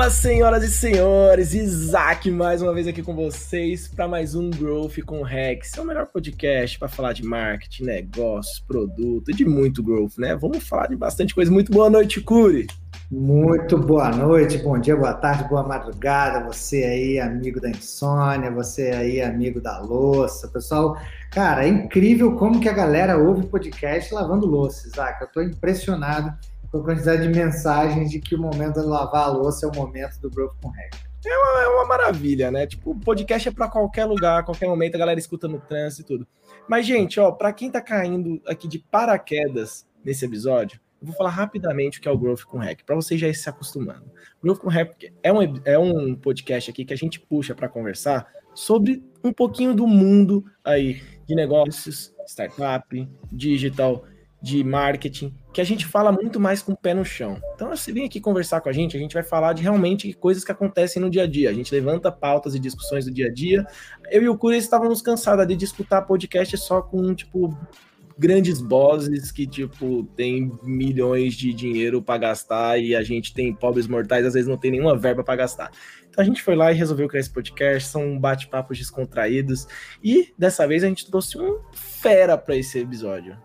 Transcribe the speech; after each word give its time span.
Fala, 0.00 0.08
senhoras 0.08 0.64
e 0.64 0.70
senhores, 0.70 1.52
Isaac 1.52 2.30
mais 2.30 2.62
uma 2.62 2.72
vez 2.72 2.88
aqui 2.88 3.02
com 3.02 3.14
vocês 3.14 3.86
para 3.86 4.08
mais 4.08 4.34
um 4.34 4.48
Growth 4.48 5.02
com 5.04 5.20
Rex, 5.20 5.76
é 5.76 5.80
o 5.82 5.84
melhor 5.84 6.06
podcast 6.06 6.78
para 6.78 6.88
falar 6.88 7.12
de 7.12 7.22
marketing, 7.22 7.84
negócios, 7.84 8.60
produto, 8.60 9.30
de 9.30 9.44
muito 9.44 9.82
growth, 9.82 10.16
né? 10.16 10.34
Vamos 10.34 10.66
falar 10.66 10.86
de 10.86 10.96
bastante 10.96 11.34
coisa. 11.34 11.52
Muito 11.52 11.70
boa 11.70 11.90
noite, 11.90 12.18
Curi. 12.22 12.66
Muito 13.10 13.76
boa 13.76 14.08
noite, 14.08 14.56
bom 14.56 14.78
dia, 14.78 14.96
boa 14.96 15.12
tarde, 15.12 15.46
boa 15.50 15.64
madrugada. 15.64 16.46
Você 16.46 16.82
aí, 16.82 17.20
amigo 17.20 17.60
da 17.60 17.68
insônia, 17.68 18.50
você 18.50 18.92
aí, 18.92 19.20
amigo 19.20 19.60
da 19.60 19.80
louça. 19.80 20.48
Pessoal, 20.48 20.96
cara, 21.30 21.66
é 21.66 21.68
incrível 21.68 22.36
como 22.36 22.58
que 22.58 22.70
a 22.70 22.72
galera 22.72 23.18
ouve 23.18 23.48
podcast 23.48 24.14
lavando 24.14 24.46
louça, 24.46 24.88
Isaac. 24.88 25.20
Eu 25.20 25.28
tô 25.28 25.42
impressionado 25.42 26.32
com 26.70 26.78
a 26.78 26.84
quantidade 26.84 27.22
de 27.22 27.28
mensagens 27.28 28.10
de 28.10 28.20
que 28.20 28.34
o 28.34 28.38
momento 28.40 28.80
de 28.80 28.86
lavar 28.86 29.24
a 29.24 29.28
louça 29.28 29.66
é 29.66 29.68
o 29.68 29.74
momento 29.74 30.20
do 30.20 30.30
Growth 30.30 30.54
com. 30.62 30.70
É 31.26 31.36
uma, 31.36 31.62
é 31.62 31.68
uma 31.68 31.84
maravilha, 31.84 32.50
né? 32.50 32.66
Tipo, 32.66 32.94
podcast 32.94 33.48
é 33.48 33.52
para 33.52 33.68
qualquer 33.68 34.06
lugar, 34.06 34.44
qualquer 34.44 34.68
momento, 34.68 34.94
a 34.94 34.98
galera 34.98 35.18
escuta 35.18 35.46
no 35.46 35.60
trânsito 35.60 36.00
e 36.00 36.04
tudo. 36.04 36.28
Mas, 36.66 36.86
gente, 36.86 37.20
ó, 37.20 37.30
para 37.30 37.52
quem 37.52 37.70
tá 37.70 37.80
caindo 37.80 38.40
aqui 38.46 38.66
de 38.66 38.78
paraquedas 38.78 39.86
nesse 40.02 40.24
episódio, 40.24 40.80
eu 41.00 41.08
vou 41.08 41.16
falar 41.16 41.30
rapidamente 41.30 41.98
o 41.98 42.02
que 42.02 42.08
é 42.08 42.10
o 42.10 42.16
Growth 42.16 42.44
com 42.44 42.58
Hack, 42.58 42.84
para 42.84 42.94
vocês 42.94 43.20
já 43.20 43.28
ir 43.28 43.34
se 43.34 43.48
acostumando. 43.48 44.10
Growth 44.42 44.60
com 44.60 44.70
Hack 44.70 45.12
é 45.22 45.32
um, 45.32 45.60
é 45.64 45.78
um 45.78 46.14
podcast 46.14 46.70
aqui 46.70 46.84
que 46.84 46.94
a 46.94 46.96
gente 46.96 47.20
puxa 47.20 47.54
para 47.54 47.68
conversar 47.68 48.26
sobre 48.54 49.02
um 49.22 49.32
pouquinho 49.32 49.74
do 49.74 49.86
mundo 49.86 50.44
aí 50.64 51.02
de 51.26 51.34
negócios, 51.34 52.14
startup, 52.26 53.08
digital, 53.30 54.04
de 54.42 54.64
marketing, 54.64 55.34
que 55.52 55.60
a 55.60 55.64
gente 55.64 55.84
fala 55.84 56.10
muito 56.10 56.40
mais 56.40 56.62
com 56.62 56.72
o 56.72 56.76
pé 56.76 56.94
no 56.94 57.04
chão. 57.04 57.40
Então, 57.54 57.68
você 57.68 57.92
vem 57.92 58.06
aqui 58.06 58.20
conversar 58.20 58.60
com 58.60 58.68
a 58.68 58.72
gente, 58.72 58.96
a 58.96 59.00
gente 59.00 59.12
vai 59.12 59.22
falar 59.22 59.52
de 59.52 59.62
realmente 59.62 60.12
coisas 60.14 60.44
que 60.44 60.52
acontecem 60.52 61.02
no 61.02 61.10
dia 61.10 61.24
a 61.24 61.26
dia. 61.26 61.50
A 61.50 61.52
gente 61.52 61.74
levanta 61.74 62.10
pautas 62.10 62.54
e 62.54 62.58
discussões 62.58 63.04
do 63.04 63.10
dia 63.10 63.26
a 63.26 63.32
dia. 63.32 63.66
Eu 64.10 64.22
e 64.22 64.28
o 64.28 64.36
Curi 64.36 64.56
estávamos 64.56 65.02
cansados 65.02 65.46
de 65.46 65.56
discutir 65.56 65.90
podcast 66.06 66.56
só 66.56 66.80
com, 66.80 67.14
tipo, 67.14 67.56
grandes 68.20 68.60
bosses 68.60 69.32
que, 69.32 69.46
tipo, 69.46 70.04
tem 70.14 70.52
milhões 70.62 71.34
de 71.34 71.54
dinheiro 71.54 72.02
para 72.02 72.18
gastar 72.18 72.78
e 72.78 72.94
a 72.94 73.02
gente 73.02 73.32
tem 73.32 73.54
pobres 73.54 73.86
mortais, 73.86 74.26
às 74.26 74.34
vezes 74.34 74.46
não 74.46 74.58
tem 74.58 74.70
nenhuma 74.70 74.96
verba 74.96 75.24
para 75.24 75.36
gastar. 75.36 75.70
Então 76.08 76.22
a 76.22 76.26
gente 76.26 76.42
foi 76.42 76.54
lá 76.54 76.70
e 76.70 76.74
resolveu 76.74 77.08
criar 77.08 77.20
esse 77.20 77.30
podcast, 77.30 77.88
são 77.88 78.18
bate-papos 78.18 78.76
descontraídos 78.76 79.66
e 80.04 80.34
dessa 80.36 80.66
vez 80.66 80.84
a 80.84 80.88
gente 80.88 81.10
trouxe 81.10 81.38
um 81.38 81.60
fera 81.72 82.36
para 82.36 82.56
esse 82.56 82.78
episódio. 82.78 83.38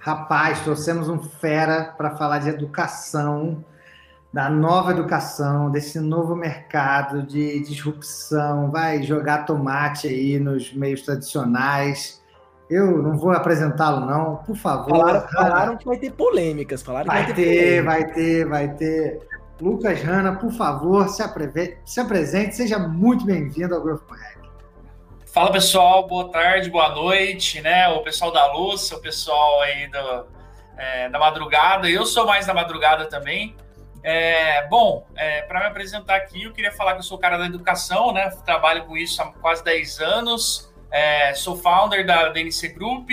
Rapaz, 0.00 0.60
trouxemos 0.60 1.10
um 1.10 1.18
fera 1.18 1.94
para 1.96 2.16
falar 2.16 2.38
de 2.38 2.48
educação, 2.48 3.62
da 4.32 4.48
nova 4.48 4.92
educação, 4.92 5.70
desse 5.70 6.00
novo 6.00 6.34
mercado 6.34 7.22
de 7.22 7.60
disrupção, 7.60 8.70
vai 8.70 9.02
jogar 9.02 9.44
tomate 9.44 10.08
aí 10.08 10.38
nos 10.38 10.72
meios 10.72 11.02
tradicionais. 11.02 12.22
Eu 12.70 13.02
não 13.02 13.18
vou 13.18 13.32
apresentá-lo, 13.32 14.06
não, 14.06 14.36
por 14.36 14.56
favor. 14.56 14.88
Falaram, 14.88 15.28
falaram, 15.28 15.76
que 15.76 15.84
vai 15.84 15.98
ter 15.98 16.12
polêmicas. 16.12 16.80
Falaram 16.80 17.06
vai, 17.06 17.24
vai 17.24 17.34
ter, 17.34 17.34
ter 17.34 17.84
vai 17.84 18.04
ter, 18.06 18.48
vai 18.48 18.74
ter. 18.74 19.20
Lucas 19.60 20.00
Hanna, 20.00 20.36
por 20.36 20.52
favor, 20.52 21.08
se, 21.10 21.22
se 21.84 22.00
apresente, 22.00 22.56
seja 22.56 22.78
muito 22.78 23.26
bem-vindo 23.26 23.74
ao 23.74 23.82
Growth 23.82 24.08
Hack. 24.08 24.39
Fala 25.32 25.52
pessoal, 25.52 26.08
boa 26.08 26.28
tarde, 26.28 26.68
boa 26.68 26.88
noite, 26.88 27.60
né? 27.60 27.86
O 27.86 28.02
pessoal 28.02 28.32
da 28.32 28.52
luz, 28.52 28.90
o 28.90 29.00
pessoal 29.00 29.60
aí 29.60 29.86
do, 29.86 30.26
é, 30.76 31.08
da 31.08 31.20
madrugada. 31.20 31.88
Eu 31.88 32.04
sou 32.04 32.26
mais 32.26 32.46
da 32.46 32.52
madrugada 32.52 33.06
também. 33.06 33.54
É, 34.02 34.66
bom, 34.66 35.06
é, 35.14 35.42
para 35.42 35.60
me 35.60 35.66
apresentar 35.66 36.16
aqui, 36.16 36.42
eu 36.42 36.52
queria 36.52 36.72
falar 36.72 36.94
que 36.94 36.98
eu 36.98 37.04
sou 37.04 37.16
cara 37.16 37.38
da 37.38 37.46
educação, 37.46 38.12
né? 38.12 38.28
Trabalho 38.44 38.86
com 38.86 38.96
isso 38.96 39.22
há 39.22 39.26
quase 39.34 39.62
10 39.62 40.00
anos. 40.00 40.68
É, 40.90 41.32
sou 41.34 41.56
founder 41.56 42.04
da 42.04 42.28
DNC 42.30 42.70
Group. 42.70 43.08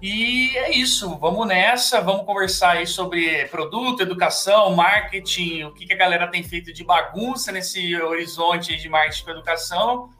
E 0.00 0.56
é 0.56 0.70
isso, 0.70 1.18
vamos 1.18 1.46
nessa, 1.48 2.00
vamos 2.00 2.24
conversar 2.24 2.76
aí 2.76 2.86
sobre 2.86 3.46
produto, 3.46 4.02
educação, 4.02 4.74
marketing, 4.76 5.64
o 5.64 5.74
que, 5.74 5.86
que 5.86 5.92
a 5.92 5.96
galera 5.96 6.28
tem 6.28 6.42
feito 6.42 6.72
de 6.72 6.84
bagunça 6.84 7.50
nesse 7.50 8.00
horizonte 8.00 8.76
de 8.76 8.88
marketing 8.88 9.24
para 9.24 9.32
educação 9.34 10.10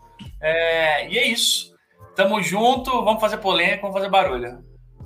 é, 0.43 1.09
e 1.09 1.19
é 1.19 1.27
isso. 1.29 1.73
Tamo 2.15 2.43
junto, 2.43 2.91
vamos 3.05 3.21
fazer 3.21 3.39
polêmica, 3.39 3.81
vamos 3.81 3.97
fazer 3.97 4.11
barulho. 4.11 4.63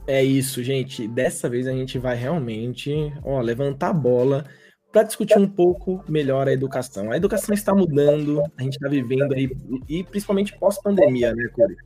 É 0.06 0.22
isso, 0.22 0.62
gente. 0.62 1.06
Dessa 1.06 1.48
vez 1.48 1.66
a 1.66 1.72
gente 1.72 1.98
vai 1.98 2.16
realmente 2.16 3.12
ó, 3.24 3.40
levantar 3.40 3.90
a 3.90 3.92
bola 3.92 4.44
para 4.92 5.02
discutir 5.02 5.38
um 5.38 5.48
pouco 5.48 6.02
melhor 6.08 6.48
a 6.48 6.52
educação. 6.52 7.10
A 7.10 7.16
educação 7.16 7.54
está 7.54 7.74
mudando, 7.74 8.42
a 8.56 8.62
gente 8.62 8.74
está 8.74 8.88
vivendo 8.88 9.34
aí, 9.34 9.50
e 9.88 10.02
principalmente 10.04 10.56
pós-pandemia, 10.58 11.34
né, 11.34 11.48
Curi? 11.52 11.76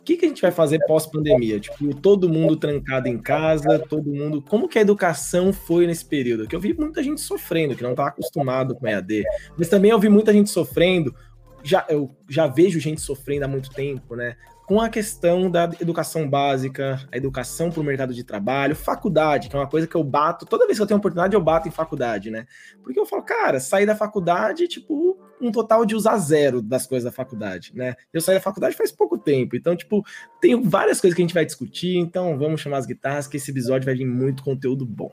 O 0.00 0.02
que, 0.08 0.16
que 0.16 0.24
a 0.24 0.28
gente 0.28 0.40
vai 0.40 0.50
fazer 0.50 0.78
pós-pandemia? 0.86 1.60
Tipo, 1.60 1.94
todo 1.94 2.30
mundo 2.30 2.56
trancado 2.56 3.08
em 3.08 3.18
casa, 3.18 3.78
todo 3.78 4.10
mundo. 4.10 4.40
Como 4.40 4.66
que 4.66 4.78
a 4.78 4.80
educação 4.80 5.52
foi 5.52 5.86
nesse 5.86 6.06
período? 6.06 6.48
Que 6.48 6.56
eu 6.56 6.60
vi 6.60 6.72
muita 6.72 7.02
gente 7.02 7.20
sofrendo, 7.20 7.76
que 7.76 7.82
não 7.82 7.90
estava 7.90 8.08
acostumado 8.08 8.74
com 8.74 8.86
EAD. 8.86 9.24
Mas 9.58 9.68
também 9.68 9.90
eu 9.90 10.00
vi 10.00 10.08
muita 10.08 10.32
gente 10.32 10.48
sofrendo 10.48 11.14
já, 11.62 11.84
eu 11.88 12.14
já 12.28 12.46
vejo 12.46 12.80
gente 12.80 13.00
sofrendo 13.00 13.44
há 13.44 13.48
muito 13.48 13.70
tempo, 13.70 14.14
né? 14.14 14.36
Com 14.66 14.80
a 14.80 14.88
questão 14.88 15.50
da 15.50 15.70
educação 15.80 16.28
básica, 16.28 17.00
a 17.10 17.16
educação 17.16 17.70
para 17.70 17.80
o 17.80 17.84
mercado 17.84 18.12
de 18.12 18.22
trabalho, 18.22 18.76
faculdade, 18.76 19.48
que 19.48 19.56
é 19.56 19.58
uma 19.58 19.66
coisa 19.66 19.86
que 19.86 19.94
eu 19.94 20.04
bato, 20.04 20.44
toda 20.44 20.66
vez 20.66 20.78
que 20.78 20.82
eu 20.82 20.86
tenho 20.86 20.98
oportunidade, 20.98 21.34
eu 21.34 21.40
bato 21.40 21.68
em 21.68 21.70
faculdade, 21.70 22.30
né? 22.30 22.46
Porque 22.82 23.00
eu 23.00 23.06
falo, 23.06 23.22
cara, 23.22 23.60
sair 23.60 23.86
da 23.86 23.96
faculdade, 23.96 24.68
tipo, 24.68 25.18
um 25.40 25.50
total 25.50 25.86
de 25.86 25.94
usar 25.94 26.18
zero 26.18 26.60
das 26.60 26.86
coisas 26.86 27.04
da 27.04 27.12
faculdade, 27.12 27.72
né? 27.74 27.94
Eu 28.12 28.20
saí 28.20 28.34
da 28.34 28.42
faculdade 28.42 28.76
faz 28.76 28.92
pouco 28.92 29.16
tempo, 29.16 29.56
então, 29.56 29.74
tipo, 29.74 30.04
tem 30.40 30.60
várias 30.62 31.00
coisas 31.00 31.16
que 31.16 31.22
a 31.22 31.24
gente 31.24 31.34
vai 31.34 31.46
discutir, 31.46 31.96
então 31.96 32.36
vamos 32.38 32.60
chamar 32.60 32.78
as 32.78 32.86
guitarras, 32.86 33.26
que 33.26 33.38
esse 33.38 33.50
episódio 33.50 33.86
vai 33.86 33.94
vir 33.94 34.06
muito 34.06 34.42
conteúdo 34.42 34.84
bom. 34.84 35.12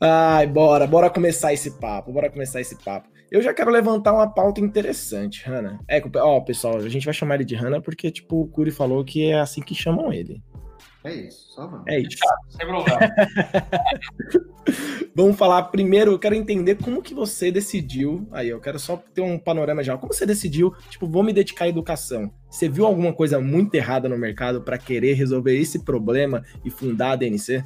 Ai, 0.00 0.46
bora, 0.46 0.86
bora 0.86 1.10
começar 1.10 1.52
esse 1.52 1.78
papo, 1.78 2.12
bora 2.12 2.30
começar 2.30 2.60
esse 2.60 2.76
papo. 2.76 3.08
Eu 3.30 3.42
já 3.42 3.54
quero 3.54 3.70
levantar 3.70 4.12
uma 4.12 4.28
pauta 4.28 4.60
interessante, 4.60 5.48
Hanna. 5.48 5.78
É, 5.88 6.02
ó, 6.16 6.40
pessoal, 6.40 6.76
a 6.76 6.88
gente 6.88 7.04
vai 7.04 7.14
chamar 7.14 7.36
ele 7.36 7.44
de 7.44 7.54
Hanna 7.54 7.80
porque, 7.80 8.10
tipo, 8.10 8.42
o 8.42 8.46
Curi 8.46 8.70
falou 8.70 9.04
que 9.04 9.30
é 9.30 9.40
assim 9.40 9.60
que 9.60 9.74
chamam 9.74 10.12
ele. 10.12 10.42
É 11.04 11.12
isso, 11.12 11.52
só 11.52 11.66
vamos. 11.66 11.86
É 11.86 11.98
isso. 11.98 12.16
Sem 12.48 12.66
problema. 12.66 12.98
vamos 15.14 15.36
falar 15.36 15.64
primeiro, 15.64 16.12
eu 16.12 16.18
quero 16.18 16.34
entender 16.34 16.76
como 16.76 17.02
que 17.02 17.12
você 17.12 17.52
decidiu. 17.52 18.26
Aí, 18.32 18.48
eu 18.48 18.58
quero 18.58 18.78
só 18.78 18.96
ter 18.96 19.20
um 19.20 19.38
panorama 19.38 19.82
já. 19.82 19.98
Como 19.98 20.14
você 20.14 20.24
decidiu, 20.24 20.74
tipo, 20.88 21.06
vou 21.06 21.22
me 21.22 21.32
dedicar 21.32 21.66
à 21.66 21.68
educação? 21.68 22.32
Você 22.48 22.70
viu 22.70 22.86
alguma 22.86 23.12
coisa 23.12 23.38
muito 23.38 23.74
errada 23.74 24.08
no 24.08 24.16
mercado 24.16 24.62
para 24.62 24.78
querer 24.78 25.12
resolver 25.12 25.54
esse 25.58 25.84
problema 25.84 26.42
e 26.64 26.70
fundar 26.70 27.12
a 27.12 27.16
DNC? 27.16 27.62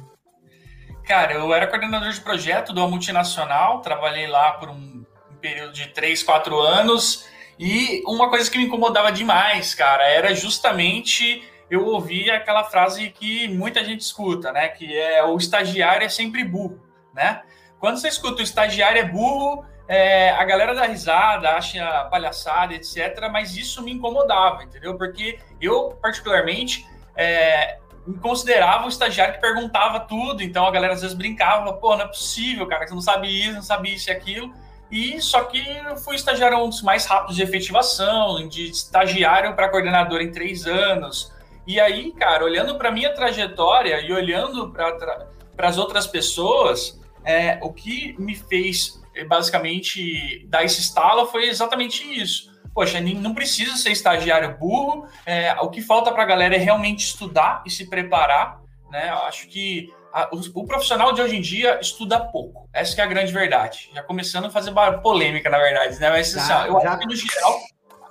Cara, 1.09 1.33
eu 1.33 1.51
era 1.51 1.65
coordenador 1.65 2.11
de 2.11 2.21
projeto 2.21 2.71
de 2.71 2.79
uma 2.79 2.87
multinacional, 2.87 3.81
trabalhei 3.81 4.27
lá 4.27 4.51
por 4.51 4.69
um, 4.69 5.03
período 5.41 5.73
de 5.73 5.87
3, 5.87 6.21
4 6.21 6.59
anos, 6.59 7.27
e 7.57 8.03
uma 8.05 8.29
coisa 8.29 8.49
que 8.51 8.59
me 8.59 8.65
incomodava 8.65 9.11
demais, 9.11 9.73
cara, 9.73 10.03
era 10.03 10.35
justamente 10.35 11.43
eu 11.67 11.83
ouvir 11.87 12.29
aquela 12.29 12.63
frase 12.63 13.09
que 13.09 13.47
muita 13.47 13.83
gente 13.83 14.01
escuta, 14.01 14.51
né? 14.51 14.67
Que 14.67 14.95
é 14.95 15.23
o 15.23 15.35
estagiário 15.35 16.05
é 16.05 16.09
sempre 16.09 16.43
burro, 16.43 16.79
né? 17.11 17.41
Quando 17.79 17.97
você 17.97 18.07
escuta 18.07 18.41
o 18.41 18.43
estagiário 18.43 19.01
é 19.01 19.05
burro, 19.05 19.65
é, 19.87 20.29
a 20.29 20.43
galera 20.45 20.75
dá 20.75 20.85
risada, 20.85 21.49
acha 21.49 22.05
palhaçada, 22.11 22.75
etc. 22.75 23.29
Mas 23.31 23.57
isso 23.57 23.81
me 23.81 23.91
incomodava, 23.91 24.61
entendeu? 24.61 24.95
Porque 24.95 25.39
eu, 25.59 25.97
particularmente, 25.99 26.85
é, 27.15 27.79
considerava 28.21 28.85
o 28.85 28.89
estagiário 28.89 29.35
que 29.35 29.41
perguntava 29.41 29.99
tudo, 30.01 30.41
então 30.41 30.65
a 30.65 30.71
galera 30.71 30.93
às 30.93 31.01
vezes 31.01 31.15
brincava, 31.15 31.71
pô, 31.73 31.95
não 31.95 32.05
é 32.05 32.07
possível, 32.07 32.65
cara, 32.67 32.87
você 32.87 32.93
não 32.93 33.01
sabe 33.01 33.27
isso, 33.27 33.53
não 33.53 33.61
sabe 33.61 33.93
isso 33.93 34.09
e 34.09 34.11
aquilo. 34.11 34.53
E 34.91 35.21
só 35.21 35.43
que 35.43 35.63
fui 36.03 36.15
estagiário 36.15 36.57
um 36.57 36.69
dos 36.69 36.81
mais 36.81 37.05
rápidos 37.05 37.35
de 37.35 37.43
efetivação, 37.43 38.47
de 38.47 38.69
estagiário 38.69 39.55
para 39.55 39.69
coordenador 39.69 40.21
em 40.21 40.31
três 40.31 40.65
anos. 40.65 41.31
E 41.67 41.79
aí, 41.79 42.11
cara, 42.13 42.43
olhando 42.43 42.75
para 42.75 42.91
minha 42.91 43.13
trajetória 43.13 44.01
e 44.01 44.11
olhando 44.11 44.71
para 44.71 45.67
as 45.67 45.77
outras 45.77 46.07
pessoas, 46.07 46.99
é, 47.23 47.59
o 47.61 47.71
que 47.71 48.15
me 48.17 48.35
fez 48.35 48.99
basicamente 49.27 50.45
dar 50.47 50.63
esse 50.63 50.79
estalo 50.79 51.27
foi 51.27 51.47
exatamente 51.49 52.03
isso 52.03 52.49
poxa, 52.73 52.99
não 53.01 53.33
precisa 53.33 53.75
ser 53.75 53.91
estagiário 53.91 54.57
burro. 54.57 55.07
É, 55.25 55.53
o 55.61 55.69
que 55.69 55.81
falta 55.81 56.11
para 56.11 56.23
a 56.23 56.25
galera 56.25 56.55
é 56.55 56.59
realmente 56.59 57.05
estudar 57.05 57.63
e 57.65 57.69
se 57.69 57.89
preparar. 57.89 58.59
Né? 58.89 59.09
Eu 59.09 59.19
acho 59.19 59.47
que 59.47 59.93
a, 60.13 60.29
o, 60.33 60.61
o, 60.61 60.65
profissional 60.65 61.13
de 61.13 61.21
hoje 61.21 61.37
em 61.37 61.41
dia 61.41 61.79
estuda 61.79 62.19
pouco. 62.19 62.67
Essa 62.73 63.01
é 63.01 63.03
a 63.03 63.07
grande 63.07 63.31
verdade. 63.31 63.89
Já 63.93 64.03
começando 64.03 64.45
a 64.45 64.49
fazer 64.49 64.73
polêmica, 65.01 65.49
na 65.49 65.59
verdade, 65.59 65.99
né? 65.99 66.09
Mas 66.09 66.35
assim, 66.35 66.67
eu 66.67 66.81
já... 66.81 66.91
acho 66.91 66.99
que 66.99 67.05
no 67.05 67.15
geral 67.15 67.59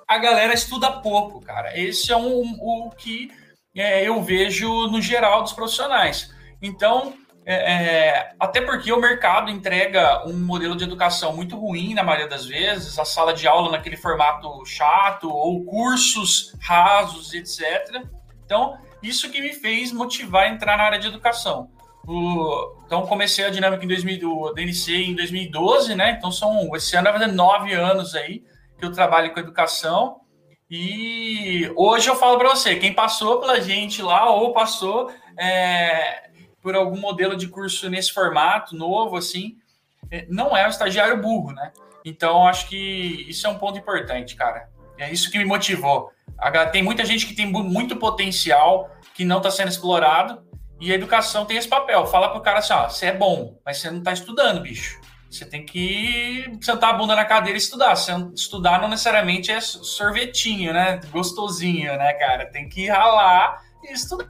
a 0.07 0.19
galera 0.19 0.55
estuda 0.55 0.91
pouco, 0.91 1.41
cara. 1.41 1.79
Esse 1.79 2.13
é 2.13 2.17
um, 2.17 2.57
o 2.61 2.91
que 2.91 3.31
é, 3.77 4.09
eu 4.09 4.23
vejo 4.23 4.87
no 4.89 5.03
geral 5.03 5.43
dos 5.43 5.53
profissionais. 5.53 6.35
Então, 6.63 7.15
é, 7.51 7.55
é, 7.55 8.33
até 8.39 8.61
porque 8.61 8.93
o 8.93 9.01
mercado 9.01 9.51
entrega 9.51 10.23
um 10.29 10.39
modelo 10.39 10.77
de 10.77 10.85
educação 10.85 11.35
muito 11.35 11.57
ruim 11.57 11.95
na 11.95 12.03
maioria 12.03 12.29
das 12.29 12.45
vezes, 12.45 12.99
a 12.99 13.07
sala 13.07 13.33
de 13.33 13.49
aula 13.49 13.73
naquele 13.73 13.97
formato 13.97 14.63
chato, 14.67 15.31
ou 15.31 15.65
cursos 15.65 16.55
rasos, 16.61 17.33
etc. 17.33 18.05
Então, 18.45 18.77
isso 19.03 19.31
que 19.31 19.41
me 19.41 19.55
fez 19.55 19.93
motivar 19.93 20.43
a 20.43 20.49
entrar 20.51 20.77
na 20.77 20.85
área 20.85 20.99
de 20.99 21.07
educação. 21.07 21.71
O, 22.07 22.77
então, 22.85 23.07
comecei 23.07 23.47
a 23.47 23.51
dinâmica 23.51 23.83
em 23.83 23.89
2000, 23.89 24.19
do 24.19 24.53
DNC 24.53 24.93
em 24.93 25.15
2012, 25.15 25.95
né? 25.95 26.17
Então, 26.19 26.31
são, 26.31 26.77
esse 26.77 26.97
ano 26.97 27.05
vai 27.05 27.15
fazer 27.15 27.33
nove 27.33 27.73
anos 27.73 28.15
aí 28.15 28.45
que 28.79 28.85
eu 28.85 28.93
trabalho 28.93 29.33
com 29.33 29.41
educação. 29.41 30.21
E 30.71 31.73
hoje 31.75 32.11
eu 32.11 32.17
falo 32.17 32.37
para 32.37 32.51
você, 32.51 32.77
quem 32.77 32.93
passou 32.93 33.41
pela 33.41 33.59
gente 33.59 34.03
lá 34.03 34.29
ou 34.29 34.53
passou 34.53 35.11
é, 35.39 36.28
por 36.63 36.75
algum 36.75 36.99
modelo 36.99 37.37
de 37.37 37.49
curso 37.49 37.89
nesse 37.89 38.13
formato 38.13 38.77
novo, 38.77 39.17
assim, 39.17 39.57
é, 40.11 40.27
não 40.29 40.57
é 40.57 40.67
um 40.67 40.71
estagiário 40.71 41.21
burro, 41.21 41.53
né? 41.53 41.73
Então, 42.05 42.47
acho 42.47 42.69
que 42.69 43.27
isso 43.29 43.47
é 43.47 43.51
um 43.51 43.59
ponto 43.59 43.79
importante, 43.79 44.35
cara. 44.35 44.69
É 44.97 45.13
isso 45.13 45.31
que 45.31 45.39
me 45.39 45.45
motivou. 45.45 46.11
Tem 46.73 46.83
muita 46.83 47.05
gente 47.05 47.27
que 47.27 47.35
tem 47.35 47.47
muito 47.47 47.97
potencial 47.97 48.91
que 49.15 49.25
não 49.25 49.39
está 49.39 49.51
sendo 49.51 49.69
explorado 49.69 50.43
e 50.81 50.93
a 50.93 50.95
educação 50.95 51.45
tem 51.45 51.57
esse 51.57 51.69
papel. 51.69 52.07
Fala 52.07 52.31
pro 52.31 52.41
cara 52.41 52.61
assim, 52.61 52.73
ó, 52.73 52.89
você 52.89 53.07
é 53.07 53.13
bom, 53.13 53.59
mas 53.65 53.79
você 53.79 53.91
não 53.91 53.99
está 53.99 54.13
estudando, 54.13 54.61
bicho. 54.61 55.01
Você 55.31 55.45
tem 55.45 55.67
que 55.67 56.59
sentar 56.63 56.91
a 56.91 56.93
bunda 56.95 57.15
na 57.15 57.25
cadeira 57.25 57.59
e 57.59 57.61
estudar. 57.61 57.95
Estudar 58.35 58.81
não 58.81 58.89
necessariamente 58.89 59.53
é 59.53 59.61
sorvetinho, 59.61 60.73
né? 60.73 61.01
Gostosinho, 61.11 61.97
né, 61.97 62.15
cara? 62.15 62.47
Tem 62.47 62.69
que 62.69 62.89
ralar 62.89 63.63
e 63.85 63.93
estudar. 63.93 64.29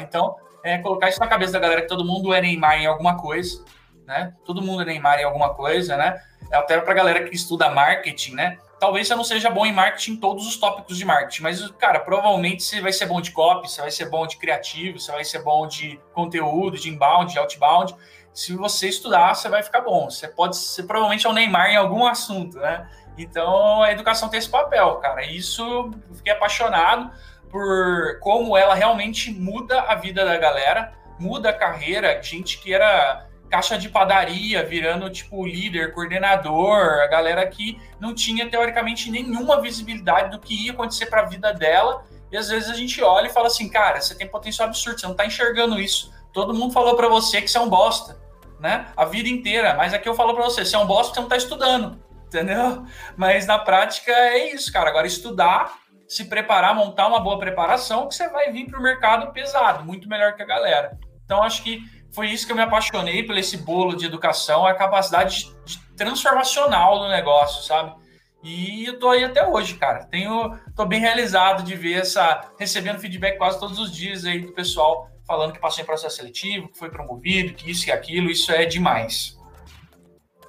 Então, 0.00 0.34
é 0.64 0.78
colocar 0.78 1.08
isso 1.08 1.20
na 1.20 1.26
cabeça 1.26 1.52
da 1.52 1.58
galera 1.58 1.82
que 1.82 1.88
todo 1.88 2.04
mundo 2.04 2.32
é 2.32 2.40
Neymar 2.40 2.80
em 2.80 2.86
alguma 2.86 3.16
coisa, 3.18 3.64
né? 4.06 4.34
Todo 4.44 4.62
mundo 4.62 4.82
é 4.82 4.84
Neymar 4.84 5.20
em 5.20 5.24
alguma 5.24 5.54
coisa, 5.54 5.96
né? 5.96 6.20
Até 6.52 6.80
pra 6.80 6.94
galera 6.94 7.24
que 7.24 7.34
estuda 7.34 7.70
marketing, 7.70 8.34
né? 8.34 8.58
Talvez 8.78 9.06
você 9.06 9.14
não 9.14 9.24
seja 9.24 9.48
bom 9.48 9.64
em 9.64 9.72
marketing 9.72 10.12
em 10.12 10.16
todos 10.16 10.46
os 10.46 10.56
tópicos 10.56 10.98
de 10.98 11.04
marketing, 11.04 11.42
mas, 11.42 11.70
cara, 11.72 12.00
provavelmente 12.00 12.64
você 12.64 12.80
vai 12.80 12.92
ser 12.92 13.06
bom 13.06 13.20
de 13.20 13.30
copy, 13.30 13.70
você 13.70 13.80
vai 13.80 13.90
ser 13.92 14.10
bom 14.10 14.26
de 14.26 14.36
criativo, 14.36 14.98
você 14.98 15.12
vai 15.12 15.24
ser 15.24 15.40
bom 15.42 15.66
de 15.68 16.00
conteúdo, 16.12 16.76
de 16.76 16.88
inbound, 16.88 17.32
de 17.32 17.38
outbound 17.38 17.94
se 18.34 18.54
você 18.54 18.88
estudar, 18.88 19.34
você 19.34 19.48
vai 19.48 19.62
ficar 19.62 19.82
bom. 19.82 20.10
Você 20.10 20.26
pode 20.26 20.56
ser 20.56 20.84
provavelmente 20.84 21.26
é 21.26 21.30
o 21.30 21.32
Neymar 21.32 21.70
em 21.70 21.76
algum 21.76 22.06
assunto, 22.06 22.58
né? 22.58 22.88
Então 23.16 23.82
a 23.82 23.92
educação 23.92 24.28
tem 24.28 24.38
esse 24.38 24.48
papel, 24.48 24.96
cara. 24.96 25.24
Isso 25.24 25.62
eu 25.62 26.14
fiquei 26.14 26.32
apaixonado 26.32 27.10
por 27.52 28.18
como 28.20 28.56
ela 28.56 28.74
realmente 28.74 29.30
muda 29.30 29.82
a 29.82 29.94
vida 29.94 30.24
da 30.24 30.36
galera, 30.38 30.92
muda 31.20 31.50
a 31.50 31.52
carreira. 31.52 32.20
Gente 32.22 32.58
que 32.58 32.74
era 32.74 33.28
caixa 33.48 33.78
de 33.78 33.90
padaria, 33.90 34.64
virando 34.64 35.10
tipo 35.10 35.46
líder, 35.46 35.92
coordenador, 35.92 37.02
a 37.02 37.06
galera 37.06 37.46
que 37.46 37.78
não 38.00 38.14
tinha 38.14 38.48
teoricamente 38.48 39.10
nenhuma 39.10 39.60
visibilidade 39.60 40.30
do 40.30 40.38
que 40.38 40.66
ia 40.66 40.72
acontecer 40.72 41.06
para 41.06 41.20
a 41.20 41.26
vida 41.26 41.52
dela. 41.52 42.04
E 42.32 42.36
às 42.36 42.48
vezes 42.48 42.70
a 42.70 42.74
gente 42.74 43.02
olha 43.02 43.26
e 43.26 43.32
fala 43.32 43.48
assim, 43.48 43.68
cara, 43.68 44.00
você 44.00 44.14
tem 44.14 44.26
potencial 44.26 44.68
absurdo, 44.68 44.98
você 44.98 45.06
não 45.06 45.12
está 45.12 45.26
enxergando 45.26 45.78
isso. 45.78 46.10
Todo 46.32 46.54
mundo 46.54 46.72
falou 46.72 46.96
para 46.96 47.08
você 47.08 47.42
que 47.42 47.48
você 47.48 47.58
é 47.58 47.60
um 47.60 47.68
bosta 47.68 48.22
né? 48.62 48.86
A 48.96 49.04
vida 49.04 49.28
inteira. 49.28 49.74
Mas 49.74 49.92
aqui 49.92 50.08
eu 50.08 50.14
falo 50.14 50.32
para 50.34 50.44
você, 50.44 50.64
você 50.64 50.76
é 50.76 50.78
um 50.78 50.86
bosta, 50.86 51.12
você 51.12 51.20
não 51.20 51.26
está 51.26 51.36
estudando, 51.36 52.00
entendeu? 52.26 52.86
Mas 53.16 53.44
na 53.44 53.58
prática 53.58 54.12
é 54.12 54.54
isso, 54.54 54.72
cara. 54.72 54.88
Agora 54.88 55.06
estudar, 55.06 55.74
se 56.08 56.26
preparar, 56.26 56.74
montar 56.74 57.08
uma 57.08 57.20
boa 57.20 57.38
preparação, 57.38 58.08
que 58.08 58.14
você 58.14 58.28
vai 58.28 58.50
vir 58.50 58.66
para 58.66 58.78
o 58.78 58.82
mercado 58.82 59.32
pesado, 59.32 59.84
muito 59.84 60.08
melhor 60.08 60.34
que 60.34 60.42
a 60.42 60.46
galera. 60.46 60.98
Então 61.24 61.42
acho 61.42 61.62
que 61.62 61.80
foi 62.12 62.28
isso 62.28 62.44
que 62.46 62.52
eu 62.52 62.56
me 62.56 62.62
apaixonei 62.62 63.22
por 63.22 63.36
esse 63.36 63.56
bolo 63.56 63.96
de 63.96 64.04
educação, 64.04 64.66
a 64.66 64.74
capacidade 64.74 65.50
de, 65.64 65.78
transformacional 65.96 66.98
do 66.98 67.08
negócio, 67.08 67.62
sabe? 67.62 67.94
E 68.42 68.84
eu 68.86 68.98
tô 68.98 69.08
aí 69.08 69.24
até 69.24 69.46
hoje, 69.46 69.74
cara. 69.74 70.04
Tenho, 70.04 70.58
tô 70.74 70.84
bem 70.84 71.00
realizado 71.00 71.62
de 71.62 71.76
ver 71.76 72.00
essa 72.00 72.52
recebendo 72.58 72.98
feedback 72.98 73.38
quase 73.38 73.58
todos 73.58 73.78
os 73.78 73.92
dias 73.92 74.24
aí 74.24 74.40
do 74.40 74.52
pessoal 74.52 75.08
falando 75.26 75.52
que 75.52 75.60
passou 75.60 75.82
em 75.82 75.86
processo 75.86 76.16
seletivo, 76.16 76.68
que 76.68 76.78
foi 76.78 76.90
promovido, 76.90 77.54
que 77.54 77.70
isso 77.70 77.88
e 77.88 77.92
aquilo, 77.92 78.30
isso 78.30 78.50
é 78.52 78.66
demais. 78.66 79.38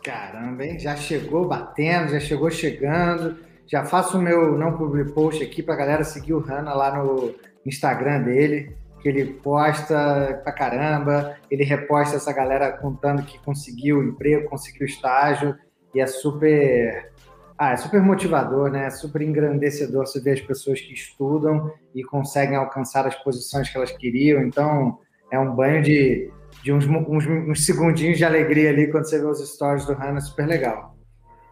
Caramba, 0.03 0.65
hein? 0.65 0.77
Já 0.79 0.97
chegou 0.97 1.47
batendo, 1.47 2.11
já 2.11 2.19
chegou 2.19 2.51
chegando. 2.51 3.37
Já 3.67 3.85
faço 3.85 4.17
o 4.17 4.21
meu 4.21 4.57
não 4.57 4.77
public 4.77 5.11
post 5.13 5.43
aqui 5.43 5.63
para 5.63 5.75
galera 5.75 6.03
seguir 6.03 6.33
o 6.33 6.39
Hanna 6.39 6.73
lá 6.73 6.97
no 7.01 7.33
Instagram 7.65 8.21
dele, 8.21 8.75
que 9.01 9.09
ele 9.09 9.25
posta 9.25 10.41
pra 10.43 10.51
caramba, 10.51 11.35
ele 11.49 11.63
reposta 11.63 12.15
essa 12.15 12.31
galera 12.31 12.71
contando 12.71 13.23
que 13.23 13.39
conseguiu 13.39 14.03
emprego, 14.03 14.49
conseguiu 14.49 14.85
estágio, 14.85 15.55
e 15.93 15.99
é 15.99 16.07
super 16.07 17.11
ah, 17.57 17.71
é 17.71 17.77
super 17.77 18.01
motivador, 18.01 18.69
né? 18.69 18.87
É 18.87 18.89
super 18.89 19.21
engrandecedor 19.21 20.05
você 20.07 20.19
ver 20.19 20.31
as 20.31 20.41
pessoas 20.41 20.81
que 20.81 20.93
estudam 20.93 21.71
e 21.93 22.03
conseguem 22.03 22.55
alcançar 22.55 23.05
as 23.05 23.15
posições 23.15 23.69
que 23.69 23.77
elas 23.77 23.91
queriam. 23.91 24.41
Então, 24.41 24.99
é 25.31 25.39
um 25.39 25.55
banho 25.55 25.81
de, 25.81 26.31
de 26.63 26.73
uns, 26.73 26.85
uns, 26.87 27.25
uns 27.27 27.65
segundinhos 27.65 28.17
de 28.17 28.25
alegria 28.25 28.69
ali 28.69 28.91
quando 28.91 29.05
você 29.05 29.19
vê 29.19 29.25
os 29.25 29.39
stories 29.47 29.85
do 29.85 29.93
Hannah, 29.93 30.19
super 30.19 30.47
legal. 30.47 30.92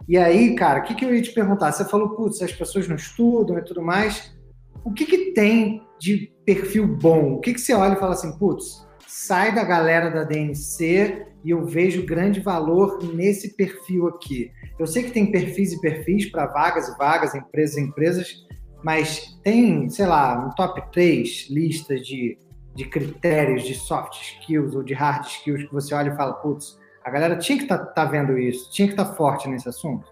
E 0.08 0.18
aí, 0.18 0.56
cara, 0.56 0.80
o 0.80 0.84
que, 0.84 0.96
que 0.96 1.06
eu 1.06 1.14
ia 1.14 1.22
te 1.22 1.32
perguntar? 1.32 1.72
Você 1.72 1.86
falou, 1.86 2.10
putz, 2.10 2.42
as 2.42 2.52
pessoas 2.52 2.88
não 2.88 2.96
estudam 2.96 3.58
e 3.58 3.64
tudo 3.64 3.82
mais. 3.82 4.36
O 4.84 4.92
que, 4.92 5.06
que 5.06 5.32
tem 5.32 5.84
de 6.00 6.32
perfil 6.46 6.88
bom? 6.88 7.34
O 7.34 7.40
que, 7.40 7.54
que 7.54 7.62
você 7.62 7.74
olha 7.74 7.94
e 7.94 8.00
fala 8.00 8.14
assim, 8.14 8.38
putz, 8.38 8.86
sai 9.08 9.54
da 9.54 9.64
galera 9.64 10.10
da 10.10 10.24
DNC 10.24 11.28
e 11.44 11.52
eu 11.52 11.66
vejo 11.66 12.06
grande 12.06 12.40
valor 12.40 13.00
nesse 13.14 13.56
perfil 13.56 14.08
aqui. 14.08 14.52
Eu 14.80 14.88
sei 14.88 15.04
que 15.04 15.12
tem 15.12 15.32
perfis 15.32 15.74
e 15.74 15.82
perfis 15.82 16.30
para 16.32 16.48
vagas 16.48 16.88
e 16.88 16.98
vagas, 16.98 17.36
empresas 17.36 17.78
e 17.78 17.82
empresas, 17.82 18.46
mas 18.84 19.40
tem, 19.44 19.90
sei 19.90 20.08
lá, 20.08 20.46
um 20.46 20.50
top 20.56 20.82
3 20.92 21.48
listas 21.50 22.02
de, 22.02 22.38
de 22.74 22.86
critérios 22.86 23.64
de 23.64 23.76
soft 23.76 24.20
skills 24.20 24.76
ou 24.76 24.82
de 24.82 24.94
hard 24.94 25.26
skills 25.26 25.64
que 25.64 25.74
você 25.74 25.94
olha 25.94 26.10
e 26.12 26.16
fala, 26.16 26.34
putz, 26.34 26.80
a 27.04 27.10
galera 27.10 27.38
tinha 27.38 27.58
que 27.58 27.64
estar 27.64 27.78
tá, 27.78 27.86
tá 27.86 28.06
vendo 28.06 28.38
isso, 28.38 28.70
tinha 28.72 28.88
que 28.88 28.94
estar 28.94 29.06
tá 29.06 29.14
forte 29.14 29.48
nesse 29.48 29.68
assunto? 29.68 30.08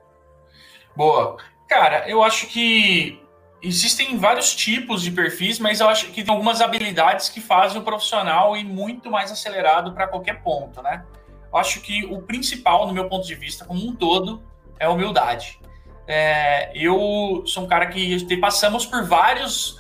Boa. 0.96 1.38
Cara, 1.68 2.10
eu 2.10 2.24
acho 2.24 2.48
que 2.48 3.22
existem 3.62 4.18
vários 4.18 4.56
tipos 4.56 5.02
de 5.02 5.12
perfis, 5.12 5.60
mas 5.60 5.80
eu 5.80 5.90
acho 5.90 6.08
que 6.08 6.24
tem 6.24 6.34
algumas 6.34 6.62
habilidades 6.62 7.30
que 7.30 7.42
fazem 7.42 7.80
o 7.80 7.84
profissional 7.84 8.56
ir 8.56 8.64
muito 8.64 9.12
mais 9.12 9.32
acelerado 9.32 9.94
para 9.94 10.08
qualquer 10.08 10.42
ponto, 10.42 10.82
né? 10.82 11.06
Eu 11.52 11.58
acho 11.58 11.82
que 11.82 12.06
o 12.06 12.22
principal, 12.22 12.88
no 12.88 12.94
meu 12.94 13.08
ponto 13.10 13.26
de 13.26 13.36
vista, 13.36 13.66
como 13.66 13.86
um 13.86 13.96
todo, 13.96 14.42
é 14.80 14.88
humildade. 14.88 15.60
É, 16.08 16.72
eu 16.74 17.44
sou 17.46 17.64
um 17.64 17.68
cara 17.68 17.88
que 17.88 18.38
passamos 18.38 18.86
por 18.86 19.04
vários, 19.04 19.80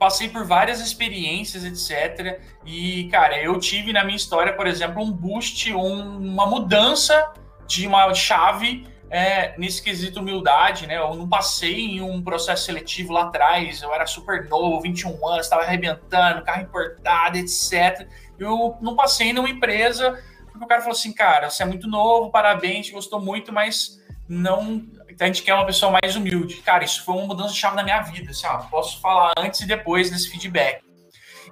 passei 0.00 0.30
por 0.30 0.46
várias 0.46 0.80
experiências, 0.80 1.62
etc. 1.62 2.40
E, 2.64 3.06
cara, 3.10 3.40
eu 3.40 3.56
tive 3.60 3.92
na 3.92 4.02
minha 4.02 4.16
história, 4.16 4.54
por 4.54 4.66
exemplo, 4.66 5.02
um 5.02 5.12
boost, 5.12 5.72
um, 5.74 6.16
uma 6.16 6.46
mudança 6.46 7.32
de 7.68 7.86
uma 7.86 8.12
chave 8.14 8.86
é, 9.10 9.54
nesse 9.58 9.82
quesito 9.82 10.20
humildade, 10.20 10.86
né? 10.86 10.96
Eu 10.96 11.14
não 11.14 11.28
passei 11.28 11.80
em 11.80 12.00
um 12.00 12.22
processo 12.22 12.64
seletivo 12.64 13.12
lá 13.12 13.24
atrás, 13.24 13.82
eu 13.82 13.92
era 13.92 14.06
super 14.06 14.48
novo, 14.48 14.80
21 14.80 15.28
anos, 15.28 15.46
estava 15.46 15.62
arrebentando, 15.62 16.42
carro 16.42 16.62
importado, 16.62 17.36
etc. 17.36 18.08
Eu 18.38 18.78
não 18.80 18.96
passei 18.96 19.32
numa 19.34 19.50
empresa 19.50 20.18
porque 20.50 20.64
o 20.64 20.68
cara 20.68 20.80
falou 20.80 20.96
assim, 20.96 21.12
cara, 21.12 21.48
você 21.48 21.62
é 21.62 21.66
muito 21.66 21.88
novo, 21.88 22.30
parabéns, 22.30 22.90
gostou 22.90 23.20
muito, 23.20 23.52
mas 23.52 24.00
não. 24.28 24.82
A 25.20 25.26
gente 25.26 25.42
quer 25.42 25.54
uma 25.54 25.66
pessoa 25.66 25.92
mais 25.92 26.16
humilde. 26.16 26.56
Cara, 26.56 26.82
isso 26.82 27.04
foi 27.04 27.14
uma 27.14 27.26
mudança 27.26 27.54
chave 27.54 27.76
na 27.76 27.82
minha 27.82 28.00
vida. 28.00 28.30
Assim, 28.30 28.46
ó, 28.46 28.58
posso 28.58 29.00
falar 29.00 29.32
antes 29.36 29.60
e 29.60 29.66
depois 29.66 30.10
desse 30.10 30.30
feedback. 30.30 30.82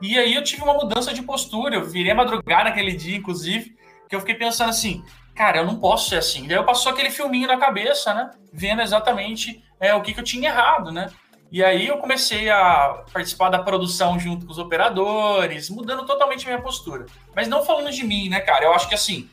E 0.00 0.18
aí 0.18 0.34
eu 0.34 0.42
tive 0.42 0.62
uma 0.62 0.74
mudança 0.74 1.12
de 1.12 1.22
postura. 1.22 1.76
Eu 1.76 1.84
virei 1.84 2.14
madrugar 2.14 2.64
naquele 2.64 2.92
dia, 2.92 3.16
inclusive, 3.16 3.76
que 4.08 4.16
eu 4.16 4.20
fiquei 4.20 4.34
pensando 4.34 4.70
assim, 4.70 5.04
cara, 5.34 5.58
eu 5.58 5.66
não 5.66 5.78
posso 5.78 6.08
ser 6.08 6.16
assim. 6.16 6.46
Daí 6.46 6.56
eu 6.56 6.64
passou 6.64 6.92
aquele 6.92 7.10
filminho 7.10 7.46
na 7.46 7.58
cabeça, 7.58 8.14
né? 8.14 8.30
Vendo 8.52 8.80
exatamente 8.80 9.62
é, 9.78 9.94
o 9.94 10.00
que, 10.00 10.14
que 10.14 10.20
eu 10.20 10.24
tinha 10.24 10.48
errado, 10.48 10.90
né? 10.90 11.10
E 11.50 11.64
aí 11.64 11.86
eu 11.86 11.96
comecei 11.98 12.50
a 12.50 13.04
participar 13.12 13.48
da 13.48 13.58
produção 13.58 14.18
junto 14.18 14.44
com 14.44 14.52
os 14.52 14.58
operadores, 14.58 15.70
mudando 15.70 16.04
totalmente 16.04 16.44
a 16.44 16.50
minha 16.50 16.62
postura. 16.62 17.06
Mas 17.34 17.48
não 17.48 17.64
falando 17.64 17.90
de 17.90 18.04
mim, 18.04 18.28
né, 18.28 18.40
cara? 18.40 18.66
Eu 18.66 18.72
acho 18.74 18.88
que 18.88 18.94
assim, 18.94 19.30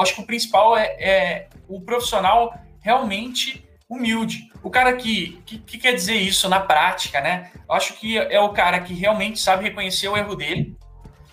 acho 0.00 0.14
que 0.14 0.20
o 0.20 0.26
principal 0.26 0.76
é, 0.76 0.84
é 0.98 1.48
o 1.68 1.80
profissional 1.80 2.54
realmente 2.80 3.65
humilde. 3.88 4.50
O 4.62 4.70
cara 4.70 4.94
que, 4.94 5.40
que, 5.46 5.58
que, 5.58 5.78
quer 5.78 5.92
dizer 5.92 6.14
isso 6.14 6.48
na 6.48 6.60
prática, 6.60 7.20
né? 7.20 7.50
Eu 7.68 7.74
acho 7.74 7.94
que 7.94 8.18
é 8.18 8.40
o 8.40 8.52
cara 8.52 8.80
que 8.80 8.94
realmente 8.94 9.38
sabe 9.38 9.64
reconhecer 9.64 10.08
o 10.08 10.16
erro 10.16 10.34
dele. 10.34 10.76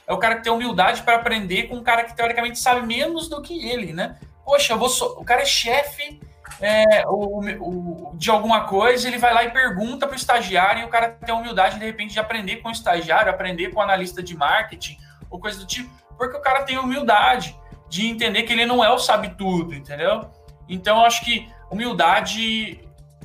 É 0.07 0.13
o 0.13 0.17
cara 0.17 0.36
que 0.36 0.43
tem 0.43 0.51
humildade 0.51 1.01
para 1.01 1.15
aprender 1.15 1.63
com 1.63 1.75
um 1.75 1.83
cara 1.83 2.03
que 2.03 2.15
teoricamente 2.15 2.60
sabe 2.60 2.86
menos 2.86 3.27
do 3.27 3.41
que 3.41 3.67
ele, 3.67 3.93
né? 3.93 4.19
Poxa, 4.45 4.77
so... 4.89 5.05
o 5.17 5.24
cara 5.24 5.41
é 5.41 5.45
chefe 5.45 6.19
é, 6.62 7.03
o, 7.07 7.39
o, 7.39 8.15
de 8.15 8.29
alguma 8.29 8.62
coisa, 8.65 9.07
ele 9.07 9.17
vai 9.17 9.33
lá 9.33 9.43
e 9.43 9.51
pergunta 9.51 10.05
para 10.05 10.13
o 10.13 10.17
estagiário 10.17 10.83
e 10.83 10.86
o 10.86 10.89
cara 10.89 11.10
tem 11.10 11.33
a 11.33 11.38
humildade 11.38 11.79
de 11.79 11.86
repente 11.86 12.13
de 12.13 12.19
aprender 12.19 12.57
com 12.57 12.69
o 12.69 12.72
estagiário, 12.72 13.31
aprender 13.31 13.69
com 13.72 13.79
o 13.79 13.83
analista 13.83 14.22
de 14.22 14.36
marketing 14.36 14.98
ou 15.29 15.39
coisa 15.39 15.60
do 15.60 15.65
tipo. 15.65 15.89
porque 16.17 16.38
o 16.38 16.41
cara 16.41 16.63
tem 16.63 16.77
humildade 16.77 17.57
de 17.89 18.07
entender 18.07 18.43
que 18.43 18.53
ele 18.53 18.65
não 18.65 18.83
é 18.83 18.89
o 18.91 19.00
sabe 19.00 19.36
tudo, 19.38 19.74
entendeu? 19.74 20.29
Então 20.69 21.03
acho 21.03 21.24
que 21.25 21.50
humildade 21.74 22.80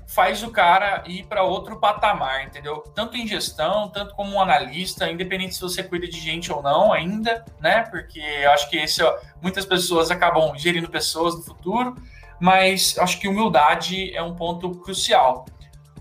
faz 0.06 0.42
o 0.42 0.50
cara 0.50 1.04
ir 1.06 1.24
para 1.24 1.42
outro 1.42 1.78
patamar, 1.78 2.44
entendeu? 2.44 2.82
Tanto 2.94 3.16
em 3.16 3.26
gestão, 3.26 3.88
tanto 3.88 4.14
como 4.14 4.34
um 4.34 4.40
analista, 4.40 5.08
independente 5.10 5.54
se 5.54 5.60
você 5.60 5.82
cuida 5.82 6.08
de 6.08 6.18
gente 6.18 6.50
ou 6.50 6.62
não 6.62 6.92
ainda, 6.92 7.44
né? 7.60 7.82
Porque 7.90 8.18
eu 8.18 8.50
acho 8.52 8.70
que 8.70 8.78
esse, 8.78 9.02
ó, 9.02 9.18
muitas 9.42 9.66
pessoas 9.66 10.10
acabam 10.10 10.56
gerindo 10.56 10.88
pessoas 10.88 11.36
no 11.36 11.42
futuro, 11.42 11.94
mas 12.40 12.96
acho 12.98 13.20
que 13.20 13.28
humildade 13.28 14.14
é 14.16 14.22
um 14.22 14.34
ponto 14.34 14.70
crucial. 14.76 15.44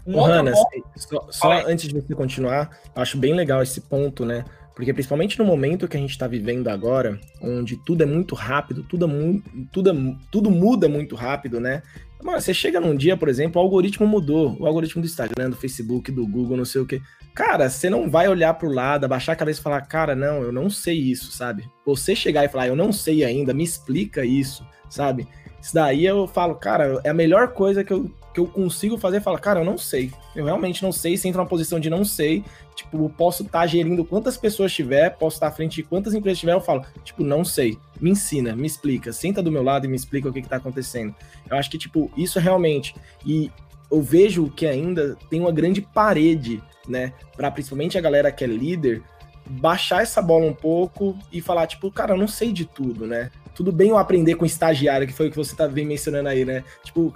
Um 0.05 0.13
ponto... 0.13 0.53
só, 0.95 1.27
só 1.29 1.51
antes 1.67 1.89
de 1.89 1.93
você 1.93 2.15
continuar, 2.15 2.79
acho 2.95 3.17
bem 3.17 3.33
legal 3.33 3.61
esse 3.61 3.81
ponto, 3.81 4.25
né? 4.25 4.45
Porque 4.73 4.93
principalmente 4.93 5.39
no 5.39 5.43
momento 5.43 5.87
que 5.87 5.97
a 5.97 5.99
gente 5.99 6.11
está 6.11 6.27
vivendo 6.27 6.67
agora, 6.69 7.19
onde 7.41 7.75
tudo 7.77 8.03
é 8.03 8.05
muito 8.05 8.35
rápido, 8.35 8.83
tudo, 8.83 9.05
é 9.05 9.65
tudo, 9.71 10.17
tudo 10.31 10.51
muda 10.51 10.87
muito 10.87 11.15
rápido, 11.15 11.59
né? 11.59 11.81
Mano, 12.23 12.41
você 12.41 12.53
chega 12.53 12.79
num 12.79 12.95
dia, 12.95 13.15
por 13.15 13.29
exemplo, 13.29 13.61
o 13.61 13.63
algoritmo 13.63 14.07
mudou. 14.07 14.57
O 14.59 14.65
algoritmo 14.65 15.01
do 15.01 15.05
Instagram, 15.05 15.51
do 15.51 15.55
Facebook, 15.55 16.11
do 16.11 16.27
Google, 16.27 16.57
não 16.57 16.65
sei 16.65 16.81
o 16.81 16.85
quê. 16.85 17.01
Cara, 17.33 17.69
você 17.69 17.89
não 17.89 18.09
vai 18.09 18.27
olhar 18.27 18.53
pro 18.55 18.71
lado, 18.71 19.05
abaixar 19.05 19.33
a 19.33 19.35
cabeça 19.37 19.59
e 19.59 19.63
falar, 19.63 19.81
cara, 19.81 20.15
não, 20.15 20.41
eu 20.41 20.51
não 20.51 20.69
sei 20.69 20.97
isso, 20.97 21.31
sabe? 21.31 21.69
Você 21.85 22.15
chegar 22.15 22.43
e 22.43 22.49
falar, 22.49 22.67
eu 22.67 22.75
não 22.75 22.91
sei 22.91 23.23
ainda, 23.23 23.53
me 23.53 23.63
explica 23.63 24.25
isso, 24.25 24.65
sabe? 24.89 25.27
Isso 25.61 25.73
daí 25.73 26.05
eu 26.05 26.27
falo, 26.27 26.55
cara, 26.55 26.99
é 27.03 27.09
a 27.09 27.13
melhor 27.13 27.49
coisa 27.49 27.83
que 27.83 27.91
eu, 27.93 28.11
que 28.33 28.39
eu 28.39 28.47
consigo 28.47 28.97
fazer. 28.97 29.21
Fala, 29.21 29.39
cara, 29.39 29.59
eu 29.59 29.65
não 29.65 29.77
sei. 29.77 30.11
Eu 30.35 30.45
realmente 30.45 30.81
não 30.81 30.91
sei. 30.91 31.17
Se 31.17 31.27
entra 31.27 31.41
numa 31.41 31.49
posição 31.49 31.79
de 31.79 31.89
não 31.89 32.05
sei, 32.05 32.43
tipo, 32.75 33.09
posso 33.09 33.43
estar 33.43 33.59
tá 33.59 33.67
gerindo 33.67 34.05
quantas 34.05 34.37
pessoas 34.37 34.71
tiver, 34.71 35.09
posso 35.17 35.35
estar 35.35 35.47
tá 35.47 35.53
à 35.53 35.55
frente 35.55 35.75
de 35.75 35.83
quantas 35.83 36.13
empresas 36.13 36.39
tiver, 36.39 36.53
eu 36.53 36.61
falo, 36.61 36.85
tipo, 37.03 37.23
não 37.23 37.43
sei. 37.43 37.77
Me 37.99 38.11
ensina, 38.11 38.55
me 38.55 38.67
explica. 38.67 39.11
Senta 39.11 39.41
do 39.41 39.51
meu 39.51 39.63
lado 39.63 39.85
e 39.85 39.89
me 39.89 39.95
explica 39.95 40.29
o 40.29 40.33
que, 40.33 40.41
que 40.41 40.49
tá 40.49 40.57
acontecendo. 40.57 41.15
Eu 41.49 41.57
acho 41.57 41.69
que, 41.69 41.77
tipo, 41.77 42.11
isso 42.15 42.39
realmente. 42.39 42.95
E 43.25 43.51
eu 43.91 44.01
vejo 44.01 44.49
que 44.49 44.65
ainda 44.65 45.15
tem 45.29 45.39
uma 45.39 45.51
grande 45.51 45.81
parede, 45.81 46.61
né? 46.87 47.13
Para 47.35 47.51
principalmente 47.51 47.97
a 47.97 48.01
galera 48.01 48.31
que 48.31 48.43
é 48.43 48.47
líder, 48.47 49.01
baixar 49.49 50.01
essa 50.01 50.21
bola 50.21 50.45
um 50.45 50.53
pouco 50.53 51.17
e 51.31 51.41
falar, 51.41 51.67
tipo, 51.67 51.91
cara, 51.91 52.13
eu 52.13 52.17
não 52.17 52.27
sei 52.27 52.51
de 52.51 52.65
tudo, 52.65 53.07
né? 53.07 53.31
tudo 53.57 53.71
bem 53.71 53.89
eu 53.89 53.97
aprender 53.97 54.35
com 54.35 54.45
estagiário, 54.45 55.07
que 55.07 55.13
foi 55.13 55.29
o 55.29 55.31
que 55.31 55.35
você 55.35 55.55
tá 55.55 55.67
bem 55.67 55.83
mencionando 55.83 56.29
aí, 56.29 56.45
né? 56.45 56.63
Tipo, 56.83 57.11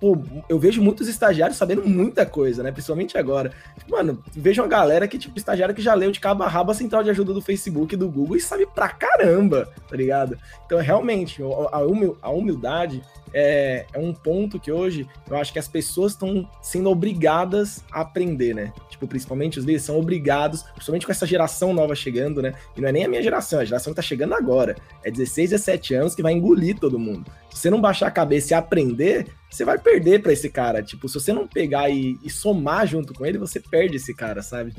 pô, 0.00 0.16
eu 0.48 0.58
vejo 0.58 0.82
muitos 0.82 1.08
estagiários 1.08 1.58
sabendo 1.58 1.86
muita 1.86 2.24
coisa, 2.24 2.62
né? 2.62 2.70
Principalmente 2.70 3.18
agora. 3.18 3.52
Tipo, 3.78 3.92
mano, 3.92 4.22
vejo 4.32 4.62
uma 4.62 4.68
galera 4.68 5.08
que, 5.08 5.18
tipo, 5.18 5.36
estagiário 5.36 5.74
que 5.74 5.82
já 5.82 5.94
leu 5.94 6.10
de 6.10 6.20
cabo 6.20 6.42
a 6.42 6.48
rabo 6.48 6.70
a 6.70 6.74
central 6.74 7.02
de 7.02 7.10
ajuda 7.10 7.32
do 7.32 7.40
Facebook 7.40 7.94
e 7.94 7.98
do 7.98 8.08
Google 8.08 8.36
e 8.36 8.40
sabe 8.40 8.66
pra 8.66 8.88
caramba, 8.88 9.68
tá 9.88 9.96
ligado? 9.96 10.38
Então, 10.66 10.78
realmente, 10.78 11.42
a 12.22 12.30
humildade 12.30 13.02
é, 13.32 13.86
é 13.92 13.98
um 13.98 14.12
ponto 14.12 14.58
que 14.58 14.70
hoje 14.70 15.06
eu 15.28 15.36
acho 15.36 15.52
que 15.52 15.58
as 15.58 15.68
pessoas 15.68 16.12
estão 16.12 16.48
sendo 16.62 16.90
obrigadas 16.90 17.84
a 17.90 18.00
aprender, 18.00 18.54
né? 18.54 18.72
Tipo, 18.90 19.06
principalmente 19.06 19.58
os 19.58 19.64
líderes 19.64 19.84
são 19.84 19.98
obrigados, 19.98 20.62
principalmente 20.62 21.06
com 21.06 21.12
essa 21.12 21.26
geração 21.26 21.72
nova 21.72 21.94
chegando, 21.94 22.42
né? 22.42 22.54
E 22.76 22.80
não 22.80 22.88
é 22.88 22.92
nem 22.92 23.04
a 23.04 23.08
minha 23.08 23.22
geração, 23.22 23.60
é 23.60 23.62
a 23.62 23.64
geração 23.64 23.92
que 23.92 23.96
tá 23.96 24.02
chegando 24.02 24.34
agora. 24.34 24.76
É 25.04 25.10
16, 25.10 25.50
17 25.50 25.94
anos 25.94 26.14
que 26.14 26.22
vai 26.22 26.32
engolir 26.32 26.78
todo 26.78 26.98
mundo. 26.98 27.30
Se 27.50 27.62
você 27.62 27.70
não 27.70 27.80
baixar 27.80 28.08
a 28.08 28.10
cabeça 28.10 28.52
e 28.52 28.56
aprender, 28.56 29.26
você 29.50 29.64
vai 29.64 29.78
perder 29.78 30.22
para 30.22 30.32
esse 30.32 30.50
cara. 30.50 30.82
Tipo, 30.82 31.08
se 31.08 31.14
você 31.14 31.32
não 31.32 31.46
pegar 31.46 31.88
e, 31.90 32.18
e 32.22 32.30
somar 32.30 32.86
junto 32.86 33.14
com 33.14 33.24
ele, 33.24 33.38
você 33.38 33.60
perde 33.60 33.96
esse 33.96 34.14
cara, 34.14 34.42
sabe? 34.42 34.74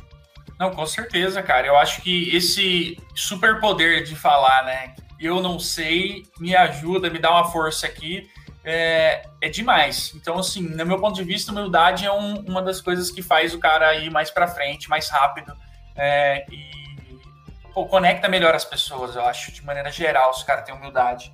Não, 0.60 0.72
com 0.72 0.86
certeza, 0.86 1.42
cara. 1.42 1.68
Eu 1.68 1.78
acho 1.78 2.02
que 2.02 2.36
esse 2.36 2.98
superpoder 3.16 4.04
de 4.04 4.16
falar, 4.16 4.66
né? 4.66 4.96
Eu 5.20 5.42
não 5.42 5.60
sei, 5.60 6.24
me 6.40 6.56
ajuda, 6.56 7.10
me 7.10 7.20
dá 7.20 7.32
uma 7.32 7.46
força 7.46 7.86
aqui 7.86 8.30
é, 8.70 9.24
é 9.42 9.50
demais. 9.50 10.14
Então, 10.16 10.38
assim, 10.38 10.62
no 10.62 10.86
meu 10.86 11.00
ponto 11.00 11.16
de 11.16 11.24
vista, 11.24 11.52
humildade 11.52 12.06
é 12.06 12.12
um, 12.12 12.36
uma 12.42 12.62
das 12.62 12.80
coisas 12.80 13.10
que 13.10 13.24
faz 13.24 13.54
o 13.54 13.60
cara 13.60 13.96
ir 13.96 14.12
mais 14.12 14.30
para 14.30 14.48
frente, 14.48 14.88
mais 14.88 15.10
rápido 15.10 15.58
é, 15.96 16.46
e 16.52 16.70
pô, 17.74 17.88
conecta 17.88 18.30
melhor 18.30 18.54
as 18.54 18.64
pessoas, 18.64 19.16
eu 19.16 19.26
acho, 19.26 19.52
de 19.52 19.66
maneira 19.66 19.92
geral, 19.92 20.34
se 20.36 20.44
o 20.44 20.46
cara 20.46 20.62
tem 20.62 20.76
humildade. 20.76 21.34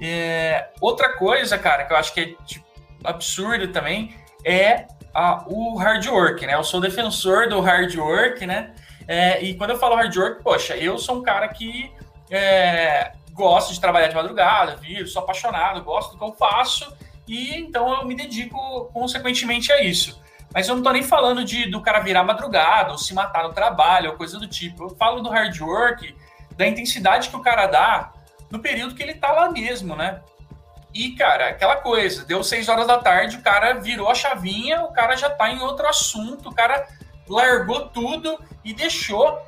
É, 0.00 0.70
outra 0.80 1.16
coisa, 1.16 1.58
cara, 1.58 1.84
que 1.84 1.92
eu 1.92 1.96
acho 1.96 2.14
que 2.14 2.20
é 2.20 2.44
tipo, 2.46 2.66
absurdo 3.04 3.68
também 3.68 4.16
é 4.44 4.86
a, 5.14 5.44
o 5.46 5.76
hard 5.76 6.06
work, 6.06 6.46
né? 6.46 6.54
Eu 6.54 6.64
sou 6.64 6.80
defensor 6.80 7.48
do 7.48 7.60
hard 7.60 7.94
work, 7.94 8.46
né? 8.46 8.74
É, 9.06 9.42
e 9.42 9.54
quando 9.54 9.70
eu 9.70 9.78
falo 9.78 9.94
hard 9.94 10.16
work, 10.16 10.42
poxa, 10.42 10.74
eu 10.74 10.96
sou 10.98 11.18
um 11.18 11.22
cara 11.22 11.48
que 11.48 11.92
é, 12.30 13.12
gosto 13.32 13.72
de 13.72 13.80
trabalhar 13.80 14.08
de 14.08 14.14
madrugada, 14.14 14.76
vivo, 14.76 15.08
sou 15.08 15.22
apaixonado, 15.22 15.82
gosto 15.82 16.12
do 16.12 16.18
que 16.18 16.24
eu 16.24 16.32
faço 16.32 16.92
e 17.26 17.54
então 17.56 17.92
eu 18.00 18.06
me 18.06 18.14
dedico 18.14 18.90
consequentemente 18.92 19.72
a 19.72 19.82
isso. 19.82 20.20
Mas 20.54 20.68
eu 20.68 20.76
não 20.76 20.82
tô 20.82 20.92
nem 20.92 21.02
falando 21.02 21.44
de 21.44 21.70
do 21.70 21.80
cara 21.80 22.00
virar 22.00 22.24
madrugada 22.24 22.92
ou 22.92 22.98
se 22.98 23.14
matar 23.14 23.44
no 23.44 23.54
trabalho 23.54 24.10
ou 24.10 24.16
coisa 24.16 24.38
do 24.38 24.46
tipo. 24.46 24.84
Eu 24.84 24.90
falo 24.90 25.22
do 25.22 25.30
hard 25.30 25.58
work, 25.60 26.14
da 26.56 26.66
intensidade 26.66 27.30
que 27.30 27.36
o 27.36 27.40
cara 27.40 27.66
dá 27.66 28.12
no 28.50 28.58
período 28.58 28.94
que 28.94 29.02
ele 29.02 29.14
tá 29.14 29.32
lá 29.32 29.50
mesmo, 29.50 29.96
né? 29.96 30.20
E, 30.94 31.12
cara, 31.12 31.48
aquela 31.48 31.76
coisa, 31.76 32.24
deu 32.26 32.44
seis 32.44 32.68
horas 32.68 32.86
da 32.86 32.98
tarde, 32.98 33.38
o 33.38 33.42
cara 33.42 33.74
virou 33.74 34.10
a 34.10 34.14
chavinha, 34.14 34.82
o 34.82 34.92
cara 34.92 35.16
já 35.16 35.30
tá 35.30 35.50
em 35.50 35.58
outro 35.60 35.88
assunto, 35.88 36.50
o 36.50 36.54
cara 36.54 36.86
largou 37.26 37.88
tudo 37.88 38.38
e 38.62 38.74
deixou 38.74 39.40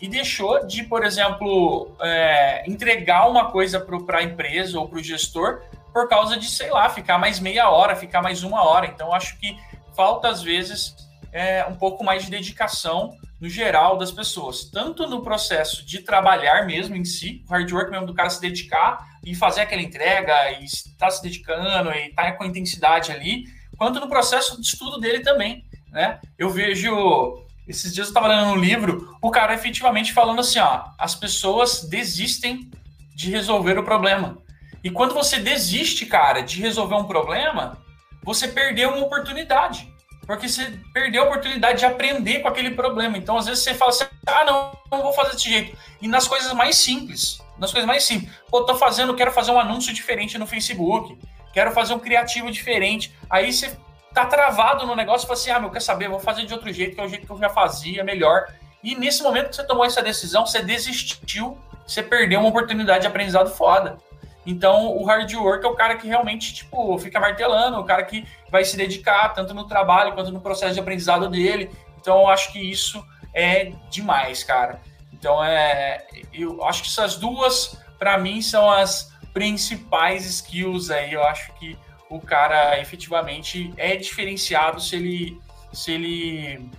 e 0.00 0.08
deixou 0.08 0.66
de, 0.66 0.84
por 0.84 1.04
exemplo, 1.04 1.90
é, 2.00 2.64
entregar 2.68 3.28
uma 3.28 3.50
coisa 3.50 3.80
para 3.80 4.18
a 4.18 4.22
empresa 4.22 4.78
ou 4.78 4.88
para 4.88 4.98
o 4.98 5.02
gestor 5.02 5.62
por 5.92 6.08
causa 6.08 6.36
de, 6.36 6.50
sei 6.50 6.70
lá, 6.70 6.88
ficar 6.90 7.18
mais 7.18 7.38
meia 7.38 7.70
hora, 7.70 7.94
ficar 7.94 8.20
mais 8.20 8.42
uma 8.42 8.64
hora. 8.64 8.86
Então, 8.86 9.12
acho 9.12 9.38
que 9.38 9.56
falta, 9.94 10.28
às 10.28 10.42
vezes, 10.42 10.94
é, 11.32 11.64
um 11.66 11.74
pouco 11.74 12.04
mais 12.04 12.24
de 12.24 12.30
dedicação 12.30 13.16
no 13.40 13.48
geral 13.48 13.98
das 13.98 14.10
pessoas, 14.10 14.64
tanto 14.64 15.06
no 15.06 15.22
processo 15.22 15.84
de 15.84 16.00
trabalhar 16.00 16.66
mesmo 16.66 16.96
em 16.96 17.04
si, 17.04 17.44
hard 17.48 17.70
work 17.70 17.90
mesmo 17.90 18.06
do 18.06 18.14
cara 18.14 18.30
se 18.30 18.40
dedicar 18.40 19.04
e 19.24 19.34
fazer 19.34 19.62
aquela 19.62 19.82
entrega 19.82 20.52
e 20.52 20.64
estar 20.64 21.06
tá 21.06 21.10
se 21.10 21.22
dedicando 21.22 21.90
e 21.92 22.08
estar 22.08 22.24
tá 22.24 22.32
com 22.32 22.44
intensidade 22.44 23.12
ali, 23.12 23.44
quanto 23.76 24.00
no 24.00 24.08
processo 24.08 24.60
de 24.60 24.66
estudo 24.66 24.98
dele 24.98 25.20
também, 25.20 25.64
né? 25.90 26.20
Eu 26.38 26.48
vejo 26.50 27.43
esses 27.66 27.94
dias 27.94 28.08
eu 28.08 28.10
estava 28.10 28.28
lendo 28.28 28.52
um 28.52 28.56
livro, 28.56 29.16
o 29.22 29.30
cara 29.30 29.54
efetivamente 29.54 30.12
falando 30.12 30.40
assim, 30.40 30.58
ó, 30.58 30.84
as 30.98 31.14
pessoas 31.14 31.84
desistem 31.84 32.70
de 33.14 33.30
resolver 33.30 33.78
o 33.78 33.84
problema. 33.84 34.38
E 34.82 34.90
quando 34.90 35.14
você 35.14 35.38
desiste, 35.38 36.04
cara, 36.04 36.42
de 36.42 36.60
resolver 36.60 36.94
um 36.94 37.04
problema, 37.04 37.78
você 38.22 38.48
perdeu 38.48 38.90
uma 38.90 39.06
oportunidade. 39.06 39.92
Porque 40.26 40.48
você 40.48 40.78
perdeu 40.92 41.22
a 41.22 41.26
oportunidade 41.26 41.78
de 41.78 41.84
aprender 41.84 42.40
com 42.40 42.48
aquele 42.48 42.70
problema. 42.70 43.16
Então, 43.16 43.36
às 43.36 43.46
vezes, 43.46 43.62
você 43.62 43.74
fala 43.74 43.90
assim, 43.90 44.04
ah, 44.26 44.44
não, 44.44 44.78
não 44.90 45.02
vou 45.02 45.12
fazer 45.12 45.32
desse 45.32 45.48
jeito. 45.48 45.76
E 46.00 46.08
nas 46.08 46.26
coisas 46.26 46.52
mais 46.52 46.76
simples, 46.76 47.38
nas 47.58 47.72
coisas 47.72 47.86
mais 47.86 48.04
simples. 48.04 48.30
Pô, 48.50 48.64
tô 48.64 48.74
fazendo, 48.74 49.14
quero 49.14 49.32
fazer 49.32 49.52
um 49.52 49.58
anúncio 49.58 49.92
diferente 49.92 50.38
no 50.38 50.46
Facebook, 50.46 51.18
quero 51.52 51.72
fazer 51.72 51.94
um 51.94 51.98
criativo 51.98 52.50
diferente. 52.50 53.14
Aí 53.28 53.52
você 53.52 53.76
tá 54.14 54.24
travado 54.24 54.86
no 54.86 54.94
negócio 54.94 55.26
e 55.26 55.28
fala 55.28 55.38
assim: 55.38 55.50
ah, 55.50 55.60
meu, 55.60 55.70
quer 55.70 55.82
saber? 55.82 56.08
Vou 56.08 56.20
fazer 56.20 56.46
de 56.46 56.54
outro 56.54 56.72
jeito, 56.72 56.94
que 56.94 57.00
é 57.00 57.04
o 57.04 57.08
jeito 57.08 57.26
que 57.26 57.32
eu 57.32 57.38
já 57.38 57.50
fazia, 57.50 58.04
melhor. 58.04 58.46
E 58.82 58.94
nesse 58.94 59.22
momento 59.22 59.48
que 59.48 59.56
você 59.56 59.64
tomou 59.64 59.84
essa 59.84 60.02
decisão, 60.02 60.46
você 60.46 60.62
desistiu, 60.62 61.58
você 61.86 62.02
perdeu 62.02 62.40
uma 62.40 62.48
oportunidade 62.48 63.00
de 63.00 63.06
aprendizado 63.06 63.50
foda. 63.50 63.98
Então, 64.46 64.94
o 64.94 65.04
hard 65.04 65.32
work 65.34 65.64
é 65.64 65.68
o 65.68 65.74
cara 65.74 65.96
que 65.96 66.06
realmente, 66.06 66.52
tipo, 66.52 66.98
fica 66.98 67.18
martelando, 67.18 67.78
o 67.78 67.84
cara 67.84 68.04
que 68.04 68.26
vai 68.50 68.62
se 68.62 68.76
dedicar 68.76 69.30
tanto 69.30 69.54
no 69.54 69.66
trabalho 69.66 70.12
quanto 70.12 70.30
no 70.30 70.40
processo 70.40 70.74
de 70.74 70.80
aprendizado 70.80 71.28
dele. 71.30 71.70
Então, 71.98 72.20
eu 72.20 72.28
acho 72.28 72.52
que 72.52 72.58
isso 72.58 73.02
é 73.32 73.72
demais, 73.90 74.44
cara. 74.44 74.80
Então, 75.12 75.42
é, 75.42 76.06
eu 76.32 76.62
acho 76.64 76.82
que 76.82 76.88
essas 76.88 77.16
duas, 77.16 77.78
para 77.98 78.18
mim, 78.18 78.42
são 78.42 78.70
as 78.70 79.10
principais 79.32 80.26
skills 80.26 80.90
aí. 80.90 81.14
Eu 81.14 81.24
acho 81.24 81.52
que 81.54 81.78
o 82.10 82.20
cara 82.20 82.78
efetivamente 82.80 83.72
é 83.76 83.96
diferenciado 83.96 84.80
se 84.80 84.96
ele 84.96 85.38
se 85.72 85.92
ele 85.92 86.70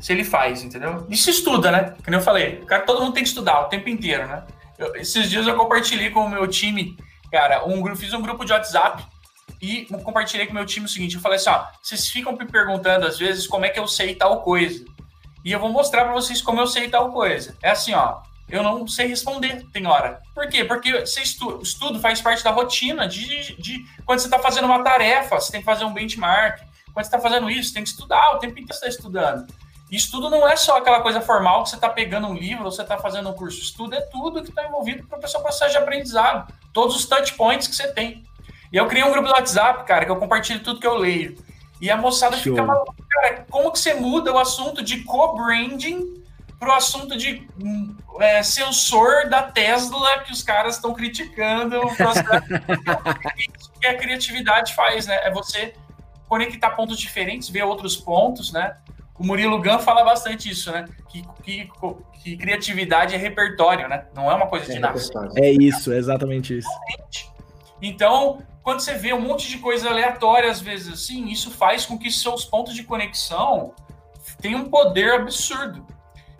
se 0.00 0.12
ele 0.12 0.24
faz, 0.24 0.62
entendeu? 0.62 1.06
E 1.10 1.16
se 1.16 1.30
estuda, 1.30 1.70
né? 1.70 1.94
Como 2.02 2.16
eu 2.16 2.22
falei, 2.22 2.56
cara 2.66 2.82
todo 2.82 3.02
mundo 3.02 3.12
tem 3.12 3.22
que 3.22 3.28
estudar 3.28 3.60
o 3.60 3.68
tempo 3.68 3.88
inteiro, 3.88 4.26
né? 4.26 4.44
Eu, 4.78 4.96
esses 4.96 5.28
dias 5.28 5.46
eu 5.46 5.56
compartilhei 5.56 6.10
com 6.10 6.24
o 6.24 6.28
meu 6.28 6.46
time, 6.46 6.96
cara, 7.30 7.66
um 7.66 7.94
fiz 7.94 8.14
um 8.14 8.22
grupo 8.22 8.44
de 8.44 8.52
WhatsApp 8.52 9.04
e 9.60 9.84
compartilhei 10.02 10.46
com 10.46 10.52
o 10.52 10.54
meu 10.54 10.64
time 10.64 10.86
o 10.86 10.88
seguinte, 10.88 11.16
eu 11.16 11.20
falei 11.20 11.36
assim, 11.36 11.50
ó, 11.50 11.66
vocês 11.82 12.08
ficam 12.08 12.32
me 12.32 12.46
perguntando 12.46 13.06
às 13.06 13.18
vezes 13.18 13.46
como 13.46 13.66
é 13.66 13.68
que 13.68 13.78
eu 13.78 13.86
sei 13.86 14.14
tal 14.14 14.40
coisa. 14.42 14.82
E 15.44 15.52
eu 15.52 15.60
vou 15.60 15.70
mostrar 15.70 16.04
para 16.04 16.12
vocês 16.12 16.40
como 16.40 16.60
eu 16.60 16.66
sei 16.66 16.88
tal 16.88 17.10
coisa. 17.12 17.56
É 17.62 17.70
assim, 17.70 17.94
ó, 17.94 18.22
eu 18.50 18.62
não 18.62 18.86
sei 18.86 19.06
responder, 19.06 19.64
tem 19.72 19.86
hora. 19.86 20.20
Por 20.34 20.48
quê? 20.48 20.64
Porque 20.64 21.00
você 21.00 21.22
estudo, 21.22 21.62
estudo 21.62 22.00
faz 22.00 22.20
parte 22.20 22.42
da 22.42 22.50
rotina 22.50 23.06
de, 23.06 23.54
de 23.56 23.84
quando 24.04 24.18
você 24.18 24.26
está 24.26 24.38
fazendo 24.38 24.64
uma 24.64 24.82
tarefa, 24.82 25.40
você 25.40 25.52
tem 25.52 25.60
que 25.60 25.66
fazer 25.66 25.84
um 25.84 25.92
benchmark. 25.92 26.60
Quando 26.92 27.04
você 27.04 27.08
está 27.08 27.20
fazendo 27.20 27.48
isso, 27.48 27.68
você 27.68 27.74
tem 27.74 27.84
que 27.84 27.90
estudar, 27.90 28.32
o 28.32 28.38
tempo 28.38 28.52
inteiro 28.52 28.68
você 28.68 28.86
está 28.86 28.88
estudando. 28.88 29.46
Estudo 29.90 30.30
não 30.30 30.48
é 30.48 30.56
só 30.56 30.78
aquela 30.78 31.00
coisa 31.00 31.20
formal 31.20 31.64
que 31.64 31.70
você 31.70 31.74
está 31.76 31.88
pegando 31.88 32.28
um 32.28 32.34
livro 32.34 32.64
ou 32.64 32.70
você 32.70 32.82
está 32.82 32.96
fazendo 32.96 33.28
um 33.28 33.32
curso. 33.32 33.60
Estudo 33.60 33.94
é 33.94 34.00
tudo 34.00 34.42
que 34.42 34.50
está 34.50 34.64
envolvido 34.64 35.06
para 35.06 35.18
o 35.18 35.28
seu 35.28 35.40
processo 35.40 35.72
de 35.72 35.78
aprendizado. 35.78 36.52
Todos 36.72 36.94
os 36.94 37.06
touch 37.06 37.34
points 37.34 37.66
que 37.66 37.74
você 37.74 37.88
tem. 37.88 38.24
E 38.72 38.76
eu 38.76 38.86
criei 38.86 39.04
um 39.04 39.10
grupo 39.10 39.26
do 39.26 39.34
WhatsApp, 39.34 39.84
cara, 39.84 40.04
que 40.04 40.10
eu 40.10 40.16
compartilho 40.16 40.62
tudo 40.62 40.78
que 40.78 40.86
eu 40.86 40.94
leio. 40.96 41.36
E 41.80 41.90
a 41.90 41.96
moçada 41.96 42.36
Show. 42.36 42.54
fica 42.54 42.64
maluca, 42.64 42.92
cara, 43.08 43.46
como 43.50 43.72
que 43.72 43.80
você 43.80 43.94
muda 43.94 44.32
o 44.32 44.38
assunto 44.38 44.80
de 44.82 45.02
co-branding 45.02 46.19
para 46.60 46.68
o 46.68 46.72
assunto 46.72 47.16
de 47.16 47.48
hum, 47.58 47.96
é, 48.20 48.42
sensor 48.42 49.30
da 49.30 49.42
Tesla 49.42 50.20
que 50.20 50.30
os 50.30 50.42
caras 50.42 50.76
estão 50.76 50.92
criticando. 50.92 51.80
Isso 53.38 53.72
que 53.80 53.86
a 53.86 53.96
criatividade 53.96 54.74
faz, 54.74 55.06
né? 55.06 55.18
É 55.24 55.30
você 55.32 55.72
conectar 56.28 56.70
pontos 56.70 56.98
diferentes, 56.98 57.48
ver 57.48 57.62
outros 57.62 57.96
pontos, 57.96 58.52
né? 58.52 58.76
O 59.18 59.24
Murilo 59.24 59.60
Gun 59.60 59.78
fala 59.78 60.04
bastante 60.04 60.50
isso, 60.50 60.70
né? 60.70 60.84
Que, 61.08 61.24
que, 61.42 61.70
que 62.22 62.36
criatividade 62.36 63.14
é 63.14 63.18
repertório, 63.18 63.88
né? 63.88 64.04
Não 64.14 64.30
é 64.30 64.34
uma 64.34 64.46
coisa 64.46 64.66
de 64.66 64.76
é 64.76 64.80
nascer. 64.80 65.16
É 65.36 65.50
isso, 65.50 65.90
é 65.92 65.96
exatamente 65.96 66.58
isso. 66.58 66.68
Então, 67.80 68.42
quando 68.62 68.80
você 68.80 68.94
vê 68.94 69.14
um 69.14 69.20
monte 69.20 69.48
de 69.48 69.58
coisa 69.58 69.88
aleatória, 69.88 70.50
às 70.50 70.60
vezes 70.60 70.92
assim, 70.92 71.28
isso 71.28 71.50
faz 71.50 71.86
com 71.86 71.98
que 71.98 72.10
seus 72.10 72.44
pontos 72.44 72.74
de 72.74 72.82
conexão 72.82 73.74
tenham 74.40 74.60
um 74.60 74.68
poder 74.68 75.14
absurdo. 75.14 75.86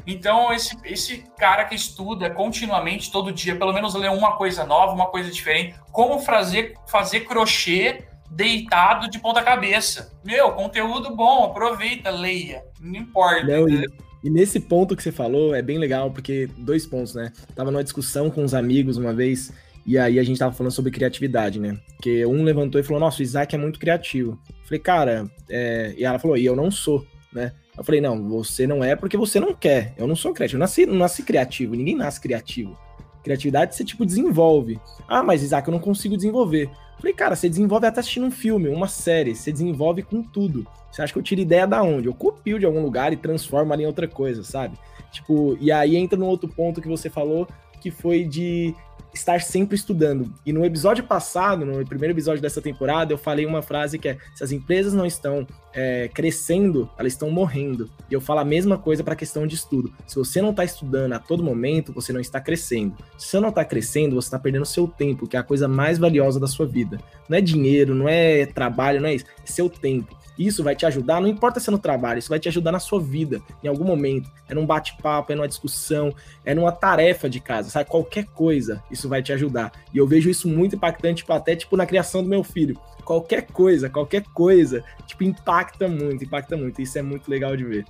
Então, 0.07 0.53
esse, 0.53 0.77
esse 0.85 1.25
cara 1.39 1.65
que 1.65 1.75
estuda 1.75 2.31
continuamente, 2.31 3.11
todo 3.11 3.33
dia, 3.33 3.57
pelo 3.57 3.73
menos 3.73 3.95
lê 3.95 4.09
uma 4.09 4.37
coisa 4.37 4.65
nova, 4.65 4.93
uma 4.93 5.07
coisa 5.07 5.31
diferente, 5.31 5.75
como 5.93 6.19
fazer, 6.21 6.75
fazer 6.89 7.21
crochê 7.21 8.05
deitado 8.31 9.11
de 9.11 9.19
ponta 9.19 9.43
cabeça. 9.43 10.13
Meu, 10.25 10.53
conteúdo 10.53 11.15
bom, 11.15 11.45
aproveita, 11.45 12.11
leia, 12.11 12.63
não 12.81 13.01
importa. 13.01 13.45
Não, 13.45 13.69
e, 13.69 13.87
e, 14.23 14.31
nesse 14.31 14.61
ponto 14.61 14.97
que 14.97 15.03
você 15.03 15.11
falou, 15.11 15.55
é 15.55 15.61
bem 15.61 15.79
legal, 15.79 16.11
porque 16.11 16.49
dois 16.59 16.87
pontos, 16.87 17.15
né? 17.15 17.33
Tava 17.55 17.71
numa 17.71 17.83
discussão 17.83 18.31
com 18.31 18.45
uns 18.45 18.55
amigos 18.55 18.97
uma 18.97 19.13
vez, 19.13 19.53
e 19.85 19.99
aí 19.99 20.19
a 20.19 20.23
gente 20.23 20.39
tava 20.39 20.55
falando 20.55 20.73
sobre 20.73 20.93
criatividade, 20.93 21.59
né? 21.59 21.77
Porque 21.97 22.25
um 22.25 22.45
levantou 22.45 22.81
e 22.81 22.85
falou, 22.85 23.01
nossa, 23.01 23.21
o 23.21 23.23
Isaac 23.23 23.55
é 23.55 23.59
muito 23.59 23.81
criativo. 23.81 24.39
Eu 24.49 24.65
falei, 24.65 24.81
cara, 24.81 25.31
é... 25.49 25.95
e 25.97 26.05
ela 26.05 26.19
falou, 26.19 26.37
e 26.37 26.47
eu 26.47 26.55
não 26.55 26.71
sou, 26.71 27.05
né? 27.33 27.53
Eu 27.81 27.85
falei, 27.85 27.99
não, 27.99 28.29
você 28.29 28.67
não 28.67 28.85
é 28.85 28.95
porque 28.95 29.17
você 29.17 29.41
não 29.41 29.55
quer. 29.55 29.95
Eu 29.97 30.07
não 30.07 30.15
sou 30.15 30.35
criativo. 30.35 30.59
Eu 30.59 30.61
nasci, 30.61 30.85
não 30.85 30.97
nasci 30.97 31.23
criativo, 31.23 31.75
ninguém 31.75 31.97
nasce 31.97 32.21
criativo. 32.21 32.77
Criatividade 33.25 33.75
você, 33.75 33.83
tipo, 33.83 34.05
desenvolve. 34.05 34.79
Ah, 35.09 35.23
mas 35.23 35.43
Isaac, 35.43 35.67
eu 35.67 35.73
não 35.73 35.79
consigo 35.79 36.15
desenvolver. 36.15 36.71
Falei, 36.99 37.15
cara, 37.15 37.35
você 37.35 37.49
desenvolve 37.49 37.87
até 37.87 38.01
assistindo 38.01 38.27
um 38.27 38.31
filme, 38.31 38.69
uma 38.69 38.87
série. 38.87 39.35
Você 39.35 39.51
desenvolve 39.51 40.03
com 40.03 40.23
tudo. 40.23 40.67
Você 40.93 41.01
acha 41.01 41.11
que 41.11 41.19
eu 41.19 41.23
tiro 41.23 41.41
ideia 41.41 41.67
da 41.67 41.83
onde? 41.83 42.07
Eu 42.07 42.13
copio 42.13 42.59
de 42.59 42.67
algum 42.67 42.83
lugar 42.83 43.15
e 43.15 43.17
transformo 43.17 43.73
ali 43.73 43.85
em 43.85 43.87
outra 43.87 44.07
coisa, 44.07 44.45
sabe? 44.45 44.77
Tipo, 45.11 45.57
e 45.59 45.73
aí 45.73 45.97
entra 45.97 46.19
no 46.19 46.27
outro 46.27 46.51
ponto 46.51 46.83
que 46.83 46.89
você 46.89 47.09
falou, 47.09 47.49
que 47.81 47.91
foi 47.91 48.25
de 48.25 48.75
estar 49.13 49.41
sempre 49.41 49.77
estudando. 49.77 50.33
E 50.45 50.53
no 50.53 50.65
episódio 50.65 51.05
passado, 51.05 51.65
no 51.65 51.85
primeiro 51.87 52.15
episódio 52.15 52.41
dessa 52.41 52.61
temporada, 52.61 53.13
eu 53.13 53.19
falei 53.19 53.47
uma 53.47 53.63
frase 53.63 53.99
que 53.99 54.09
é: 54.09 54.19
se 54.35 54.45
as 54.45 54.53
empresas 54.53 54.93
não 54.93 55.07
estão 55.07 55.47
é, 55.73 56.09
crescendo, 56.09 56.89
elas 56.99 57.13
estão 57.13 57.31
morrendo. 57.31 57.91
E 58.11 58.15
eu 58.15 58.21
falo 58.21 58.41
a 58.41 58.45
mesma 58.45 58.79
coisa 58.79 59.03
para 59.05 59.15
a 59.15 59.17
questão 59.17 59.47
de 59.47 59.55
estudo. 59.55 59.93
Se 60.07 60.17
você 60.17 60.41
não 60.41 60.51
está 60.51 60.65
estudando 60.65 61.13
a 61.13 61.19
todo 61.19 61.43
momento, 61.43 61.93
você 61.93 62.13
não 62.13 62.21
está 62.21 62.41
crescendo. 62.41 62.97
Se 63.19 63.29
você 63.29 63.41
não 63.41 63.51
está 63.51 63.65
crescendo, 63.65 64.15
você 64.15 64.27
está 64.27 64.39
perdendo 64.39 64.65
seu 64.65 64.87
tempo, 64.87 65.27
que 65.27 65.37
é 65.37 65.41
a 65.41 65.45
coisa 65.45 65.69
mais 65.69 65.99
valiosa 65.99 66.39
da 66.41 66.47
sua 66.47 66.67
vida. 66.67 66.99
Não 67.29 67.37
é 67.37 67.41
dinheiro, 67.41 67.95
não 67.95 68.09
é 68.09 68.47
trabalho, 68.47 69.01
não 69.01 69.09
é 69.09 69.15
isso. 69.15 69.27
É 69.43 69.47
seu 69.47 69.69
tempo. 69.69 70.20
Isso 70.41 70.65
vai 70.65 70.75
te 70.75 70.87
ajudar, 70.87 71.21
não 71.21 71.29
importa 71.29 71.61
se 71.61 71.69
é 71.69 71.71
no 71.71 71.79
trabalho, 71.79 72.19
isso 72.19 72.31
vai 72.31 72.41
te 72.41 72.49
ajudar 72.49 72.73
na 72.73 72.79
sua 72.79 72.99
vida, 72.99 73.43
em 73.63 73.69
algum 73.69 73.85
momento. 73.85 74.31
É 74.49 74.55
num 74.55 74.65
bate-papo, 74.65 75.31
é 75.31 75.35
numa 75.35 75.47
discussão, 75.47 76.15
é 76.47 76.55
numa 76.55 76.73
tarefa 76.73 77.29
de 77.29 77.41
casa, 77.41 77.69
sabe? 77.69 77.91
Qualquer 77.91 78.25
coisa, 78.25 78.83
isso 78.91 79.07
vai 79.07 79.23
te 79.23 79.35
ajudar. 79.35 79.71
E 79.93 79.99
eu 79.99 80.07
vejo 80.07 80.31
isso 80.31 80.49
muito 80.49 80.77
impactante, 80.77 81.19
tipo, 81.19 81.33
até 81.35 81.55
tipo 81.55 81.77
na 81.77 81.85
criação 81.85 82.23
do 82.23 82.29
meu 82.31 82.43
filho. 82.43 82.75
Qualquer 83.05 83.49
coisa, 83.49 83.91
qualquer 83.91 84.23
coisa, 84.33 84.83
tipo, 85.07 85.25
impacta 85.25 85.87
muito, 85.87 86.25
impacta 86.25 86.57
muito. 86.57 86.81
Isso 86.81 86.99
é 86.99 87.03
muito 87.03 87.31
legal 87.31 87.55
de 87.55 87.65
ver. 87.65 87.85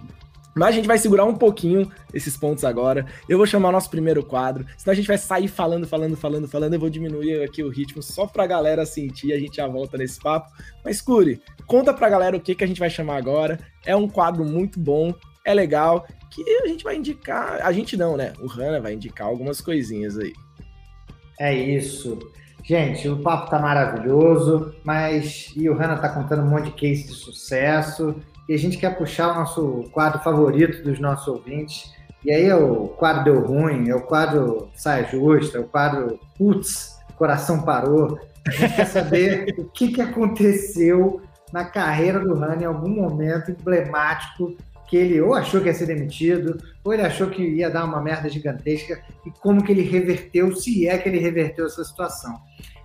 Mas 0.60 0.68
a 0.68 0.72
gente 0.72 0.86
vai 0.86 0.98
segurar 0.98 1.24
um 1.24 1.34
pouquinho 1.34 1.90
esses 2.12 2.36
pontos 2.36 2.66
agora. 2.66 3.06
Eu 3.26 3.38
vou 3.38 3.46
chamar 3.46 3.70
o 3.70 3.72
nosso 3.72 3.88
primeiro 3.88 4.22
quadro. 4.22 4.66
Senão 4.76 4.92
a 4.92 4.94
gente 4.94 5.08
vai 5.08 5.16
sair 5.16 5.48
falando, 5.48 5.86
falando, 5.86 6.18
falando, 6.18 6.46
falando. 6.46 6.74
Eu 6.74 6.78
vou 6.78 6.90
diminuir 6.90 7.42
aqui 7.42 7.62
o 7.62 7.70
ritmo 7.70 8.02
só 8.02 8.26
pra 8.26 8.46
galera 8.46 8.84
sentir. 8.84 9.32
A 9.32 9.38
gente 9.38 9.56
já 9.56 9.66
volta 9.66 9.96
nesse 9.96 10.20
papo. 10.20 10.50
Mas, 10.84 11.00
Curi, 11.00 11.40
conta 11.66 11.94
pra 11.94 12.10
galera 12.10 12.36
o 12.36 12.40
que, 12.40 12.54
que 12.54 12.62
a 12.62 12.66
gente 12.66 12.78
vai 12.78 12.90
chamar 12.90 13.16
agora. 13.16 13.58
É 13.86 13.96
um 13.96 14.06
quadro 14.06 14.44
muito 14.44 14.78
bom, 14.78 15.14
é 15.46 15.54
legal. 15.54 16.06
Que 16.30 16.42
a 16.62 16.68
gente 16.68 16.84
vai 16.84 16.96
indicar. 16.96 17.62
A 17.62 17.72
gente 17.72 17.96
não, 17.96 18.18
né? 18.18 18.34
O 18.38 18.46
Hanna 18.46 18.82
vai 18.82 18.92
indicar 18.92 19.28
algumas 19.28 19.62
coisinhas 19.62 20.18
aí. 20.18 20.34
É 21.40 21.54
isso. 21.54 22.18
Gente, 22.62 23.08
o 23.08 23.16
papo 23.22 23.48
tá 23.48 23.58
maravilhoso, 23.58 24.74
mas 24.84 25.54
e 25.56 25.70
o 25.70 25.74
Hanna 25.74 25.96
tá 25.96 26.10
contando 26.10 26.42
um 26.42 26.50
monte 26.50 26.66
de 26.66 26.72
case 26.72 27.04
de 27.04 27.14
sucesso 27.14 28.14
e 28.50 28.54
a 28.54 28.58
gente 28.58 28.78
quer 28.78 28.98
puxar 28.98 29.30
o 29.30 29.34
nosso 29.34 29.88
quadro 29.92 30.18
favorito 30.24 30.82
dos 30.82 30.98
nossos 30.98 31.28
ouvintes. 31.28 31.94
E 32.24 32.32
aí 32.32 32.46
é 32.46 32.56
o 32.56 32.88
quadro 32.88 33.22
Deu 33.22 33.46
Ruim, 33.46 33.88
é 33.88 33.94
o 33.94 34.00
quadro 34.00 34.68
Saia 34.74 35.06
Justa, 35.06 35.58
é 35.58 35.60
o 35.60 35.68
quadro 35.68 36.18
Putz, 36.36 36.98
Coração 37.16 37.62
Parou. 37.62 38.18
A 38.44 38.50
gente 38.50 38.74
quer 38.74 38.86
saber 38.86 39.54
o 39.56 39.66
que, 39.66 39.92
que 39.92 40.02
aconteceu 40.02 41.22
na 41.52 41.64
carreira 41.64 42.18
do 42.18 42.34
Rani 42.34 42.64
em 42.64 42.66
algum 42.66 42.88
momento 42.88 43.52
emblemático 43.52 44.56
que 44.88 44.96
ele 44.96 45.20
ou 45.20 45.32
achou 45.32 45.60
que 45.60 45.68
ia 45.68 45.74
ser 45.74 45.86
demitido, 45.86 46.58
ou 46.82 46.92
ele 46.92 47.02
achou 47.02 47.30
que 47.30 47.40
ia 47.40 47.70
dar 47.70 47.84
uma 47.84 48.02
merda 48.02 48.28
gigantesca, 48.28 49.00
e 49.24 49.30
como 49.30 49.62
que 49.62 49.70
ele 49.70 49.82
reverteu, 49.82 50.56
se 50.56 50.88
é 50.88 50.98
que 50.98 51.08
ele 51.08 51.20
reverteu 51.20 51.66
essa 51.66 51.84
situação. 51.84 52.34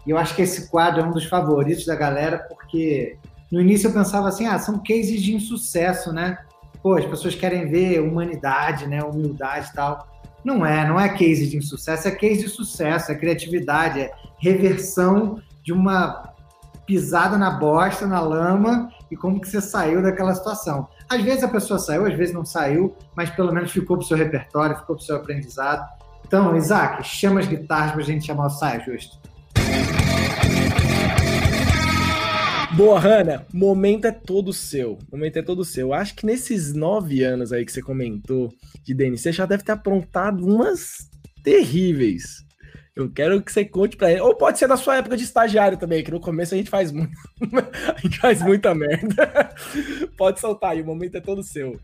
E 0.05 0.11
eu 0.11 0.17
acho 0.19 0.35
que 0.35 0.43
esse 0.43 0.69
quadro 0.69 1.01
é 1.01 1.03
um 1.03 1.09
dos 1.09 1.25
favoritos 1.25 1.87
da 1.87 1.95
galera, 1.95 2.37
porque 2.37 3.17
no 3.55 3.61
início 3.61 3.87
eu 3.87 3.93
pensava 3.93 4.27
assim, 4.27 4.45
ah, 4.45 4.59
são 4.59 4.79
cases 4.79 5.21
de 5.21 5.33
insucesso, 5.33 6.11
né? 6.11 6.37
Pô, 6.83 6.95
as 6.95 7.05
pessoas 7.05 7.35
querem 7.35 7.69
ver 7.69 8.01
humanidade, 8.01 8.85
né? 8.85 9.01
Humildade 9.01 9.69
e 9.69 9.73
tal. 9.73 10.05
Não 10.43 10.65
é, 10.65 10.85
não 10.85 10.99
é 10.99 11.07
case 11.07 11.47
de 11.47 11.55
insucesso, 11.55 12.05
é 12.05 12.11
case 12.11 12.43
de 12.43 12.49
sucesso, 12.49 13.13
é 13.13 13.15
criatividade, 13.15 14.01
é 14.01 14.11
reversão 14.39 15.41
de 15.63 15.71
uma 15.71 16.33
pisada 16.85 17.37
na 17.37 17.49
bosta, 17.49 18.05
na 18.05 18.19
lama, 18.19 18.91
e 19.09 19.15
como 19.15 19.39
que 19.39 19.47
você 19.47 19.61
saiu 19.61 20.03
daquela 20.03 20.35
situação. 20.35 20.89
Às 21.07 21.21
vezes 21.21 21.45
a 21.45 21.47
pessoa 21.47 21.79
saiu, 21.79 22.05
às 22.05 22.13
vezes 22.13 22.35
não 22.35 22.43
saiu, 22.43 22.93
mas 23.15 23.29
pelo 23.29 23.53
menos 23.53 23.71
ficou 23.71 23.97
pro 23.97 24.05
seu 24.05 24.17
repertório, 24.17 24.75
ficou 24.75 24.97
pro 24.97 25.05
seu 25.05 25.15
aprendizado. 25.15 25.87
Então, 26.27 26.57
Isaac, 26.57 27.07
chama 27.07 27.39
as 27.39 27.47
guitarras 27.47 27.93
pra 27.93 28.03
gente 28.03 28.25
chamar 28.25 28.47
o 28.47 28.49
Saia 28.49 28.81
Justo. 28.81 29.17
Boa, 32.75 32.99
Hanna, 32.99 33.45
momento 33.53 34.05
é 34.05 34.11
todo 34.11 34.51
seu. 34.51 34.99
Momento 35.09 35.37
é 35.37 35.41
todo 35.41 35.63
seu. 35.63 35.93
Acho 35.93 36.13
que 36.13 36.25
nesses 36.25 36.73
nove 36.73 37.23
anos 37.23 37.53
aí 37.53 37.65
que 37.65 37.71
você 37.71 37.81
comentou 37.81 38.53
de 38.83 38.93
Denis, 38.93 39.21
você 39.21 39.31
já 39.31 39.45
deve 39.45 39.63
ter 39.63 39.71
aprontado 39.71 40.45
umas 40.45 41.09
terríveis. 41.41 42.43
Eu 42.93 43.09
quero 43.09 43.41
que 43.41 43.49
você 43.49 43.63
conte 43.63 43.95
pra 43.95 44.11
ele. 44.11 44.19
Ou 44.19 44.35
pode 44.35 44.59
ser 44.59 44.67
da 44.67 44.75
sua 44.75 44.97
época 44.97 45.15
de 45.15 45.23
estagiário 45.23 45.77
também, 45.77 46.03
que 46.03 46.11
no 46.11 46.19
começo 46.19 46.53
a 46.53 46.57
gente 46.57 46.69
faz 46.69 46.91
muito. 46.91 47.15
a 47.95 48.01
gente 48.01 48.19
faz 48.19 48.41
muita 48.41 48.75
merda. 48.75 49.55
pode 50.17 50.41
soltar 50.41 50.71
aí, 50.71 50.81
o 50.81 50.85
momento 50.85 51.15
é 51.15 51.21
todo 51.21 51.43
seu. 51.43 51.79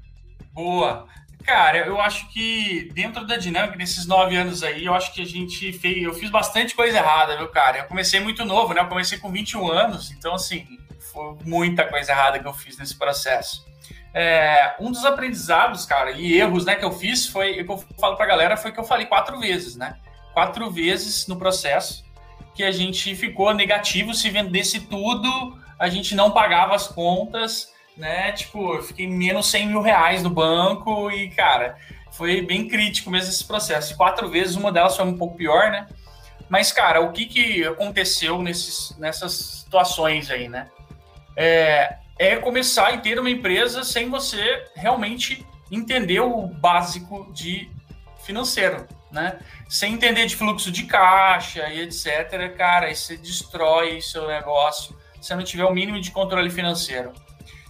Boa. 0.53 1.07
Cara, 1.43 1.79
eu 1.79 1.99
acho 1.99 2.27
que 2.29 2.89
dentro 2.93 3.25
da 3.25 3.35
dinâmica 3.35 3.77
desses 3.77 4.05
nove 4.05 4.35
anos 4.35 4.63
aí, 4.63 4.85
eu 4.85 4.93
acho 4.93 5.13
que 5.13 5.21
a 5.21 5.25
gente 5.25 5.73
fez. 5.73 6.03
Eu 6.03 6.13
fiz 6.13 6.29
bastante 6.29 6.75
coisa 6.75 6.97
errada, 6.97 7.37
viu, 7.37 7.47
cara? 7.47 7.79
Eu 7.79 7.85
comecei 7.85 8.19
muito 8.19 8.45
novo, 8.45 8.73
né? 8.73 8.81
Eu 8.81 8.87
comecei 8.87 9.17
com 9.17 9.31
21 9.31 9.71
anos, 9.71 10.11
então, 10.11 10.35
assim, 10.35 10.65
foi 11.11 11.37
muita 11.43 11.85
coisa 11.85 12.11
errada 12.11 12.39
que 12.39 12.47
eu 12.47 12.53
fiz 12.53 12.77
nesse 12.77 12.97
processo. 12.97 13.65
É, 14.13 14.75
um 14.79 14.91
dos 14.91 15.05
aprendizados, 15.05 15.85
cara, 15.85 16.11
e 16.11 16.33
erros, 16.37 16.65
né, 16.65 16.75
que 16.75 16.83
eu 16.83 16.91
fiz 16.91 17.27
foi, 17.27 17.61
o 17.61 17.65
que 17.65 17.71
eu 17.71 17.85
falo 17.99 18.17
pra 18.17 18.25
galera, 18.25 18.57
foi 18.57 18.71
que 18.71 18.79
eu 18.79 18.83
falei 18.83 19.05
quatro 19.05 19.39
vezes, 19.39 19.75
né? 19.75 19.97
Quatro 20.33 20.69
vezes 20.69 21.27
no 21.27 21.37
processo 21.37 22.03
que 22.53 22.63
a 22.63 22.71
gente 22.71 23.15
ficou 23.15 23.53
negativo 23.53 24.13
se 24.13 24.29
vendesse 24.29 24.81
tudo, 24.81 25.57
a 25.79 25.87
gente 25.87 26.13
não 26.13 26.31
pagava 26.31 26.75
as 26.75 26.87
contas, 26.87 27.71
né? 28.01 28.33
Tipo, 28.33 28.75
eu 28.75 28.83
fiquei 28.83 29.07
menos 29.07 29.49
100 29.49 29.67
mil 29.67 29.81
reais 29.81 30.21
no 30.21 30.29
banco 30.29 31.09
e, 31.09 31.29
cara, 31.29 31.77
foi 32.11 32.41
bem 32.41 32.67
crítico 32.67 33.09
mesmo 33.09 33.29
esse 33.29 33.45
processo. 33.45 33.95
Quatro 33.95 34.27
vezes, 34.27 34.57
uma 34.57 34.71
delas 34.71 34.97
foi 34.97 35.05
um 35.05 35.17
pouco 35.17 35.37
pior, 35.37 35.71
né? 35.71 35.87
Mas, 36.49 36.71
cara, 36.71 36.99
o 36.99 37.13
que, 37.13 37.25
que 37.25 37.63
aconteceu 37.65 38.41
nesses, 38.41 38.97
nessas 38.97 39.31
situações 39.63 40.29
aí, 40.29 40.49
né? 40.49 40.67
é, 41.35 41.97
é 42.19 42.35
começar 42.37 42.93
a 42.93 42.97
ter 42.97 43.19
uma 43.19 43.29
empresa 43.29 43.83
sem 43.83 44.09
você 44.09 44.65
realmente 44.75 45.45
entender 45.71 46.19
o 46.19 46.47
básico 46.47 47.31
de 47.33 47.69
financeiro, 48.23 48.85
né? 49.11 49.39
Sem 49.69 49.93
entender 49.93 50.25
de 50.25 50.35
fluxo 50.35 50.71
de 50.71 50.83
caixa 50.83 51.67
e 51.69 51.81
etc, 51.81 52.55
cara, 52.55 52.87
aí 52.87 52.95
você 52.95 53.17
destrói 53.17 54.01
seu 54.01 54.27
negócio 54.27 54.95
se 55.21 55.33
não 55.35 55.43
tiver 55.43 55.65
o 55.65 55.73
mínimo 55.73 55.99
de 55.99 56.11
controle 56.11 56.49
financeiro. 56.49 57.13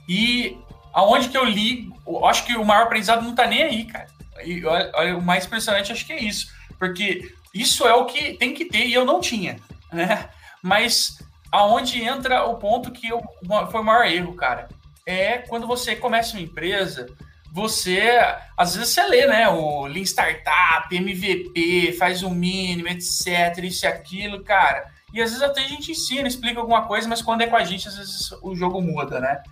E 0.08 0.58
aonde 0.94 1.30
que 1.30 1.38
eu 1.38 1.46
li, 1.46 1.90
eu 2.06 2.26
acho 2.26 2.46
que 2.46 2.56
o 2.56 2.66
maior 2.66 2.84
aprendizado 2.84 3.24
não 3.24 3.36
tá 3.36 3.48
nem 3.48 3.64
aí, 3.64 3.86
cara. 3.86 4.08
E 4.44 4.66
olha, 4.66 5.18
o 5.18 5.22
mais 5.22 5.46
impressionante 5.46 5.92
acho 5.92 6.06
que 6.06 6.14
é 6.14 6.24
isso, 6.24 6.48
porque 6.80 7.34
isso 7.54 7.88
é 7.88 7.94
o 7.94 8.06
que 8.06 8.34
tem 8.34 8.54
que 8.54 8.66
ter 8.66 8.86
e 8.86 8.94
eu 8.94 9.06
não 9.06 9.20
tinha, 9.20 9.58
né? 9.92 10.30
Mas 10.62 11.20
aonde 11.52 12.02
entra 12.02 12.46
o 12.46 12.56
ponto 12.56 12.92
que 12.92 13.10
eu, 13.10 13.22
foi 13.70 13.82
o 13.82 13.84
maior 13.84 14.06
erro, 14.06 14.34
cara, 14.36 14.70
é 15.06 15.40
quando 15.40 15.68
você 15.68 15.96
começa 15.96 16.38
uma 16.38 16.44
empresa, 16.44 17.08
você, 17.52 18.18
às 18.58 18.76
vezes 18.76 18.94
você 18.94 19.06
lê, 19.08 19.28
né, 19.28 19.50
o 19.50 19.86
Lean 19.86 20.04
Startup, 20.04 20.96
MVP, 20.96 21.94
faz 22.00 22.24
o 22.24 22.28
um 22.28 22.34
mínimo, 22.34 22.88
etc, 22.88 23.58
isso 23.64 23.86
e 23.86 23.88
aquilo, 23.88 24.42
cara, 24.44 24.90
e 25.14 25.22
às 25.22 25.32
vezes 25.32 25.44
até 25.44 25.62
a 25.62 25.68
gente 25.68 25.92
ensina, 25.92 26.28
explica 26.28 26.62
alguma 26.62 26.84
coisa, 26.84 27.08
mas 27.10 27.22
quando 27.22 27.42
é 27.42 27.48
com 27.48 27.58
a 27.58 27.64
gente, 27.66 27.88
às 27.88 27.98
vezes 27.98 28.32
o 28.42 28.56
jogo 28.56 28.82
muda, 28.82 29.20
né? 29.20 29.44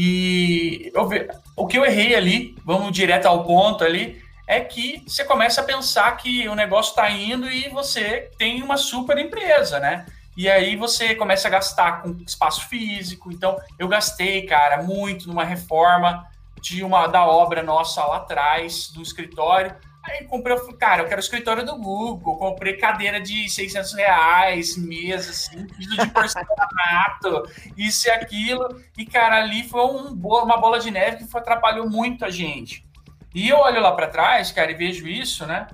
E 0.00 0.92
ve... 1.08 1.28
o 1.56 1.66
que 1.66 1.76
eu 1.76 1.84
errei 1.84 2.14
ali, 2.14 2.56
vamos 2.64 2.92
direto 2.92 3.26
ao 3.26 3.42
ponto 3.42 3.82
ali, 3.82 4.22
é 4.46 4.60
que 4.60 5.02
você 5.04 5.24
começa 5.24 5.60
a 5.60 5.64
pensar 5.64 6.16
que 6.18 6.48
o 6.48 6.54
negócio 6.54 6.90
está 6.90 7.10
indo 7.10 7.50
e 7.50 7.68
você 7.70 8.30
tem 8.38 8.62
uma 8.62 8.76
super 8.76 9.18
empresa, 9.18 9.80
né? 9.80 10.06
E 10.36 10.48
aí 10.48 10.76
você 10.76 11.16
começa 11.16 11.48
a 11.48 11.50
gastar 11.50 12.00
com 12.00 12.16
espaço 12.24 12.68
físico. 12.68 13.32
Então, 13.32 13.58
eu 13.76 13.88
gastei, 13.88 14.42
cara, 14.46 14.84
muito 14.84 15.26
numa 15.26 15.42
reforma 15.42 16.24
de 16.60 16.84
uma 16.84 17.08
da 17.08 17.26
obra 17.26 17.60
nossa 17.60 18.04
lá 18.04 18.18
atrás, 18.18 18.92
do 18.92 19.02
escritório. 19.02 19.74
Aí 20.08 20.24
comprei, 20.24 20.56
eu 20.56 20.60
falei, 20.60 20.76
cara, 20.76 21.02
eu 21.02 21.06
quero 21.06 21.20
o 21.20 21.24
escritório 21.24 21.64
do 21.64 21.76
Google. 21.76 22.36
Comprei 22.36 22.76
cadeira 22.76 23.20
de 23.20 23.48
600 23.48 23.92
reais, 23.94 24.76
mesa, 24.76 25.30
assim, 25.30 25.66
de 25.66 26.06
porcelanato, 26.10 27.50
isso 27.76 28.08
e 28.08 28.10
aquilo. 28.10 28.82
E, 28.96 29.04
cara, 29.04 29.42
ali 29.42 29.68
foi 29.68 29.82
um, 29.82 30.12
uma 30.12 30.56
bola 30.56 30.78
de 30.78 30.90
neve 30.90 31.18
que 31.18 31.30
foi, 31.30 31.40
atrapalhou 31.40 31.88
muito 31.88 32.24
a 32.24 32.30
gente. 32.30 32.86
E 33.34 33.48
eu 33.48 33.58
olho 33.58 33.80
lá 33.80 33.92
para 33.92 34.08
trás, 34.08 34.50
cara, 34.50 34.70
e 34.70 34.74
vejo 34.74 35.06
isso, 35.06 35.46
né? 35.46 35.66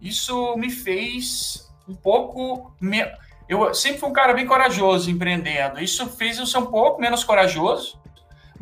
Isso 0.00 0.56
me 0.56 0.70
fez 0.70 1.70
um 1.86 1.94
pouco. 1.94 2.74
Me... 2.80 3.04
Eu 3.48 3.74
sempre 3.74 3.98
fui 3.98 4.08
um 4.08 4.14
cara 4.14 4.32
bem 4.32 4.46
corajoso 4.46 5.10
empreendendo. 5.10 5.80
Isso 5.80 6.08
fez 6.08 6.38
eu 6.38 6.46
ser 6.46 6.58
um 6.58 6.66
pouco 6.66 7.00
menos 7.00 7.22
corajoso, 7.22 8.01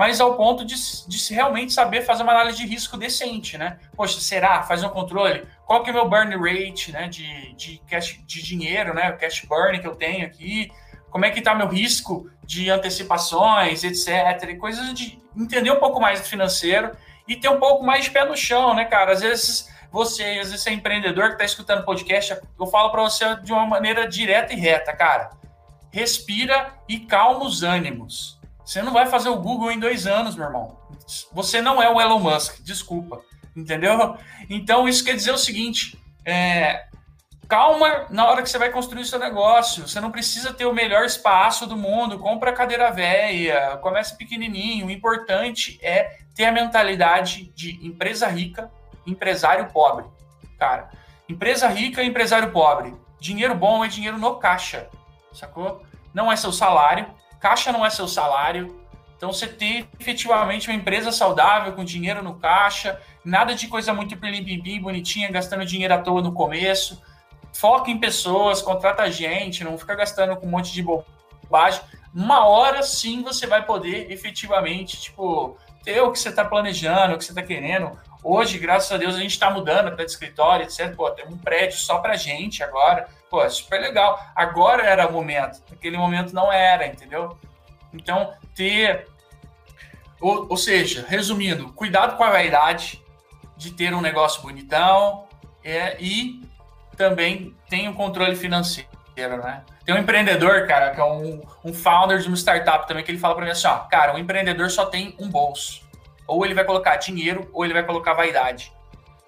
mas 0.01 0.19
ao 0.19 0.35
ponto 0.35 0.65
de, 0.65 0.75
de 1.07 1.35
realmente 1.35 1.75
saber 1.75 2.01
fazer 2.01 2.23
uma 2.23 2.33
análise 2.33 2.57
de 2.57 2.67
risco 2.67 2.97
decente, 2.97 3.59
né? 3.59 3.79
Poxa, 3.95 4.19
será? 4.19 4.63
Fazer 4.63 4.87
um 4.87 4.89
controle? 4.89 5.47
Qual 5.67 5.83
que 5.83 5.91
é 5.91 5.93
o 5.93 5.97
meu 5.97 6.09
burn 6.09 6.35
rate, 6.37 6.91
né? 6.91 7.07
De, 7.07 7.53
de, 7.53 7.83
cash, 7.87 8.19
de 8.25 8.43
dinheiro, 8.43 8.95
né? 8.95 9.11
O 9.11 9.19
cash 9.19 9.45
burn 9.47 9.79
que 9.79 9.87
eu 9.87 9.95
tenho 9.95 10.25
aqui. 10.25 10.73
Como 11.11 11.27
é 11.27 11.31
que 11.31 11.41
está 11.41 11.55
meu 11.55 11.69
risco 11.69 12.31
de 12.43 12.71
antecipações, 12.71 13.85
etc. 13.85 14.49
E 14.49 14.55
coisas 14.55 14.95
de 14.95 15.19
entender 15.37 15.71
um 15.71 15.79
pouco 15.79 16.01
mais 16.01 16.19
do 16.19 16.27
financeiro 16.27 16.97
e 17.29 17.37
ter 17.37 17.51
um 17.51 17.61
pouco 17.61 17.85
mais 17.85 18.05
de 18.05 18.11
pé 18.11 18.25
no 18.25 18.35
chão, 18.35 18.73
né, 18.75 18.87
cara? 18.87 19.13
Às 19.13 19.21
vezes 19.21 19.69
você, 19.93 20.25
às 20.25 20.49
vezes 20.49 20.63
você 20.63 20.71
é 20.71 20.73
empreendedor 20.73 21.27
que 21.27 21.33
está 21.33 21.45
escutando 21.45 21.85
podcast, 21.85 22.41
eu 22.59 22.67
falo 22.69 22.89
para 22.89 23.03
você 23.03 23.37
de 23.43 23.53
uma 23.53 23.67
maneira 23.67 24.09
direta 24.09 24.55
e 24.55 24.57
reta, 24.57 24.95
cara. 24.95 25.29
Respira 25.93 26.73
e 26.89 27.01
calma 27.01 27.45
os 27.45 27.63
ânimos. 27.63 28.40
Você 28.71 28.83
não 28.83 28.93
vai 28.93 29.07
fazer 29.07 29.29
o 29.29 29.37
Google 29.37 29.73
em 29.73 29.81
dois 29.81 30.07
anos, 30.07 30.37
meu 30.37 30.47
irmão. 30.47 30.79
Você 31.33 31.61
não 31.61 31.83
é 31.83 31.91
o 31.93 32.01
Elon 32.01 32.21
Musk, 32.21 32.61
desculpa. 32.63 33.21
Entendeu? 33.57 34.17
Então, 34.49 34.89
isso 34.89 35.05
quer 35.05 35.17
dizer 35.17 35.33
o 35.33 35.39
seguinte: 35.39 36.01
é, 36.25 36.87
calma 37.49 38.07
na 38.11 38.29
hora 38.29 38.45
que 38.45 38.49
você 38.49 38.59
vai 38.59 38.71
construir 38.71 39.05
seu 39.07 39.19
negócio. 39.19 39.89
Você 39.89 40.01
não 40.01 40.13
precisa 40.13 40.55
ter 40.55 40.67
o 40.67 40.73
melhor 40.73 41.05
espaço 41.05 41.67
do 41.67 41.77
mundo. 41.77 42.21
Compra 42.21 42.53
cadeira 42.53 42.93
velha, 42.93 43.77
comece 43.79 44.17
pequenininho. 44.17 44.87
O 44.87 44.91
importante 44.93 45.77
é 45.83 46.19
ter 46.37 46.45
a 46.45 46.53
mentalidade 46.53 47.53
de 47.57 47.85
empresa 47.85 48.29
rica, 48.29 48.71
empresário 49.05 49.67
pobre. 49.73 50.05
Cara, 50.61 50.91
empresa 51.29 51.67
rica, 51.67 52.05
empresário 52.05 52.53
pobre. 52.53 52.95
Dinheiro 53.19 53.57
bom 53.57 53.85
é 53.85 53.89
dinheiro 53.89 54.17
no 54.17 54.37
caixa, 54.37 54.89
sacou? 55.33 55.83
Não 56.15 56.31
é 56.31 56.37
seu 56.37 56.53
salário. 56.53 57.19
Caixa 57.41 57.73
não 57.73 57.85
é 57.85 57.91
seu 57.91 58.07
salário. 58.07 58.79
Então, 59.17 59.33
você 59.33 59.47
ter 59.47 59.87
efetivamente 59.99 60.69
uma 60.69 60.77
empresa 60.77 61.11
saudável, 61.13 61.73
com 61.73 61.85
dinheiro 61.85 62.23
no 62.23 62.35
caixa, 62.35 63.01
nada 63.25 63.55
de 63.55 63.67
coisa 63.67 63.93
muito 63.93 64.17
pilim 64.17 64.81
bonitinha, 64.81 65.31
gastando 65.31 65.65
dinheiro 65.65 65.93
à 65.93 65.99
toa 65.99 66.23
no 66.23 66.33
começo. 66.33 67.03
Foca 67.53 67.91
em 67.91 67.99
pessoas, 67.99 68.63
contrata 68.63 69.11
gente, 69.11 69.65
não 69.65 69.77
fica 69.77 69.95
gastando 69.95 70.37
com 70.37 70.47
um 70.47 70.51
monte 70.51 70.73
de 70.73 70.83
bobagem. 70.83 71.83
Uma 72.15 72.47
hora 72.47 72.83
sim 72.83 73.23
você 73.23 73.47
vai 73.47 73.65
poder 73.65 74.11
efetivamente, 74.11 75.01
tipo, 75.01 75.57
ter 75.83 76.01
o 76.01 76.11
que 76.11 76.19
você 76.19 76.31
está 76.31 76.45
planejando, 76.45 77.15
o 77.15 77.19
que 77.19 77.25
você 77.25 77.33
está 77.33 77.43
querendo. 77.43 77.99
Hoje, 78.23 78.59
graças 78.59 78.93
a 78.93 78.99
Deus, 78.99 79.15
a 79.15 79.19
gente 79.19 79.33
está 79.33 79.51
mudando 79.51 79.95
de 79.97 80.03
escritório, 80.05 80.65
etc. 80.65 80.95
Pô, 80.95 81.11
tem 81.11 81.27
um 81.27 81.39
prédio 81.39 81.79
só 81.79 81.99
para 81.99 82.17
gente 82.17 82.63
agora. 82.63 83.09
Pô, 83.31 83.43
é 83.43 83.49
super 83.49 83.81
legal. 83.81 84.21
Agora 84.35 84.83
era 84.83 85.07
o 85.07 85.13
momento. 85.13 85.63
Naquele 85.71 85.97
momento 85.97 86.35
não 86.35 86.53
era, 86.53 86.87
entendeu? 86.87 87.39
Então, 87.93 88.35
ter. 88.55 89.07
Ou, 90.21 90.49
ou 90.51 90.57
seja, 90.57 91.07
resumindo, 91.09 91.73
cuidado 91.73 92.17
com 92.17 92.25
a 92.25 92.31
vaidade 92.31 93.03
de 93.57 93.73
ter 93.73 93.95
um 93.95 94.03
negócio 94.03 94.43
bonitão 94.43 95.27
é, 95.65 95.97
e 95.99 96.43
também 96.97 97.55
tem 97.71 97.89
o 97.89 97.93
um 97.93 97.95
controle 97.95 98.37
financeiro, 98.37 98.89
né? 99.17 99.63
Tem 99.85 99.95
um 99.95 99.99
empreendedor, 99.99 100.67
cara, 100.67 100.91
que 100.91 101.01
é 101.01 101.05
um, 101.05 101.43
um 101.65 101.73
founder 101.73 102.19
de 102.19 102.29
uma 102.29 102.37
startup 102.37 102.87
também, 102.87 103.03
que 103.03 103.11
ele 103.11 103.19
fala 103.19 103.35
para 103.35 103.45
mim 103.45 103.51
assim, 103.51 103.67
ó, 103.67 103.79
cara, 103.79 104.15
um 104.15 104.19
empreendedor 104.19 104.71
só 104.71 104.85
tem 104.85 105.15
um 105.19 105.29
bolso. 105.29 105.83
Ou 106.31 106.45
ele 106.45 106.55
vai 106.55 106.65
colocar 106.65 106.97
dinheiro, 106.97 107.51
ou 107.53 107.65
ele 107.65 107.75
vai 107.75 107.85
colocar 107.85 108.15
vaidade. 108.15 108.73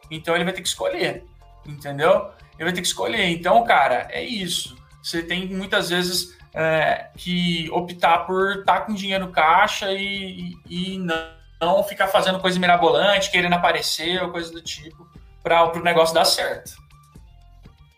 Então 0.09 0.35
ele 0.37 0.45
vai 0.45 0.53
ter 0.53 0.63
que 0.63 0.69
escolher, 0.69 1.25
entendeu? 1.67 2.31
Ele 2.55 2.65
vai 2.65 2.73
ter 2.73 2.81
que 2.81 2.87
escolher. 2.87 3.25
Então, 3.29 3.65
cara, 3.65 4.07
é 4.11 4.23
isso. 4.23 4.77
Você 5.03 5.21
tem 5.21 5.49
muitas 5.49 5.91
vezes 5.91 6.39
é, 6.55 7.09
que 7.17 7.69
optar 7.73 8.19
por 8.19 8.61
estar 8.61 8.81
tá 8.81 8.81
com 8.83 8.95
dinheiro 8.95 9.33
caixa 9.33 9.93
e, 9.93 10.55
e, 10.69 10.97
não, 10.99 11.27
não 11.61 11.83
ficar 11.83 12.07
fazendo 12.07 12.39
coisa 12.39 12.61
mirabolante, 12.61 13.33
querendo 13.33 13.55
aparecer 13.55 14.23
ou 14.23 14.31
coisa 14.31 14.53
do 14.53 14.63
tipo, 14.63 15.11
para 15.43 15.77
o 15.77 15.83
negócio 15.83 16.15
dar 16.15 16.25
certo. 16.25 16.73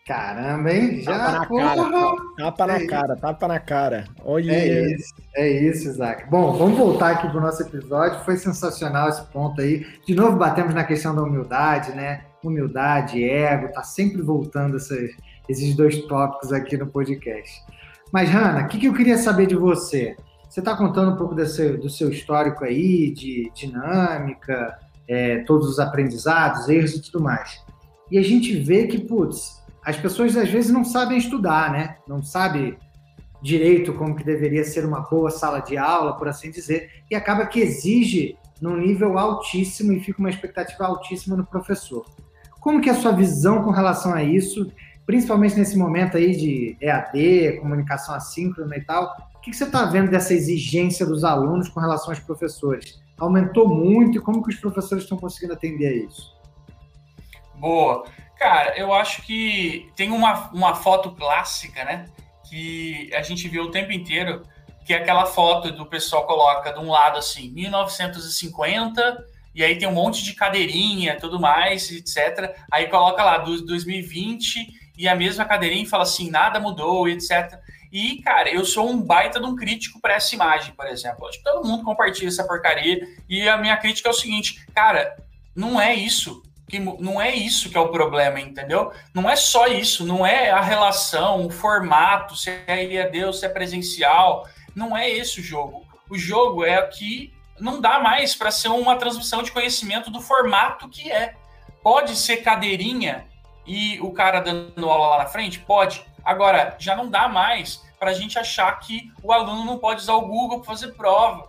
Caramba, 0.05 0.71
hein? 0.71 1.01
Já, 1.01 1.17
tapa 1.17 1.39
na 1.39 1.45
porra. 1.47 1.65
cara, 1.75 2.15
tapa 2.37 2.67
na 2.67 2.75
é 2.75 2.85
cara, 2.85 3.15
tapa 3.15 3.47
na 3.47 3.59
cara. 3.59 4.05
Olha. 4.23 4.51
É 4.51 4.93
isso, 4.93 5.15
é 5.35 5.49
isso, 5.49 5.87
Isaac. 5.89 6.29
Bom, 6.29 6.53
vamos 6.53 6.77
voltar 6.77 7.13
aqui 7.13 7.27
para 7.27 7.37
o 7.39 7.41
nosso 7.41 7.63
episódio. 7.63 8.23
Foi 8.23 8.37
sensacional 8.37 9.09
esse 9.09 9.23
ponto 9.31 9.59
aí. 9.59 9.83
De 10.05 10.13
novo, 10.13 10.37
batemos 10.37 10.75
na 10.75 10.83
questão 10.83 11.15
da 11.15 11.23
humildade, 11.23 11.91
né? 11.93 12.21
Humildade, 12.43 13.23
ego, 13.23 13.73
tá 13.73 13.81
sempre 13.81 14.21
voltando 14.21 14.77
esses, 14.77 15.17
esses 15.49 15.75
dois 15.75 15.99
tópicos 16.05 16.53
aqui 16.53 16.77
no 16.77 16.85
podcast. 16.85 17.63
Mas, 18.13 18.29
Hanna, 18.29 18.65
o 18.65 18.67
que, 18.67 18.77
que 18.77 18.85
eu 18.85 18.93
queria 18.93 19.17
saber 19.17 19.47
de 19.47 19.55
você? 19.55 20.15
Você 20.47 20.59
está 20.59 20.77
contando 20.77 21.13
um 21.13 21.17
pouco 21.17 21.33
desse, 21.33 21.77
do 21.77 21.89
seu 21.89 22.11
histórico 22.11 22.63
aí, 22.63 23.11
de 23.11 23.51
dinâmica, 23.55 24.77
é, 25.07 25.39
todos 25.39 25.67
os 25.67 25.79
aprendizados, 25.79 26.69
erros 26.69 26.93
e 26.93 27.01
tudo 27.01 27.23
mais. 27.23 27.65
E 28.11 28.19
a 28.19 28.23
gente 28.23 28.55
vê 28.59 28.85
que, 28.85 28.99
putz, 28.99 29.64
as 29.85 29.97
pessoas 29.97 30.35
às 30.35 30.49
vezes 30.49 30.71
não 30.71 30.83
sabem 30.83 31.17
estudar, 31.17 31.71
né? 31.71 31.97
Não 32.07 32.23
sabem 32.23 32.75
direito 33.41 33.93
como 33.93 34.15
que 34.15 34.23
deveria 34.23 34.63
ser 34.63 34.83
uma 34.83 35.01
boa 35.01 35.29
sala 35.29 35.59
de 35.59 35.77
aula, 35.77 36.17
por 36.17 36.27
assim 36.27 36.49
dizer, 36.49 36.89
e 37.09 37.15
acaba 37.15 37.45
que 37.45 37.59
exige 37.59 38.35
num 38.59 38.75
nível 38.77 39.19
altíssimo 39.19 39.93
e 39.93 39.99
fica 39.99 40.19
uma 40.19 40.29
expectativa 40.31 40.85
altíssima 40.85 41.37
no 41.37 41.45
professor. 41.45 42.03
Como 42.59 42.81
que 42.81 42.89
é 42.89 42.93
a 42.93 42.95
sua 42.95 43.11
visão 43.11 43.63
com 43.63 43.69
relação 43.69 44.11
a 44.11 44.23
isso, 44.23 44.71
principalmente 45.05 45.55
nesse 45.55 45.77
momento 45.77 46.17
aí 46.17 46.35
de 46.35 46.75
EAD, 46.81 47.59
comunicação 47.61 48.15
assíncrona 48.15 48.75
e 48.75 48.81
tal? 48.81 49.15
O 49.35 49.39
que, 49.39 49.51
que 49.51 49.57
você 49.57 49.65
está 49.65 49.85
vendo 49.85 50.09
dessa 50.09 50.33
exigência 50.33 51.05
dos 51.05 51.23
alunos 51.23 51.69
com 51.69 51.79
relação 51.79 52.09
aos 52.09 52.19
professores? 52.19 52.99
Aumentou 53.19 53.69
muito 53.69 54.17
e 54.17 54.21
como 54.21 54.41
que 54.41 54.49
os 54.49 54.59
professores 54.59 55.03
estão 55.03 55.19
conseguindo 55.19 55.53
atender 55.53 55.87
a 55.87 55.93
isso? 56.07 56.35
Boa. 57.59 58.05
Cara, 58.45 58.77
eu 58.77 58.93
acho 58.93 59.23
que 59.23 59.91
tem 59.95 60.11
uma, 60.11 60.51
uma 60.51 60.75
foto 60.75 61.09
clássica, 61.09 61.83
né? 61.83 62.05
Que 62.47 63.09
a 63.15 63.23
gente 63.23 63.47
viu 63.47 63.63
o 63.63 63.71
tempo 63.71 63.91
inteiro, 63.91 64.43
que 64.85 64.93
é 64.93 64.97
aquela 64.97 65.25
foto 65.25 65.71
do 65.71 65.83
pessoal 65.87 66.27
coloca 66.27 66.71
de 66.71 66.79
um 66.79 66.91
lado 66.91 67.17
assim, 67.17 67.49
1950, 67.49 69.25
e 69.55 69.63
aí 69.63 69.79
tem 69.79 69.87
um 69.87 69.93
monte 69.93 70.23
de 70.23 70.35
cadeirinha, 70.35 71.17
tudo 71.19 71.39
mais, 71.39 71.89
etc. 71.89 72.55
Aí 72.71 72.85
coloca 72.85 73.23
lá, 73.23 73.39
do 73.39 73.65
2020, 73.65 74.67
e 74.95 75.07
a 75.07 75.15
mesma 75.15 75.43
cadeirinha 75.43 75.81
e 75.81 75.87
fala 75.87 76.03
assim, 76.03 76.29
nada 76.29 76.59
mudou, 76.59 77.09
etc. 77.09 77.59
E, 77.91 78.21
cara, 78.21 78.47
eu 78.51 78.63
sou 78.63 78.87
um 78.87 79.01
baita 79.01 79.39
de 79.39 79.47
um 79.47 79.55
crítico 79.55 79.99
para 79.99 80.13
essa 80.13 80.35
imagem, 80.35 80.71
por 80.75 80.85
exemplo. 80.85 81.27
Acho 81.27 81.39
que 81.39 81.43
todo 81.43 81.67
mundo 81.67 81.83
compartilha 81.83 82.27
essa 82.27 82.43
porcaria. 82.43 83.07
E 83.27 83.49
a 83.49 83.57
minha 83.57 83.75
crítica 83.75 84.07
é 84.07 84.11
o 84.11 84.13
seguinte, 84.13 84.63
cara, 84.75 85.17
não 85.55 85.81
é 85.81 85.95
isso 85.95 86.43
que 86.67 86.79
não 86.79 87.21
é 87.21 87.33
isso 87.33 87.69
que 87.69 87.77
é 87.77 87.79
o 87.79 87.89
problema, 87.89 88.39
entendeu? 88.39 88.91
Não 89.13 89.29
é 89.29 89.35
só 89.35 89.67
isso, 89.67 90.05
não 90.05 90.25
é 90.25 90.49
a 90.49 90.61
relação, 90.61 91.45
o 91.45 91.49
formato, 91.49 92.35
se 92.35 92.49
é 92.67 92.83
IAD 92.85 93.25
ou 93.25 93.33
se 93.33 93.45
é 93.45 93.49
presencial, 93.49 94.47
não 94.75 94.97
é 94.97 95.09
esse 95.09 95.39
o 95.39 95.43
jogo. 95.43 95.85
O 96.09 96.17
jogo 96.17 96.65
é 96.65 96.81
que 96.87 97.33
não 97.59 97.79
dá 97.79 97.99
mais 97.99 98.35
para 98.35 98.51
ser 98.51 98.69
uma 98.69 98.95
transmissão 98.95 99.41
de 99.41 99.51
conhecimento 99.51 100.09
do 100.09 100.19
formato 100.19 100.89
que 100.89 101.11
é. 101.11 101.35
Pode 101.81 102.15
ser 102.15 102.37
cadeirinha 102.37 103.27
e 103.65 103.99
o 104.01 104.11
cara 104.11 104.39
dando 104.39 104.89
aula 104.89 105.07
lá 105.09 105.17
na 105.19 105.25
frente? 105.27 105.59
Pode. 105.59 106.05
Agora, 106.23 106.75
já 106.79 106.95
não 106.95 107.07
dá 107.07 107.27
mais 107.27 107.83
para 107.99 108.09
a 108.09 108.13
gente 108.13 108.37
achar 108.37 108.71
que 108.79 109.11
o 109.23 109.31
aluno 109.31 109.63
não 109.63 109.77
pode 109.77 110.01
usar 110.01 110.15
o 110.15 110.27
Google 110.27 110.59
para 110.59 110.73
fazer 110.73 110.93
prova, 110.93 111.47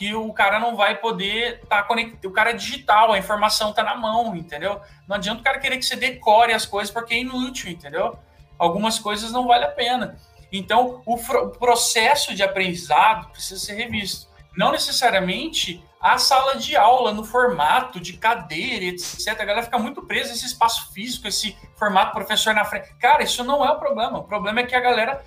que 0.00 0.14
o 0.14 0.32
cara 0.32 0.58
não 0.58 0.76
vai 0.76 0.96
poder 0.96 1.60
estar 1.62 1.76
tá 1.76 1.82
conectado. 1.82 2.24
O 2.24 2.32
cara 2.32 2.52
é 2.52 2.54
digital, 2.54 3.12
a 3.12 3.18
informação 3.18 3.68
está 3.68 3.82
na 3.82 3.94
mão, 3.94 4.34
entendeu? 4.34 4.80
Não 5.06 5.16
adianta 5.16 5.42
o 5.42 5.44
cara 5.44 5.58
querer 5.58 5.76
que 5.76 5.84
você 5.84 5.94
decore 5.94 6.54
as 6.54 6.64
coisas 6.64 6.90
porque 6.90 7.12
é 7.12 7.18
inútil, 7.18 7.70
entendeu? 7.70 8.18
Algumas 8.58 8.98
coisas 8.98 9.30
não 9.30 9.46
vale 9.46 9.66
a 9.66 9.70
pena. 9.70 10.16
Então, 10.50 11.02
o, 11.04 11.16
o 11.16 11.50
processo 11.50 12.34
de 12.34 12.42
aprendizado 12.42 13.28
precisa 13.28 13.60
ser 13.60 13.74
revisto. 13.74 14.26
Não 14.56 14.72
necessariamente 14.72 15.84
a 16.00 16.16
sala 16.16 16.56
de 16.56 16.74
aula 16.74 17.12
no 17.12 17.22
formato 17.22 18.00
de 18.00 18.14
cadeira, 18.14 18.86
etc. 18.86 19.28
A 19.38 19.44
galera 19.44 19.62
fica 19.64 19.78
muito 19.78 20.06
presa 20.06 20.32
esse 20.32 20.46
espaço 20.46 20.90
físico, 20.94 21.28
esse 21.28 21.54
formato 21.76 22.14
professor 22.14 22.54
na 22.54 22.64
frente. 22.64 22.88
Cara, 22.98 23.22
isso 23.22 23.44
não 23.44 23.62
é 23.62 23.70
o 23.70 23.78
problema. 23.78 24.20
O 24.20 24.24
problema 24.24 24.60
é 24.60 24.66
que 24.66 24.74
a 24.74 24.80
galera 24.80 25.22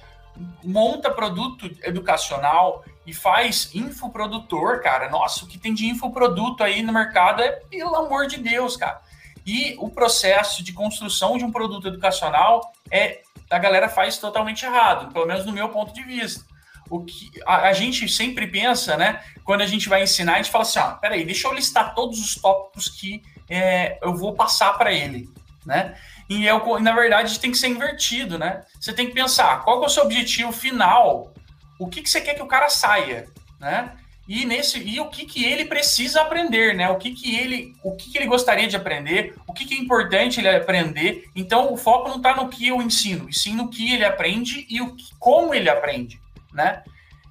monta 0.63 1.11
produto 1.11 1.69
educacional 1.83 2.83
e 3.05 3.13
faz 3.13 3.69
infoprodutor, 3.73 4.81
cara. 4.81 5.09
Nossa, 5.09 5.45
o 5.45 5.47
que 5.47 5.57
tem 5.57 5.73
de 5.73 5.85
infoproduto 5.87 6.63
aí 6.63 6.81
no 6.81 6.93
mercado 6.93 7.41
é 7.41 7.51
pelo 7.51 7.95
amor 7.95 8.27
de 8.27 8.37
Deus, 8.37 8.77
cara. 8.77 9.01
E 9.45 9.75
o 9.79 9.89
processo 9.89 10.63
de 10.63 10.71
construção 10.71 11.37
de 11.37 11.43
um 11.43 11.51
produto 11.51 11.87
educacional 11.87 12.73
é 12.89 13.21
a 13.49 13.59
galera 13.59 13.89
faz 13.89 14.17
totalmente 14.17 14.65
errado, 14.65 15.11
pelo 15.13 15.25
menos 15.25 15.45
no 15.45 15.51
meu 15.51 15.69
ponto 15.69 15.93
de 15.93 16.01
vista. 16.03 16.45
O 16.89 17.03
que 17.03 17.29
a, 17.45 17.67
a 17.67 17.73
gente 17.73 18.07
sempre 18.09 18.47
pensa, 18.47 18.97
né? 18.97 19.21
Quando 19.43 19.61
a 19.61 19.65
gente 19.67 19.89
vai 19.89 20.03
ensinar, 20.03 20.33
a 20.33 20.37
gente 20.37 20.51
fala 20.51 20.63
assim: 20.63 20.79
ó, 20.79 20.91
peraí, 20.93 21.25
deixa 21.25 21.47
eu 21.47 21.53
listar 21.53 21.93
todos 21.93 22.19
os 22.19 22.35
tópicos 22.35 22.87
que 22.87 23.21
é, 23.49 23.97
eu 24.01 24.15
vou 24.15 24.33
passar 24.33 24.77
para 24.77 24.91
ele, 24.91 25.29
né? 25.65 25.95
E 26.29 26.45
eu, 26.45 26.79
na 26.79 26.93
verdade 26.93 27.39
tem 27.39 27.51
que 27.51 27.57
ser 27.57 27.67
invertido, 27.67 28.39
né? 28.39 28.63
Você 28.79 28.93
tem 28.93 29.07
que 29.07 29.13
pensar 29.13 29.61
qual 29.63 29.83
é 29.83 29.85
o 29.85 29.89
seu 29.89 30.03
objetivo 30.03 30.51
final, 30.51 31.33
o 31.79 31.87
que, 31.87 32.01
que 32.01 32.09
você 32.09 32.21
quer 32.21 32.35
que 32.35 32.41
o 32.41 32.47
cara 32.47 32.69
saia, 32.69 33.27
né? 33.59 33.91
e 34.27 34.45
nesse 34.45 34.79
e 34.79 34.99
o 34.99 35.09
que, 35.09 35.25
que 35.25 35.43
ele 35.43 35.65
precisa 35.65 36.21
aprender, 36.21 36.73
né? 36.75 36.89
O 36.89 36.97
que, 36.97 37.11
que 37.11 37.35
ele 37.35 37.75
o 37.83 37.95
que, 37.95 38.09
que 38.09 38.17
ele 38.17 38.27
gostaria 38.27 38.67
de 38.67 38.75
aprender, 38.75 39.35
o 39.45 39.53
que, 39.53 39.65
que 39.65 39.73
é 39.73 39.77
importante 39.77 40.39
ele 40.39 40.49
aprender. 40.49 41.29
Então 41.35 41.73
o 41.73 41.77
foco 41.77 42.07
não 42.07 42.17
está 42.17 42.35
no 42.35 42.47
que 42.47 42.67
eu 42.67 42.81
ensino, 42.81 43.29
e 43.29 43.33
sim 43.33 43.53
no 43.53 43.69
que 43.69 43.93
ele 43.93 44.05
aprende 44.05 44.65
e 44.69 44.81
o 44.81 44.95
que, 44.95 45.13
como 45.19 45.53
ele 45.53 45.69
aprende, 45.69 46.21
né? 46.53 46.83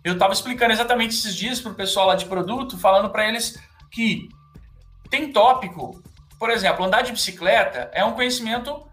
Eu 0.05 0.15
estava 0.15 0.33
explicando 0.33 0.73
exatamente 0.73 1.15
esses 1.15 1.35
dias 1.35 1.61
para 1.61 1.73
o 1.73 1.77
pessoal 1.77 2.09
lá 2.09 2.15
de 2.15 2.27
produto, 2.27 2.77
falando 2.77 3.09
para 3.11 3.29
eles 3.29 3.59
que 3.91 4.29
tem 5.09 5.33
tópico, 5.33 6.03
por 6.39 6.51
exemplo, 6.51 6.85
andar 6.85 7.03
de 7.03 7.13
bicicleta 7.13 7.91
é 7.95 8.05
um 8.05 8.13
conhecimento 8.13 8.87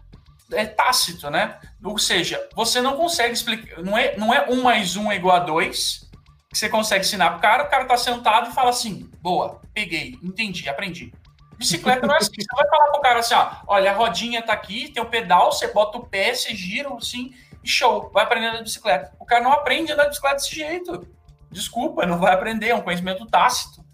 é 0.52 0.64
tácito, 0.64 1.28
né? 1.30 1.58
Ou 1.82 1.98
seja, 1.98 2.48
você 2.54 2.80
não 2.80 2.96
consegue 2.96 3.32
explicar, 3.32 3.82
não 3.82 3.96
é, 3.96 4.16
não 4.16 4.34
é 4.34 4.46
um 4.50 4.62
mais 4.62 4.96
um 4.96 5.10
é 5.10 5.16
igual 5.16 5.36
a 5.36 5.40
dois, 5.40 6.10
que 6.50 6.58
você 6.58 6.68
consegue 6.68 7.04
ensinar 7.04 7.30
pro 7.30 7.40
cara, 7.40 7.64
o 7.64 7.70
cara 7.70 7.84
tá 7.86 7.96
sentado 7.96 8.50
e 8.50 8.54
fala 8.54 8.70
assim: 8.70 9.08
boa, 9.20 9.60
peguei, 9.72 10.18
entendi, 10.22 10.68
aprendi. 10.68 11.12
Bicicleta 11.56 12.06
não 12.06 12.14
é 12.14 12.18
assim. 12.18 12.32
Você 12.38 12.56
vai 12.56 12.68
falar 12.68 12.90
pro 12.90 13.00
cara 13.00 13.20
assim: 13.20 13.34
ó, 13.34 13.50
olha, 13.66 13.90
a 13.90 13.94
rodinha 13.94 14.42
tá 14.42 14.52
aqui, 14.52 14.90
tem 14.90 15.02
o 15.02 15.06
pedal, 15.06 15.52
você 15.52 15.68
bota 15.68 15.98
o 15.98 16.06
pé, 16.06 16.34
você 16.34 16.54
gira 16.54 16.92
assim, 16.94 17.32
e 17.62 17.68
show, 17.68 18.10
vai 18.12 18.24
aprender 18.24 18.46
a 18.46 18.50
andar 18.50 18.58
de 18.58 18.64
bicicleta. 18.64 19.12
O 19.18 19.24
cara 19.24 19.42
não 19.42 19.52
aprende 19.52 19.90
a 19.90 19.94
andar 19.94 20.04
de 20.04 20.10
bicicleta 20.10 20.36
desse 20.36 20.54
jeito. 20.54 21.06
Desculpa, 21.50 22.06
não 22.06 22.18
vai 22.18 22.34
aprender, 22.34 22.68
é 22.68 22.74
um 22.74 22.82
conhecimento 22.82 23.26
tácito. 23.26 23.84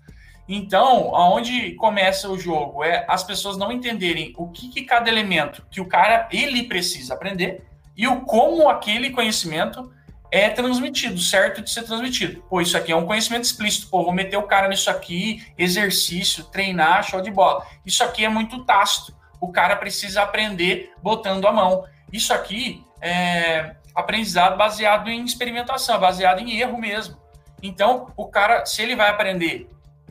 Então, 0.49 1.15
aonde 1.15 1.75
começa 1.75 2.29
o 2.29 2.39
jogo 2.39 2.85
é 2.85 3.05
as 3.09 3.25
pessoas 3.25 3.57
não 3.57 3.73
entenderem 3.73 4.33
o 4.37 4.49
que, 4.49 4.69
que 4.69 4.83
cada 4.83 5.11
elemento 5.11 5.67
que 5.71 5.81
o 5.81 5.89
cara 5.89 6.29
ele 6.31 6.65
precisa 6.65 7.15
aprender 7.15 7.65
e 7.97 8.07
o 8.07 8.21
como 8.23 8.69
aquele 8.69 9.11
conhecimento 9.11 9.93
é 10.31 10.51
transmitido, 10.51 11.19
certo 11.19 11.63
de 11.63 11.71
ser 11.71 11.85
transmitido. 11.85 12.43
Pô, 12.49 12.61
isso 12.61 12.77
aqui 12.77 12.93
é 12.93 12.97
um 12.97 13.07
conhecimento 13.07 13.45
explícito. 13.45 13.89
Pô, 13.89 14.05
vou 14.05 14.13
meter 14.13 14.37
o 14.37 14.43
cara 14.43 14.69
nisso 14.69 14.91
aqui, 14.91 15.45
exercício, 15.57 16.45
treinar, 16.45 17.05
show 17.05 17.21
de 17.21 17.31
bola. 17.31 17.65
Isso 17.85 18.03
aqui 18.05 18.25
é 18.25 18.29
muito 18.29 18.65
tácito. 18.65 19.17
O 19.41 19.53
cara 19.53 19.77
precisa 19.77 20.23
aprender 20.23 20.93
botando 21.03 21.47
a 21.47 21.53
mão. 21.53 21.85
Isso 22.13 22.35
aqui 22.35 22.85
é 23.01 23.77
aprendizado 23.95 24.57
baseado 24.57 25.09
em 25.09 25.25
experimentação, 25.25 25.99
baseado 25.99 26.41
em 26.41 26.59
erro 26.59 26.79
mesmo. 26.79 27.17
Então, 27.63 28.13
o 28.17 28.27
cara, 28.27 28.67
se 28.67 28.83
ele 28.83 28.95
vai 28.95 29.09
aprender, 29.09 29.69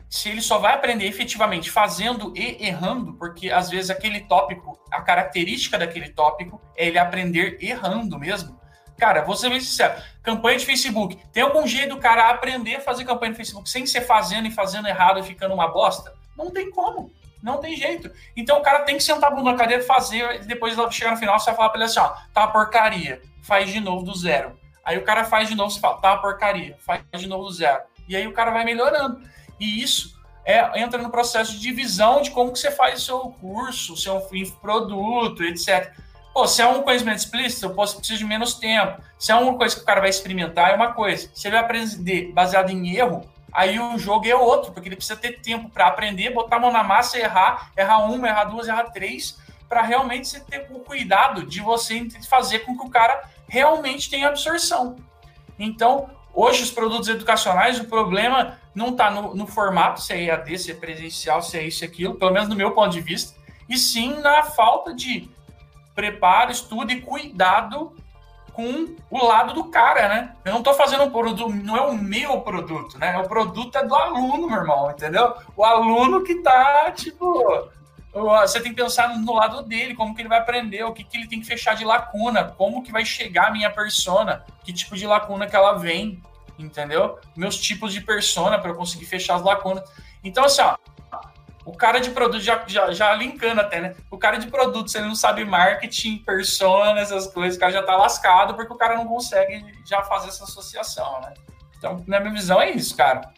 se 0.08 0.28
ele 0.28 0.40
só 0.40 0.58
vai 0.58 0.74
aprender 0.74 1.06
efetivamente 1.06 1.70
fazendo 1.70 2.32
e 2.36 2.64
errando, 2.64 3.14
porque 3.14 3.50
às 3.50 3.68
vezes 3.68 3.90
aquele 3.90 4.20
tópico, 4.20 4.78
a 4.92 5.02
característica 5.02 5.78
daquele 5.78 6.10
tópico 6.10 6.60
é 6.76 6.86
ele 6.86 6.98
aprender 6.98 7.58
errando 7.60 8.18
mesmo. 8.18 8.58
Cara, 8.96 9.22
vou 9.22 9.36
ser 9.36 9.50
bem 9.50 9.60
sincero. 9.60 10.00
Campanha 10.22 10.58
de 10.58 10.64
Facebook. 10.64 11.18
Tem 11.32 11.42
algum 11.42 11.66
jeito 11.66 11.94
do 11.94 12.00
cara 12.00 12.30
aprender 12.30 12.76
a 12.76 12.80
fazer 12.80 13.04
campanha 13.04 13.30
no 13.30 13.36
Facebook 13.36 13.68
sem 13.68 13.84
ser 13.84 14.02
fazendo 14.02 14.48
e 14.48 14.50
fazendo 14.50 14.88
errado 14.88 15.20
e 15.20 15.22
ficando 15.22 15.54
uma 15.54 15.68
bosta? 15.68 16.14
Não 16.36 16.50
tem 16.50 16.70
como. 16.70 17.12
Não 17.42 17.58
tem 17.58 17.76
jeito. 17.76 18.10
Então 18.34 18.58
o 18.58 18.62
cara 18.62 18.80
tem 18.80 18.96
que 18.96 19.02
sentar 19.02 19.30
a 19.30 19.34
bunda 19.34 19.52
na 19.52 19.56
cadeira, 19.56 19.82
fazer, 19.82 20.42
e 20.42 20.46
depois 20.46 20.74
chegar 20.90 21.10
no 21.10 21.16
final, 21.16 21.38
você 21.38 21.46
vai 21.46 21.56
falar 21.56 21.68
pra 21.68 21.78
ele 21.78 21.84
assim: 21.84 22.00
ó, 22.00 22.08
tá 22.32 22.40
uma 22.42 22.52
porcaria. 22.52 23.20
Faz 23.42 23.70
de 23.70 23.80
novo 23.80 24.04
do 24.04 24.14
zero. 24.16 24.58
Aí 24.84 24.96
o 24.96 25.04
cara 25.04 25.24
faz 25.24 25.48
de 25.48 25.54
novo, 25.54 25.70
você 25.70 25.80
fala, 25.80 26.00
tá 26.00 26.12
uma 26.14 26.22
porcaria. 26.22 26.76
Faz 26.80 27.02
de 27.12 27.26
novo 27.26 27.44
do 27.44 27.52
zero. 27.52 27.82
E 28.08 28.16
aí 28.16 28.26
o 28.26 28.32
cara 28.32 28.50
vai 28.50 28.64
melhorando. 28.64 29.20
E 29.58 29.82
isso 29.82 30.16
é, 30.44 30.80
entra 30.80 31.02
no 31.02 31.10
processo 31.10 31.52
de 31.52 31.60
divisão 31.60 32.22
de 32.22 32.30
como 32.30 32.52
que 32.52 32.58
você 32.58 32.70
faz 32.70 33.02
o 33.02 33.04
seu 33.04 33.18
curso, 33.40 33.94
o 33.94 33.96
seu 33.96 34.20
produto, 34.60 35.42
etc. 35.42 35.92
Pô, 36.32 36.46
se 36.46 36.62
é 36.62 36.66
um 36.66 36.82
conhecimento 36.82 37.18
explícito, 37.18 37.66
eu 37.66 37.74
posso 37.74 37.96
precisar 37.96 38.18
de 38.18 38.24
menos 38.24 38.54
tempo. 38.54 39.02
Se 39.18 39.32
é 39.32 39.34
uma 39.34 39.56
coisa 39.56 39.74
que 39.74 39.82
o 39.82 39.84
cara 39.84 40.00
vai 40.00 40.10
experimentar, 40.10 40.70
é 40.70 40.74
uma 40.74 40.92
coisa. 40.92 41.30
Se 41.34 41.48
ele 41.48 41.56
vai 41.56 41.64
aprender 41.64 42.30
baseado 42.32 42.70
em 42.70 42.94
erro, 42.94 43.28
aí 43.52 43.80
o 43.80 43.98
jogo 43.98 44.28
é 44.28 44.36
outro, 44.36 44.70
porque 44.70 44.88
ele 44.88 44.96
precisa 44.96 45.18
ter 45.18 45.40
tempo 45.40 45.70
para 45.70 45.86
aprender, 45.86 46.30
botar 46.30 46.56
a 46.56 46.60
mão 46.60 46.70
na 46.70 46.84
massa, 46.84 47.18
errar, 47.18 47.72
errar 47.76 47.98
uma, 48.10 48.28
errar 48.28 48.44
duas, 48.44 48.68
errar 48.68 48.84
três, 48.90 49.38
para 49.68 49.82
realmente 49.82 50.28
você 50.28 50.38
ter 50.40 50.66
o 50.70 50.78
cuidado 50.80 51.44
de 51.44 51.60
você 51.60 52.06
fazer 52.28 52.60
com 52.60 52.76
que 52.76 52.86
o 52.86 52.90
cara 52.90 53.28
realmente 53.48 54.10
tenha 54.10 54.28
absorção. 54.28 54.96
Então, 55.58 56.10
hoje 56.34 56.62
os 56.62 56.70
produtos 56.70 57.08
educacionais, 57.08 57.80
o 57.80 57.84
problema 57.84 58.58
não 58.76 58.90
está 58.90 59.10
no, 59.10 59.34
no, 59.34 59.46
formato, 59.46 60.02
se 60.02 60.12
é 60.12 60.24
EAD, 60.24 60.58
se 60.58 60.70
é 60.70 60.74
presencial, 60.74 61.40
se 61.40 61.58
é 61.58 61.62
isso 61.62 61.82
e 61.82 61.86
aquilo, 61.86 62.14
pelo 62.14 62.30
menos 62.30 62.48
no 62.48 62.54
meu 62.54 62.72
ponto 62.72 62.90
de 62.90 63.00
vista, 63.00 63.34
e 63.66 63.78
sim 63.78 64.20
na 64.20 64.42
falta 64.42 64.94
de 64.94 65.28
preparo, 65.94 66.52
estudo 66.52 66.92
e 66.92 67.00
cuidado 67.00 67.96
com 68.52 68.94
o 69.10 69.24
lado 69.24 69.54
do 69.54 69.64
cara, 69.64 70.08
né? 70.08 70.36
Eu 70.44 70.52
não 70.52 70.58
estou 70.58 70.74
fazendo 70.74 71.04
um 71.04 71.10
produto, 71.10 71.48
não 71.48 71.76
é 71.76 71.80
o 71.80 71.94
meu 71.94 72.40
produto, 72.42 72.98
né? 72.98 73.18
O 73.18 73.28
produto 73.28 73.76
é 73.76 73.84
do 73.84 73.94
aluno, 73.94 74.46
meu 74.46 74.58
irmão, 74.58 74.90
entendeu? 74.90 75.34
O 75.56 75.64
aluno 75.64 76.22
que 76.22 76.36
tá, 76.36 76.90
tipo, 76.94 77.70
você 78.12 78.60
tem 78.60 78.74
que 78.74 78.82
pensar 78.82 79.08
no 79.18 79.34
lado 79.34 79.62
dele, 79.62 79.94
como 79.94 80.14
que 80.14 80.20
ele 80.22 80.28
vai 80.28 80.38
aprender, 80.38 80.84
o 80.84 80.92
que, 80.92 81.04
que 81.04 81.16
ele 81.16 81.28
tem 81.28 81.40
que 81.40 81.46
fechar 81.46 81.74
de 81.74 81.84
lacuna, 81.84 82.44
como 82.44 82.82
que 82.82 82.92
vai 82.92 83.04
chegar 83.04 83.48
a 83.48 83.52
minha 83.52 83.70
persona, 83.70 84.44
que 84.64 84.72
tipo 84.72 84.96
de 84.96 85.06
lacuna 85.06 85.46
que 85.46 85.56
ela 85.56 85.72
vem, 85.72 86.22
entendeu? 86.58 87.18
Meus 87.36 87.58
tipos 87.58 87.92
de 87.92 88.00
persona 88.00 88.58
para 88.58 88.70
eu 88.70 88.74
conseguir 88.74 89.06
fechar 89.06 89.36
as 89.36 89.42
lacunas. 89.42 89.88
Então, 90.22 90.44
assim, 90.44 90.62
ó, 90.62 90.76
o 91.66 91.72
cara 91.72 91.98
de 91.98 92.10
produto, 92.10 92.40
já, 92.40 92.64
já, 92.66 92.92
já 92.92 93.12
linkando 93.14 93.60
até, 93.60 93.80
né? 93.80 93.96
O 94.08 94.16
cara 94.16 94.36
de 94.36 94.46
produto, 94.46 94.88
se 94.88 94.98
ele 94.98 95.08
não 95.08 95.16
sabe 95.16 95.44
marketing, 95.44 96.18
persona, 96.18 97.00
essas 97.00 97.26
coisas, 97.26 97.56
o 97.56 97.60
cara 97.60 97.72
já 97.72 97.82
tá 97.82 97.96
lascado 97.96 98.54
porque 98.54 98.72
o 98.72 98.76
cara 98.76 98.94
não 98.94 99.06
consegue 99.06 99.64
já 99.84 100.02
fazer 100.04 100.28
essa 100.28 100.44
associação, 100.44 101.20
né? 101.22 101.34
Então, 101.76 102.04
na 102.06 102.20
minha 102.20 102.32
visão, 102.32 102.60
é 102.60 102.70
isso, 102.70 102.96
cara. 102.96 103.34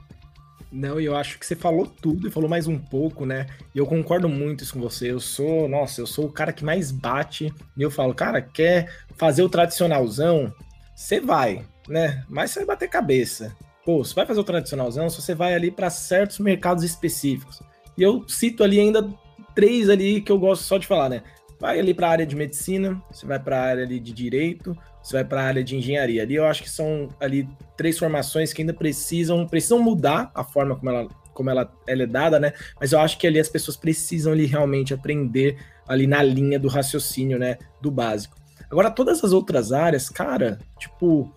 Não, 0.71 1.01
eu 1.01 1.17
acho 1.17 1.39
que 1.39 1.47
você 1.47 1.57
falou 1.57 1.87
tudo 1.87 2.29
e 2.29 2.31
falou 2.31 2.49
mais 2.49 2.67
um 2.67 2.79
pouco, 2.79 3.25
né? 3.25 3.47
E 3.75 3.79
eu 3.79 3.87
concordo 3.87 4.29
muito 4.29 4.63
isso 4.63 4.75
com 4.75 4.81
você. 4.81 5.11
Eu 5.11 5.19
sou, 5.19 5.67
nossa, 5.67 6.01
eu 6.01 6.07
sou 6.07 6.27
o 6.27 6.33
cara 6.33 6.53
que 6.53 6.65
mais 6.65 6.91
bate. 6.93 7.53
E 7.75 7.83
eu 7.83 7.91
falo, 7.91 8.15
cara, 8.15 8.43
quer 8.43 8.93
fazer 9.17 9.43
o 9.43 9.49
tradicionalzão? 9.49 10.53
Você 10.95 11.21
vai, 11.21 11.65
né? 11.89 12.25
Mas 12.29 12.51
você 12.51 12.61
vai 12.61 12.67
bater 12.67 12.89
cabeça. 12.89 13.57
Pô, 13.85 14.05
você 14.05 14.15
vai 14.15 14.27
fazer 14.27 14.41
o 14.41 14.45
tradicionalzão 14.45 15.09
se 15.09 15.21
você 15.21 15.35
vai 15.35 15.55
ali 15.55 15.71
para 15.71 15.91
certos 15.91 16.39
mercados 16.39 16.85
específicos. 16.85 17.63
E 17.97 18.03
eu 18.03 18.29
cito 18.29 18.63
ali 18.63 18.79
ainda 18.79 19.09
três 19.55 19.89
ali 19.89 20.21
que 20.21 20.31
eu 20.31 20.39
gosto 20.39 20.63
só 20.63 20.79
de 20.79 20.87
falar, 20.87 21.09
né? 21.09 21.23
Vai 21.59 21.81
ali 21.81 21.93
para 21.93 22.07
a 22.07 22.11
área 22.11 22.27
de 22.27 22.37
medicina, 22.37 23.03
você 23.11 23.27
vai 23.27 23.39
para 23.39 23.59
a 23.59 23.65
área 23.65 23.83
ali 23.85 23.99
de 23.99 24.13
direito, 24.13 24.77
você 25.03 25.15
vai 25.15 25.25
para 25.25 25.43
a 25.43 25.45
área 25.45 25.65
de 25.65 25.77
engenharia. 25.77 26.23
Ali 26.23 26.37
eu 26.37 26.47
acho 26.47 26.63
que 26.63 26.71
são 26.71 27.09
ali 27.19 27.49
três 27.77 27.99
formações 27.99 28.53
que 28.53 28.63
ainda 28.63 28.75
precisam 28.75 29.47
precisam 29.47 29.81
mudar 29.81 30.31
a 30.35 30.45
forma 30.45 30.77
como 30.77 30.91
ela 30.91 31.09
como 31.39 31.51
ela, 31.51 31.73
ela 31.87 32.03
é 32.03 32.07
dada, 32.07 32.41
né? 32.41 32.53
Mas 32.81 32.91
eu 32.91 32.99
acho 32.99 33.17
que 33.17 33.25
ali 33.25 33.39
as 33.39 33.49
pessoas 33.49 33.77
precisam 33.77 34.33
ali 34.33 34.45
realmente 34.45 34.93
aprender 34.93 35.57
ali 35.87 36.05
na 36.05 36.21
linha 36.21 36.59
do 36.59 36.67
raciocínio, 36.67 37.39
né, 37.39 37.59
do 37.81 37.93
básico. 37.93 38.37
Agora 38.69 38.91
todas 38.91 39.23
as 39.23 39.33
outras 39.33 39.73
áreas, 39.73 40.09
cara, 40.09 40.59
tipo, 40.79 41.33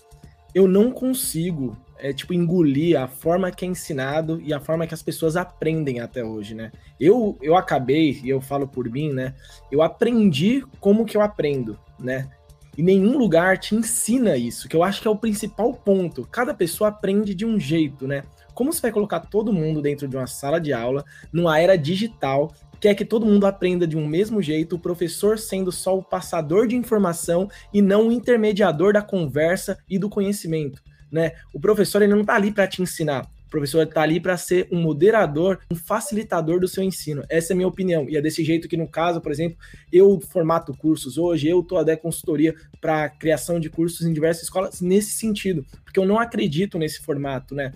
eu 0.54 0.68
não 0.68 0.92
consigo 0.92 1.78
é 2.02 2.12
tipo 2.12 2.34
engolir 2.34 3.00
a 3.00 3.08
forma 3.08 3.52
que 3.52 3.64
é 3.64 3.68
ensinado 3.68 4.42
e 4.42 4.52
a 4.54 4.60
forma 4.60 4.88
que 4.88 4.94
as 4.94 5.04
pessoas 5.04 5.38
aprendem 5.38 6.00
até 6.00 6.24
hoje, 6.24 6.56
né? 6.56 6.72
Eu, 7.00 7.38
eu 7.42 7.56
acabei, 7.56 8.20
e 8.24 8.30
eu 8.30 8.42
falo 8.42 8.68
por 8.68 8.90
mim, 8.90 9.14
né? 9.14 9.36
Eu 9.72 9.84
aprendi 9.84 10.66
como 10.80 11.06
que 11.06 11.16
eu 11.16 11.22
aprendo, 11.22 11.80
né? 12.00 12.28
E 12.76 12.82
nenhum 12.82 13.18
lugar 13.18 13.60
te 13.60 13.76
ensina 13.76 14.36
isso, 14.36 14.68
que 14.68 14.76
eu 14.76 14.84
acho 14.84 15.00
que 15.00 15.08
é 15.08 15.12
o 15.12 15.16
principal 15.16 15.74
ponto. 15.74 16.28
Cada 16.32 16.54
pessoa 16.56 16.90
aprende 16.90 17.36
de 17.36 17.46
um 17.46 17.60
jeito, 17.60 18.08
né? 18.08 18.24
Como 18.56 18.74
você 18.74 18.82
vai 18.82 18.92
colocar 18.92 19.20
todo 19.20 19.54
mundo 19.54 19.80
dentro 19.80 20.08
de 20.08 20.18
uma 20.18 20.28
sala 20.28 20.60
de 20.60 20.74
aula, 20.74 21.06
numa 21.32 21.60
era 21.60 21.78
digital, 21.78 22.52
quer 22.82 22.96
que 22.96 23.06
todo 23.06 23.28
mundo 23.28 23.46
aprenda 23.46 23.88
de 23.88 23.96
um 23.96 24.08
mesmo 24.08 24.42
jeito, 24.42 24.76
o 24.76 24.80
professor 24.80 25.38
sendo 25.38 25.72
só 25.72 25.96
o 25.96 26.04
passador 26.04 26.68
de 26.68 26.76
informação 26.76 27.48
e 27.72 27.82
não 27.82 28.08
o 28.08 28.12
intermediador 28.12 28.92
da 28.92 29.04
conversa 29.04 29.78
e 29.88 30.00
do 30.00 30.10
conhecimento, 30.10 30.82
né? 31.12 31.34
O 31.54 31.60
professor 31.60 32.02
ele 32.02 32.14
não 32.14 32.22
está 32.22 32.34
ali 32.34 32.52
para 32.52 32.68
te 32.68 32.82
ensinar, 32.82 33.30
o 33.46 33.52
professor 33.52 33.84
está 33.84 34.02
ali 34.02 34.20
para 34.20 34.36
ser 34.36 34.68
um 34.72 34.82
moderador, 34.82 35.60
um 35.70 35.76
facilitador 35.76 36.60
do 36.60 36.68
seu 36.68 36.82
ensino. 36.82 37.24
Essa 37.30 37.52
é 37.52 37.54
a 37.54 37.58
minha 37.58 37.68
opinião. 37.68 38.10
E 38.10 38.16
é 38.16 38.22
desse 38.22 38.46
jeito 38.46 38.66
que, 38.68 38.78
no 38.78 38.88
caso, 38.88 39.20
por 39.20 39.30
exemplo, 39.30 39.58
eu 39.92 40.22
formato 40.22 40.74
cursos 40.74 41.18
hoje, 41.18 41.50
eu 41.50 41.60
estou 41.60 41.78
até 41.78 41.98
consultoria 41.98 42.56
para 42.80 43.10
criação 43.10 43.60
de 43.60 43.70
cursos 43.70 44.08
em 44.08 44.14
diversas 44.14 44.44
escolas 44.44 44.80
nesse 44.80 45.12
sentido, 45.12 45.66
porque 45.84 46.00
eu 46.00 46.06
não 46.06 46.18
acredito 46.18 46.80
nesse 46.80 47.02
formato, 47.02 47.54
né? 47.54 47.74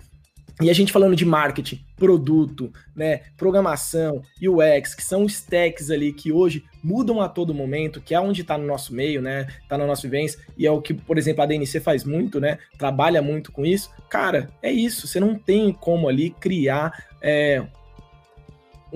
E 0.60 0.70
a 0.70 0.72
gente 0.72 0.90
falando 0.90 1.14
de 1.14 1.24
marketing, 1.26 1.84
produto, 1.96 2.72
né, 2.94 3.20
programação, 3.36 4.22
UX, 4.40 4.94
que 4.94 5.04
são 5.04 5.24
os 5.24 5.34
stacks 5.34 5.90
ali 5.90 6.14
que 6.14 6.32
hoje 6.32 6.64
mudam 6.82 7.20
a 7.20 7.28
todo 7.28 7.52
momento, 7.52 8.00
que 8.00 8.14
é 8.14 8.20
onde 8.20 8.40
está 8.40 8.56
no 8.56 8.66
nosso 8.66 8.94
meio, 8.94 9.20
né, 9.20 9.46
está 9.62 9.76
no 9.76 9.86
nosso 9.86 10.02
vivência, 10.02 10.40
e 10.56 10.66
é 10.66 10.70
o 10.70 10.80
que, 10.80 10.94
por 10.94 11.18
exemplo, 11.18 11.42
a 11.42 11.46
DNC 11.46 11.78
faz 11.80 12.04
muito, 12.04 12.40
né, 12.40 12.58
trabalha 12.78 13.20
muito 13.20 13.52
com 13.52 13.66
isso. 13.66 13.90
Cara, 14.08 14.48
é 14.62 14.72
isso, 14.72 15.06
você 15.06 15.20
não 15.20 15.34
tem 15.34 15.74
como 15.74 16.08
ali 16.08 16.30
criar 16.30 17.04
é, 17.20 17.62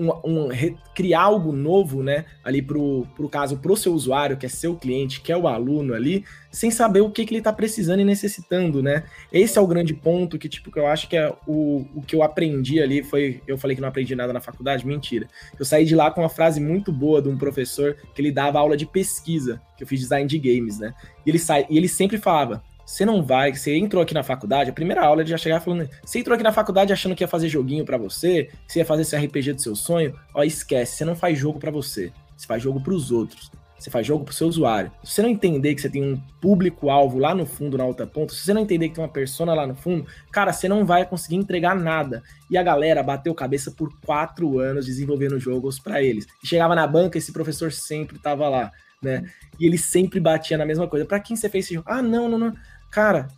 um, 0.01 0.11
um, 0.23 0.49
criar 0.95 1.21
algo 1.21 1.51
novo, 1.51 2.01
né, 2.01 2.25
ali 2.43 2.61
pro, 2.61 3.05
pro 3.15 3.29
caso, 3.29 3.57
pro 3.57 3.77
seu 3.77 3.93
usuário, 3.93 4.37
que 4.37 4.45
é 4.45 4.49
seu 4.49 4.75
cliente, 4.75 5.21
que 5.21 5.31
é 5.31 5.37
o 5.37 5.47
aluno 5.47 5.93
ali, 5.93 6.25
sem 6.51 6.71
saber 6.71 7.01
o 7.01 7.09
que, 7.09 7.25
que 7.25 7.33
ele 7.33 7.41
tá 7.41 7.53
precisando 7.53 8.01
e 8.01 8.05
necessitando, 8.05 8.83
né? 8.83 9.03
Esse 9.31 9.57
é 9.57 9.61
o 9.61 9.67
grande 9.67 9.93
ponto 9.93 10.37
que, 10.37 10.49
tipo, 10.49 10.71
que 10.71 10.79
eu 10.79 10.87
acho 10.87 11.07
que 11.07 11.15
é 11.15 11.31
o, 11.47 11.85
o 11.95 12.01
que 12.01 12.15
eu 12.15 12.23
aprendi 12.23 12.81
ali, 12.81 13.03
foi, 13.03 13.41
eu 13.47 13.57
falei 13.57 13.75
que 13.75 13.81
não 13.81 13.87
aprendi 13.87 14.15
nada 14.15 14.33
na 14.33 14.41
faculdade, 14.41 14.85
mentira. 14.85 15.27
Eu 15.57 15.63
saí 15.63 15.85
de 15.85 15.95
lá 15.95 16.11
com 16.11 16.21
uma 16.21 16.29
frase 16.29 16.59
muito 16.59 16.91
boa 16.91 17.21
de 17.21 17.29
um 17.29 17.37
professor 17.37 17.95
que 18.13 18.21
ele 18.21 18.31
dava 18.31 18.59
aula 18.59 18.75
de 18.75 18.85
pesquisa, 18.85 19.61
que 19.77 19.83
eu 19.83 19.87
fiz 19.87 19.99
design 20.01 20.27
de 20.27 20.37
games, 20.37 20.79
né? 20.79 20.93
E 21.25 21.29
ele, 21.29 21.39
sai, 21.39 21.65
e 21.69 21.77
ele 21.77 21.87
sempre 21.87 22.17
falava, 22.17 22.61
você 22.85 23.05
não 23.05 23.23
vai, 23.23 23.53
você 23.53 23.75
entrou 23.77 24.01
aqui 24.03 24.13
na 24.13 24.23
faculdade, 24.23 24.69
a 24.69 24.73
primeira 24.73 25.05
aula 25.05 25.21
ele 25.21 25.29
já 25.29 25.37
chegava 25.37 25.63
falando, 25.63 25.89
você 26.03 26.19
entrou 26.19 26.35
aqui 26.35 26.43
na 26.43 26.51
faculdade 26.51 26.93
achando 26.93 27.15
que 27.15 27.23
ia 27.23 27.27
fazer 27.27 27.47
joguinho 27.47 27.85
para 27.85 27.97
você, 27.97 28.45
que 28.67 28.73
você 28.73 28.79
ia 28.79 28.85
fazer 28.85 29.03
esse 29.03 29.15
RPG 29.15 29.53
do 29.53 29.61
seu 29.61 29.75
sonho, 29.75 30.17
ó, 30.33 30.43
esquece, 30.43 30.97
você 30.97 31.05
não 31.05 31.15
faz 31.15 31.37
jogo 31.37 31.59
para 31.59 31.71
você, 31.71 32.11
você 32.35 32.47
faz 32.47 32.61
jogo 32.61 32.81
para 32.81 32.93
os 32.93 33.11
outros. 33.11 33.51
Você 33.81 33.89
faz 33.89 34.05
jogo 34.05 34.23
pro 34.23 34.33
seu 34.33 34.47
usuário. 34.47 34.91
Se 35.03 35.15
você 35.15 35.21
não 35.23 35.29
entender 35.29 35.73
que 35.73 35.81
você 35.81 35.89
tem 35.89 36.03
um 36.03 36.21
público-alvo 36.39 37.17
lá 37.17 37.33
no 37.33 37.47
fundo, 37.47 37.79
na 37.79 37.85
outra 37.85 38.05
ponta, 38.05 38.31
se 38.31 38.41
você 38.41 38.53
não 38.53 38.61
entender 38.61 38.89
que 38.89 38.95
tem 38.95 39.03
uma 39.03 39.09
persona 39.09 39.55
lá 39.55 39.65
no 39.65 39.73
fundo, 39.73 40.05
cara, 40.31 40.53
você 40.53 40.69
não 40.69 40.85
vai 40.85 41.03
conseguir 41.03 41.37
entregar 41.37 41.75
nada. 41.75 42.21
E 42.47 42.57
a 42.59 42.61
galera 42.61 43.01
bateu 43.01 43.33
cabeça 43.33 43.71
por 43.71 43.91
quatro 44.05 44.59
anos 44.59 44.85
desenvolvendo 44.85 45.39
jogos 45.39 45.79
para 45.79 46.01
eles. 46.03 46.27
E 46.43 46.47
chegava 46.47 46.75
na 46.75 46.85
banca, 46.85 47.17
esse 47.17 47.33
professor 47.33 47.71
sempre 47.71 48.19
tava 48.19 48.47
lá, 48.47 48.71
né? 49.01 49.23
E 49.59 49.65
ele 49.65 49.77
sempre 49.77 50.19
batia 50.19 50.57
na 50.57 50.65
mesma 50.65 50.87
coisa. 50.87 51.05
Para 51.05 51.19
quem 51.19 51.35
você 51.35 51.49
fez 51.49 51.65
esse 51.65 51.73
jogo? 51.73 51.87
Ah, 51.89 52.01
não, 52.01 52.29
não, 52.29 52.37
não 52.37 52.53
cara, 52.91 53.29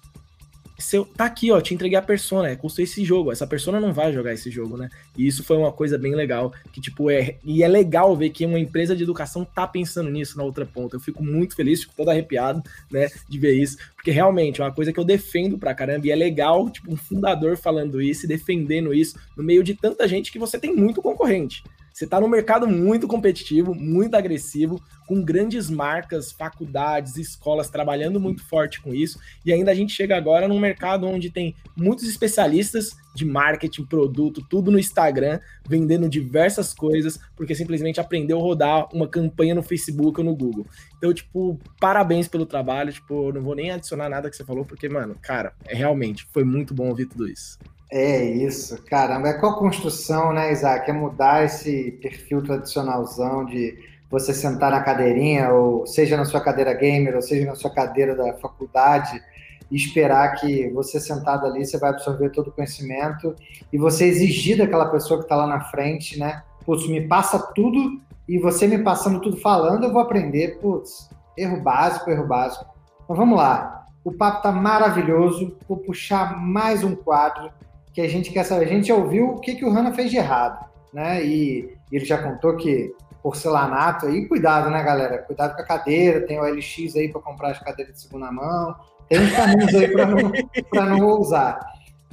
seu, 0.79 1.05
tá 1.05 1.25
aqui, 1.25 1.51
ó, 1.51 1.61
te 1.61 1.73
entreguei 1.73 1.97
a 1.97 2.01
persona, 2.01 2.49
é, 2.49 2.55
custou 2.55 2.83
esse 2.83 3.05
jogo, 3.05 3.31
essa 3.31 3.45
persona 3.45 3.79
não 3.79 3.93
vai 3.93 4.11
jogar 4.11 4.33
esse 4.33 4.49
jogo, 4.49 4.75
né? 4.75 4.89
E 5.15 5.25
isso 5.25 5.43
foi 5.43 5.55
uma 5.55 5.71
coisa 5.71 5.97
bem 5.97 6.15
legal, 6.15 6.51
que 6.73 6.81
tipo, 6.81 7.09
é, 7.09 7.37
e 7.43 7.63
é 7.63 7.67
legal 7.67 8.17
ver 8.17 8.31
que 8.31 8.45
uma 8.45 8.59
empresa 8.59 8.95
de 8.95 9.03
educação 9.03 9.45
tá 9.45 9.67
pensando 9.67 10.09
nisso 10.09 10.37
na 10.37 10.43
outra 10.43 10.65
ponta. 10.65 10.95
Eu 10.95 10.99
fico 10.99 11.23
muito 11.23 11.55
feliz, 11.55 11.81
fico 11.81 11.93
todo 11.95 12.09
arrepiado, 12.09 12.61
né, 12.91 13.07
de 13.29 13.39
ver 13.39 13.53
isso, 13.53 13.77
porque 13.95 14.11
realmente 14.11 14.59
é 14.59 14.65
uma 14.65 14.73
coisa 14.73 14.91
que 14.91 14.99
eu 14.99 15.05
defendo 15.05 15.57
pra 15.57 15.75
caramba, 15.75 16.07
e 16.07 16.11
é 16.11 16.15
legal, 16.15 16.69
tipo, 16.69 16.91
um 16.91 16.97
fundador 16.97 17.55
falando 17.55 18.01
isso 18.01 18.25
e 18.25 18.27
defendendo 18.27 18.93
isso 18.93 19.17
no 19.37 19.43
meio 19.43 19.63
de 19.63 19.75
tanta 19.75 20.07
gente 20.07 20.31
que 20.31 20.39
você 20.39 20.59
tem 20.59 20.75
muito 20.75 21.01
concorrente. 21.01 21.63
Você 21.93 22.05
está 22.05 22.19
num 22.19 22.27
mercado 22.27 22.67
muito 22.67 23.07
competitivo, 23.07 23.75
muito 23.75 24.15
agressivo, 24.15 24.81
com 25.05 25.23
grandes 25.23 25.69
marcas, 25.69 26.31
faculdades, 26.31 27.17
escolas 27.17 27.69
trabalhando 27.69 28.19
muito 28.19 28.43
forte 28.43 28.81
com 28.81 28.95
isso. 28.95 29.19
E 29.45 29.53
ainda 29.53 29.69
a 29.69 29.75
gente 29.75 29.93
chega 29.93 30.17
agora 30.17 30.47
num 30.47 30.59
mercado 30.59 31.05
onde 31.05 31.29
tem 31.29 31.55
muitos 31.77 32.09
especialistas 32.09 32.95
de 33.13 33.23
marketing, 33.25 33.85
produto, 33.85 34.43
tudo 34.49 34.71
no 34.71 34.79
Instagram, 34.79 35.39
vendendo 35.67 36.09
diversas 36.09 36.73
coisas, 36.73 37.19
porque 37.35 37.53
simplesmente 37.53 37.99
aprendeu 37.99 38.39
a 38.39 38.41
rodar 38.41 38.87
uma 38.91 39.07
campanha 39.07 39.53
no 39.53 39.61
Facebook 39.61 40.19
ou 40.19 40.25
no 40.25 40.35
Google. 40.35 40.65
Então, 40.97 41.13
tipo, 41.13 41.59
parabéns 41.79 42.27
pelo 42.27 42.45
trabalho. 42.45 42.91
Tipo, 42.91 43.31
não 43.31 43.41
vou 43.43 43.53
nem 43.53 43.69
adicionar 43.69 44.09
nada 44.09 44.31
que 44.31 44.35
você 44.35 44.43
falou, 44.43 44.65
porque, 44.65 44.89
mano, 44.89 45.15
cara, 45.21 45.53
é 45.65 45.75
realmente 45.75 46.27
foi 46.33 46.43
muito 46.43 46.73
bom 46.73 46.89
ouvir 46.89 47.05
tudo 47.05 47.27
isso. 47.27 47.59
É 47.95 48.23
isso, 48.23 48.83
caramba. 48.85 49.29
É 49.29 49.33
qual 49.33 49.59
construção, 49.59 50.33
né, 50.33 50.51
Isaac? 50.51 50.89
É 50.89 50.93
mudar 50.93 51.45
esse 51.45 51.91
perfil 52.01 52.41
tradicionalzão 52.41 53.45
de 53.45 53.77
você 54.09 54.33
sentar 54.33 54.71
na 54.71 54.81
cadeirinha, 54.81 55.51
ou 55.51 55.85
seja 55.85 56.17
na 56.17 56.25
sua 56.25 56.41
cadeira 56.41 56.73
gamer, 56.73 57.15
ou 57.15 57.21
seja 57.21 57.45
na 57.45 57.53
sua 57.53 57.69
cadeira 57.69 58.15
da 58.15 58.33
faculdade, 58.33 59.21
e 59.69 59.75
esperar 59.75 60.33
que 60.37 60.69
você 60.69 60.99
sentado 60.99 61.45
ali, 61.45 61.63
você 61.63 61.77
vai 61.77 61.91
absorver 61.91 62.31
todo 62.31 62.47
o 62.47 62.51
conhecimento, 62.51 63.35
e 63.71 63.77
você 63.77 64.05
exigir 64.05 64.57
daquela 64.57 64.87
pessoa 64.87 65.19
que 65.19 65.25
está 65.25 65.35
lá 65.35 65.45
na 65.45 65.59
frente, 65.59 66.17
né? 66.17 66.41
Putz, 66.65 66.87
me 66.87 67.07
passa 67.07 67.37
tudo, 67.53 68.01
e 68.27 68.39
você 68.39 68.65
me 68.65 68.79
passando 68.79 69.21
tudo 69.21 69.37
falando, 69.37 69.83
eu 69.83 69.93
vou 69.93 70.01
aprender. 70.01 70.57
Putz, 70.59 71.11
erro 71.37 71.61
básico, 71.61 72.09
erro 72.09 72.25
básico. 72.25 72.65
Mas 73.07 73.17
vamos 73.19 73.37
lá. 73.37 73.85
O 74.03 74.11
papo 74.11 74.41
tá 74.41 74.51
maravilhoso. 74.51 75.55
Vou 75.67 75.77
puxar 75.77 76.41
mais 76.41 76.83
um 76.83 76.95
quadro 76.95 77.51
que 77.93 78.01
a 78.01 78.09
gente 78.09 78.31
quer 78.31 78.43
saber. 78.43 78.65
A 78.65 78.67
gente 78.67 78.87
já 78.87 78.95
ouviu 78.95 79.29
o 79.29 79.39
que, 79.39 79.55
que 79.55 79.63
o 79.63 79.69
Hanna 79.69 79.93
fez 79.93 80.09
de 80.09 80.17
errado, 80.17 80.65
né? 80.91 81.23
E 81.23 81.77
ele 81.91 82.03
já 82.03 82.17
contou 82.17 82.57
que 82.57 82.93
porcelanato 83.21 84.07
aí, 84.07 84.27
cuidado, 84.27 84.69
né, 84.69 84.83
galera? 84.83 85.19
Cuidado 85.19 85.55
com 85.55 85.61
a 85.61 85.65
cadeira, 85.65 86.27
tem 86.27 86.39
o 86.39 86.43
LX 86.43 86.95
aí 86.97 87.09
para 87.09 87.21
comprar 87.21 87.51
as 87.51 87.59
cadeiras 87.59 87.93
de 87.93 88.01
segunda 88.01 88.29
mão, 88.29 88.75
tem 89.07 89.21
uns 89.21 89.31
caminhos 89.31 89.73
aí 89.73 89.87
para 89.89 90.05
não, 90.05 90.97
não 90.97 91.07
usar. 91.19 91.59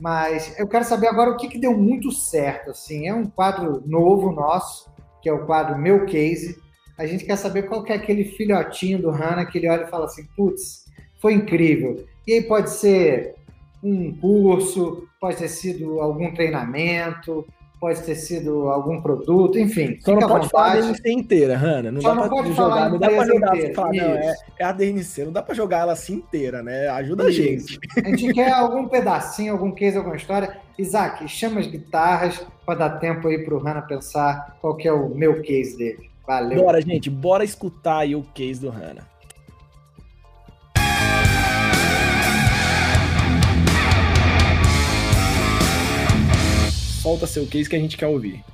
Mas 0.00 0.58
eu 0.58 0.68
quero 0.68 0.84
saber 0.84 1.08
agora 1.08 1.30
o 1.30 1.36
que, 1.36 1.48
que 1.48 1.58
deu 1.58 1.76
muito 1.76 2.12
certo, 2.12 2.70
assim. 2.70 3.08
É 3.08 3.14
um 3.14 3.26
quadro 3.26 3.82
novo 3.84 4.30
nosso, 4.30 4.88
que 5.20 5.28
é 5.28 5.32
o 5.32 5.44
quadro 5.44 5.76
Meu 5.76 6.06
Case. 6.06 6.56
A 6.96 7.06
gente 7.06 7.24
quer 7.24 7.36
saber 7.36 7.64
qual 7.64 7.82
que 7.82 7.92
é 7.92 7.96
aquele 7.96 8.24
filhotinho 8.24 9.00
do 9.00 9.10
Hanna 9.10 9.44
que 9.44 9.58
ele 9.58 9.68
olha 9.68 9.84
e 9.84 9.90
fala 9.90 10.06
assim, 10.06 10.24
putz, 10.36 10.84
foi 11.20 11.34
incrível. 11.34 12.04
E 12.26 12.34
aí 12.34 12.42
pode 12.42 12.70
ser 12.70 13.34
um 13.82 14.14
curso, 14.16 15.08
pode 15.20 15.36
ter 15.36 15.48
sido 15.48 16.00
algum 16.00 16.32
treinamento, 16.34 17.46
pode 17.80 18.02
ter 18.02 18.14
sido 18.14 18.68
algum 18.68 19.00
produto, 19.00 19.58
enfim. 19.58 19.98
Só 20.00 20.14
não 20.14 20.28
pode 20.28 20.48
falar 20.50 20.72
a 20.72 20.80
DNC 20.80 21.10
inteira, 21.10 21.56
Hanna. 21.56 21.90
Não 21.90 22.02
Só 22.02 22.14
dá 22.14 22.14
não 22.14 22.28
pode 22.28 22.52
jogar, 22.52 22.90
não 22.90 22.98
dá 22.98 23.08
pra 23.08 23.26
jogar 23.26 23.56
inteira. 23.56 23.74
Falar, 23.74 23.92
não, 23.92 24.04
é, 24.04 24.34
é, 24.58 24.64
a 24.64 24.72
DNC, 24.72 25.24
não 25.24 25.32
dá 25.32 25.42
pra 25.42 25.54
jogar 25.54 25.78
ela 25.78 25.92
assim 25.94 26.14
inteira, 26.16 26.62
né? 26.62 26.88
Ajuda 26.88 27.30
Isso. 27.30 27.40
a 27.40 27.42
gente. 27.42 27.80
A 28.04 28.08
gente 28.10 28.34
quer 28.34 28.52
algum 28.52 28.86
pedacinho, 28.86 29.52
algum 29.54 29.72
case, 29.72 29.96
alguma 29.96 30.16
história. 30.16 30.58
Isaac, 30.78 31.26
chama 31.26 31.60
as 31.60 31.66
guitarras 31.66 32.46
para 32.66 32.78
dar 32.78 32.90
tempo 32.98 33.28
aí 33.28 33.38
pro 33.44 33.58
Hanna 33.58 33.82
pensar 33.82 34.58
qual 34.60 34.76
que 34.76 34.86
é 34.86 34.92
o 34.92 35.08
meu 35.08 35.40
case 35.40 35.76
dele. 35.76 36.10
Valeu. 36.26 36.62
Bora, 36.62 36.80
gente, 36.80 37.08
bora 37.08 37.42
escutar 37.42 38.00
aí 38.00 38.14
o 38.14 38.22
case 38.22 38.60
do 38.60 38.68
Hanna. 38.68 39.09
Solta 47.00 47.26
seu 47.26 47.46
case 47.46 47.68
que 47.68 47.76
a 47.76 47.78
gente 47.78 47.96
quer 47.96 48.06
ouvir. 48.06 48.44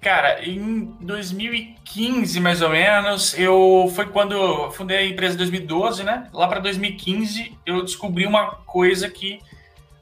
Cara, 0.00 0.44
em 0.44 0.84
2015, 1.00 2.38
mais 2.38 2.60
ou 2.60 2.68
menos, 2.68 3.38
eu 3.38 3.90
foi 3.94 4.06
quando 4.06 4.34
eu 4.34 4.70
fundei 4.70 4.98
a 4.98 5.06
empresa 5.06 5.34
em 5.34 5.38
2012, 5.38 6.04
né? 6.04 6.28
Lá 6.32 6.46
para 6.46 6.60
2015, 6.60 7.56
eu 7.64 7.82
descobri 7.82 8.26
uma 8.26 8.56
coisa 8.66 9.08
que 9.08 9.40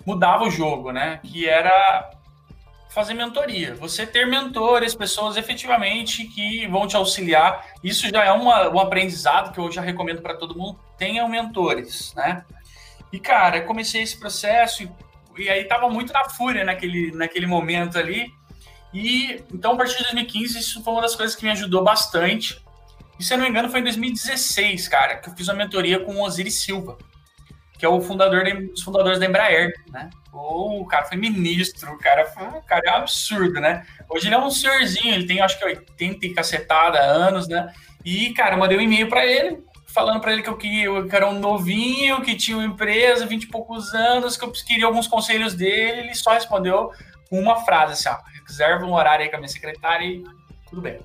mudava 0.05 0.43
o 0.43 0.51
jogo, 0.51 0.91
né? 0.91 1.21
Que 1.23 1.49
era 1.49 2.11
fazer 2.89 3.15
mentoria. 3.15 3.77
Você 3.77 4.05
ter 4.05 4.27
mentores, 4.27 4.95
pessoas 4.95 5.37
efetivamente 5.37 6.27
que 6.27 6.67
vão 6.67 6.87
te 6.89 6.97
auxiliar. 6.97 7.65
Isso 7.83 8.09
já 8.09 8.25
é 8.25 8.33
uma, 8.33 8.69
um 8.71 8.81
aprendizado 8.81 9.53
que 9.53 9.61
eu 9.61 9.71
já 9.71 9.81
recomendo 9.81 10.21
para 10.21 10.35
todo 10.35 10.59
mundo. 10.59 10.81
Tenham 10.99 11.29
mentores, 11.29 12.13
né? 12.17 12.45
E, 13.13 13.21
cara, 13.21 13.61
comecei 13.63 14.03
esse 14.03 14.19
processo 14.19 14.83
e 14.83 14.91
e 15.37 15.49
aí 15.49 15.65
tava 15.65 15.89
muito 15.89 16.13
na 16.13 16.29
fúria 16.29 16.65
naquele, 16.65 17.13
naquele 17.13 17.47
momento 17.47 17.99
ali. 17.99 18.31
E 18.93 19.43
então, 19.53 19.73
a 19.73 19.77
partir 19.77 19.97
de 19.97 20.03
2015, 20.05 20.59
isso 20.59 20.83
foi 20.83 20.93
uma 20.93 21.03
das 21.03 21.17
coisas 21.17 21.35
que 21.35 21.45
me 21.45 21.51
ajudou 21.51 21.83
bastante. 21.83 22.63
E 23.19 23.25
se 23.25 23.33
eu 23.33 23.39
não 23.39 23.45
me 23.45 23.51
engano, 23.51 23.71
foi 23.71 23.81
em 23.81 23.85
2016, 23.85 24.89
cara, 24.89 25.17
que 25.17 25.29
eu 25.29 25.35
fiz 25.35 25.49
uma 25.49 25.55
mentoria 25.55 26.01
com 26.01 26.15
o 26.17 26.25
Osiris 26.25 26.55
Silva, 26.55 26.99
que 27.79 27.85
é 27.85 27.89
o 27.89 28.01
fundador 28.01 28.45
dos 28.45 28.83
fundadores 28.83 29.19
da 29.19 29.27
Embraer, 29.27 29.73
né? 29.91 30.11
o 30.33 30.87
cara 30.87 31.05
foi 31.05 31.19
ministro, 31.19 31.93
o 31.93 31.99
cara, 31.99 32.25
foi, 32.27 32.47
o 32.47 32.63
cara 32.63 32.83
é 32.87 32.93
um 32.93 32.97
absurdo, 32.97 33.61
né? 33.61 33.87
Hoje 34.09 34.29
ele 34.29 34.35
é 34.35 34.39
um 34.39 34.51
senhorzinho, 34.51 35.15
ele 35.15 35.27
tem 35.27 35.41
acho 35.41 35.59
que 35.59 35.65
80 35.65 36.27
e 36.27 36.35
cacetada 36.35 37.01
anos, 37.01 37.47
né? 37.49 37.73
E, 38.05 38.33
cara, 38.33 38.57
mandei 38.57 38.79
um 38.79 38.81
e-mail 38.81 39.09
para 39.09 39.27
ele, 39.27 39.63
falando 39.93 40.21
para 40.21 40.33
ele 40.33 40.43
que 40.43 40.49
eu, 40.49 40.57
queria, 40.57 40.85
eu 40.85 41.09
era 41.11 41.29
um 41.29 41.39
novinho, 41.39 42.23
que 42.23 42.35
tinha 42.35 42.57
uma 42.57 42.67
empresa, 42.67 43.27
20 43.27 43.43
e 43.43 43.47
poucos 43.49 43.93
anos, 43.95 44.37
que 44.37 44.45
eu 44.45 44.53
queria 44.53 44.87
alguns 44.87 45.07
conselhos 45.07 45.55
dele, 45.55 46.01
ele 46.01 46.15
só 46.15 46.33
respondeu 46.33 46.93
com 47.29 47.39
uma 47.39 47.57
frase 47.65 47.93
assim, 47.93 48.09
ó, 48.09 48.19
reserva 48.47 48.85
um 48.85 48.95
horário 48.95 49.25
aí 49.25 49.31
com 49.31 49.37
a 49.37 49.39
minha 49.39 49.49
secretária 49.49 50.05
e 50.05 50.25
tudo 50.69 50.83
bem. 50.83 51.01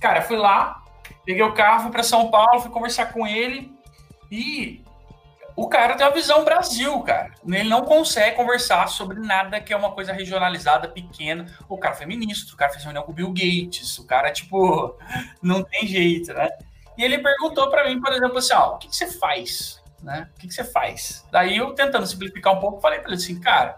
Cara, 0.00 0.22
fui 0.22 0.36
lá, 0.36 0.82
peguei 1.24 1.42
o 1.42 1.52
carro, 1.52 1.82
fui 1.82 1.90
para 1.92 2.02
São 2.02 2.30
Paulo, 2.30 2.60
fui 2.60 2.70
conversar 2.70 3.12
com 3.12 3.26
ele 3.26 3.72
e 4.30 4.82
o 5.54 5.68
cara 5.68 5.94
tem 5.94 6.06
uma 6.06 6.12
visão 6.12 6.44
Brasil, 6.44 6.98
cara. 7.00 7.32
Ele 7.46 7.68
não 7.68 7.82
consegue 7.82 8.36
conversar 8.36 8.88
sobre 8.88 9.20
nada 9.20 9.60
que 9.60 9.72
é 9.72 9.76
uma 9.76 9.92
coisa 9.92 10.12
regionalizada, 10.12 10.88
pequena. 10.88 11.46
O 11.68 11.78
cara 11.78 11.94
foi 11.94 12.06
ministro, 12.06 12.54
o 12.54 12.56
cara 12.56 12.72
fez 12.72 12.82
reunião 12.82 13.04
com 13.04 13.12
o 13.12 13.14
Bill 13.14 13.28
Gates, 13.28 13.98
o 13.98 14.06
cara, 14.06 14.32
tipo, 14.32 14.96
não 15.42 15.62
tem 15.62 15.86
jeito, 15.86 16.32
né? 16.32 16.48
E 16.96 17.04
ele 17.04 17.18
perguntou 17.18 17.68
para 17.70 17.88
mim, 17.88 18.00
por 18.00 18.12
exemplo, 18.12 18.38
assim, 18.38 18.54
ó, 18.54 18.74
o 18.74 18.78
que, 18.78 18.88
que 18.88 18.96
você 18.96 19.06
faz? 19.06 19.82
Né? 20.02 20.28
O 20.34 20.40
que, 20.40 20.48
que 20.48 20.54
você 20.54 20.64
faz? 20.64 21.24
Daí 21.30 21.56
eu, 21.56 21.74
tentando 21.74 22.06
simplificar 22.06 22.54
um 22.54 22.60
pouco, 22.60 22.80
falei 22.80 22.98
para 22.98 23.08
ele 23.08 23.16
assim, 23.16 23.40
cara, 23.40 23.76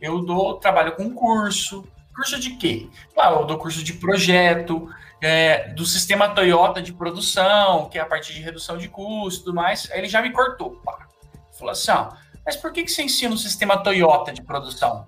eu 0.00 0.24
dou 0.24 0.54
trabalho 0.54 0.96
com 0.96 1.14
curso. 1.14 1.86
Curso 2.14 2.40
de 2.40 2.56
quê? 2.56 2.88
Ah, 3.16 3.30
eu 3.30 3.44
dou 3.44 3.58
curso 3.58 3.84
de 3.84 3.92
projeto, 3.92 4.88
é, 5.20 5.68
do 5.68 5.84
sistema 5.84 6.30
Toyota 6.30 6.80
de 6.80 6.92
produção, 6.92 7.88
que 7.88 7.98
é 7.98 8.00
a 8.00 8.06
parte 8.06 8.32
de 8.32 8.40
redução 8.40 8.78
de 8.78 8.88
custo 8.88 9.40
e 9.40 9.44
tudo 9.44 9.54
mais. 9.54 9.90
Aí 9.90 9.98
ele 9.98 10.08
já 10.08 10.22
me 10.22 10.32
cortou, 10.32 10.76
pá. 10.84 11.06
Falou 11.52 11.72
assim, 11.72 11.90
ó, 11.90 12.10
mas 12.44 12.56
por 12.56 12.72
que, 12.72 12.84
que 12.84 12.90
você 12.90 13.02
ensina 13.02 13.34
o 13.34 13.38
sistema 13.38 13.76
Toyota 13.82 14.32
de 14.32 14.42
produção? 14.42 15.06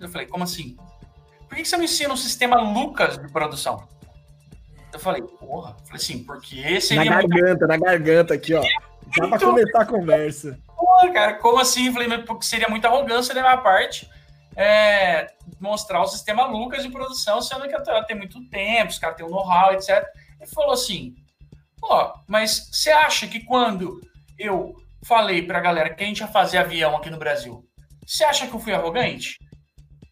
Eu 0.00 0.08
falei, 0.08 0.26
como 0.26 0.44
assim? 0.44 0.76
Por 1.48 1.56
que, 1.56 1.62
que 1.62 1.68
você 1.68 1.76
não 1.76 1.84
ensina 1.84 2.12
o 2.12 2.16
sistema 2.16 2.60
Lucas 2.60 3.18
de 3.18 3.30
produção? 3.30 3.86
Eu 4.94 5.00
falei, 5.00 5.22
porra, 5.22 5.76
falei 5.84 5.96
assim, 5.96 6.24
porque 6.24 6.80
seria. 6.80 7.04
Na 7.04 7.16
garganta, 7.16 7.44
muito... 7.44 7.66
na 7.66 7.76
garganta 7.76 8.34
aqui, 8.34 8.54
ó. 8.54 8.62
Já 9.16 9.28
pra 9.28 9.38
começar 9.38 9.82
a 9.82 9.86
conversa. 9.86 10.58
Porra, 10.66 11.12
cara, 11.12 11.34
como 11.34 11.58
assim? 11.58 11.92
Falei, 11.92 12.08
porque 12.18 12.46
seria 12.46 12.68
muita 12.68 12.88
arrogância 12.88 13.34
da 13.34 13.42
minha 13.42 13.58
parte 13.58 14.08
é, 14.56 15.32
mostrar 15.60 16.02
o 16.02 16.06
sistema 16.06 16.46
Lucas 16.46 16.82
de 16.82 16.90
produção, 16.90 17.42
sendo 17.42 17.68
que 17.68 17.74
a 17.74 17.80
Toyota 17.80 18.06
tem 18.06 18.16
muito 18.16 18.42
tempo, 18.48 18.90
os 18.90 18.98
caras 18.98 19.16
têm 19.16 19.26
um 19.26 19.30
know-how, 19.30 19.72
etc. 19.72 20.06
Ele 20.40 20.50
falou 20.50 20.72
assim: 20.72 21.14
pô, 21.80 22.14
mas 22.26 22.68
você 22.72 22.90
acha 22.90 23.26
que 23.26 23.40
quando 23.40 24.00
eu 24.38 24.74
falei 25.02 25.42
pra 25.42 25.60
galera 25.60 25.90
que 25.90 26.02
a 26.02 26.06
gente 26.06 26.20
ia 26.20 26.28
fazer 26.28 26.58
avião 26.58 26.96
aqui 26.96 27.10
no 27.10 27.18
Brasil, 27.18 27.64
você 28.06 28.24
acha 28.24 28.46
que 28.46 28.54
eu 28.54 28.60
fui 28.60 28.72
arrogante? 28.72 29.38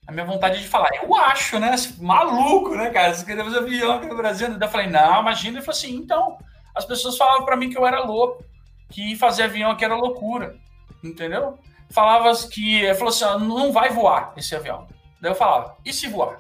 A 0.07 0.11
minha 0.11 0.25
vontade 0.25 0.61
de 0.61 0.69
falar, 0.69 0.91
eu 1.01 1.15
acho, 1.15 1.59
né? 1.61 1.75
Maluco, 1.99 2.75
né, 2.75 2.91
cara? 2.91 3.15
Você 3.15 3.25
queria 3.25 3.45
fazer 3.45 3.59
avião 3.59 3.95
aqui 3.95 4.07
no 4.07 4.17
Brasil? 4.17 4.49
Eu 4.49 4.69
falei, 4.69 4.89
não, 4.89 5.21
imagina. 5.21 5.59
Ele 5.59 5.65
falou 5.65 5.79
assim, 5.79 5.95
então, 5.95 6.39
as 6.75 6.85
pessoas 6.85 7.17
falavam 7.17 7.45
para 7.45 7.57
mim 7.57 7.71
que 7.71 7.79
eu 7.79 7.87
era 7.87 8.01
louco, 8.01 8.45
que 8.91 9.15
fazer 9.17 9.45
avião 9.45 9.71
aqui 9.71 9.85
era 9.85 9.95
loucura, 9.95 10.57
entendeu? 11.05 11.59
Falava 11.91 12.33
que, 12.49 12.93
falou 12.95 13.11
assim, 13.11 13.47
não 13.47 13.73
vai 13.73 13.91
voar 13.91 14.33
esse 14.37 14.57
avião. 14.57 14.89
Daí 15.21 15.31
eu 15.31 15.37
falava, 15.37 15.77
e 15.85 15.93
se 15.93 16.09
voar? 16.09 16.39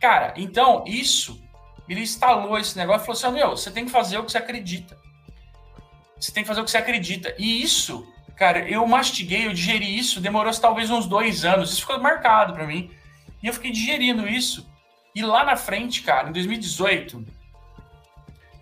Cara, 0.00 0.34
então, 0.36 0.82
isso, 0.84 1.40
ele 1.88 2.00
instalou 2.00 2.58
esse 2.58 2.76
negócio 2.76 3.02
e 3.02 3.06
falou 3.06 3.18
assim, 3.18 3.38
meu, 3.38 3.50
você 3.56 3.70
tem 3.70 3.84
que 3.84 3.90
fazer 3.90 4.18
o 4.18 4.24
que 4.24 4.32
você 4.32 4.38
acredita. 4.38 4.98
Você 6.18 6.32
tem 6.32 6.42
que 6.42 6.48
fazer 6.48 6.60
o 6.60 6.64
que 6.64 6.70
você 6.70 6.78
acredita. 6.78 7.34
E 7.38 7.62
isso 7.62 8.06
Cara, 8.40 8.66
eu 8.66 8.86
mastiguei, 8.86 9.46
eu 9.46 9.52
digeri 9.52 9.98
isso, 9.98 10.18
demorou 10.18 10.50
talvez 10.54 10.88
uns 10.88 11.06
dois 11.06 11.44
anos. 11.44 11.72
Isso 11.72 11.82
ficou 11.82 12.00
marcado 12.00 12.54
para 12.54 12.66
mim. 12.66 12.90
E 13.42 13.46
eu 13.46 13.52
fiquei 13.52 13.70
digerindo 13.70 14.26
isso. 14.26 14.66
E 15.14 15.20
lá 15.20 15.44
na 15.44 15.56
frente, 15.56 16.00
cara, 16.00 16.30
em 16.30 16.32
2018, 16.32 17.22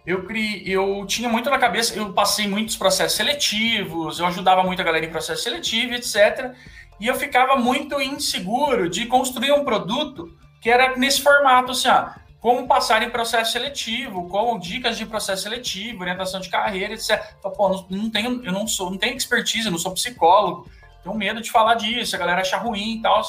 eu, 0.05 0.25
criei, 0.25 0.65
eu 0.67 1.07
tinha 1.07 1.29
muito 1.29 1.49
na 1.49 1.61
cabeça, 1.61 1.95
eu 1.95 2.13
passei 2.13 2.49
muitos 2.49 2.75
processos 2.77 3.17
seletivos, 3.17 4.19
eu 4.19 4.27
ajudava 4.27 4.65
muito 4.65 4.83
a 4.83 4.85
galera 4.85 5.07
em 5.07 5.11
processo 5.11 5.45
seletivo, 5.45 5.95
etc. 5.95 6.57
E 6.99 7.07
eu 7.07 7.15
ficava 7.15 7.55
muito 7.55 8.01
inseguro 8.01 8.91
de 8.91 9.07
construir 9.07 9.53
um 9.53 9.65
produto 9.65 10.37
que 10.61 10.69
era 10.69 10.97
nesse 10.97 11.23
formato, 11.23 11.71
assim, 11.71 11.87
ah, 11.87 12.17
como 12.41 12.69
passar 12.69 13.03
em 13.03 13.11
processo 13.11 13.53
seletivo, 13.53 14.29
com 14.29 14.59
dicas 14.59 14.97
de 14.97 15.05
processo 15.05 15.43
seletivo, 15.43 16.03
orientação 16.03 16.41
de 16.41 16.49
carreira, 16.49 16.95
etc. 16.95 17.21
Então, 17.39 17.51
pô, 17.51 17.85
não, 17.91 18.11
tenho, 18.11 18.45
eu 18.45 18.53
não 18.53 18.67
sou, 18.67 18.91
não 18.91 18.99
tenho 18.99 19.17
expertise, 19.17 19.69
não 19.69 19.79
sou 19.79 19.93
psicólogo, 19.93 20.69
tenho 21.03 21.15
medo 21.17 21.41
de 21.41 21.51
falar 21.51 21.75
disso, 21.75 22.15
a 22.15 22.19
galera 22.19 22.41
acha 22.41 22.57
ruim 22.57 22.99
e 22.99 23.03
tal. 23.03 23.23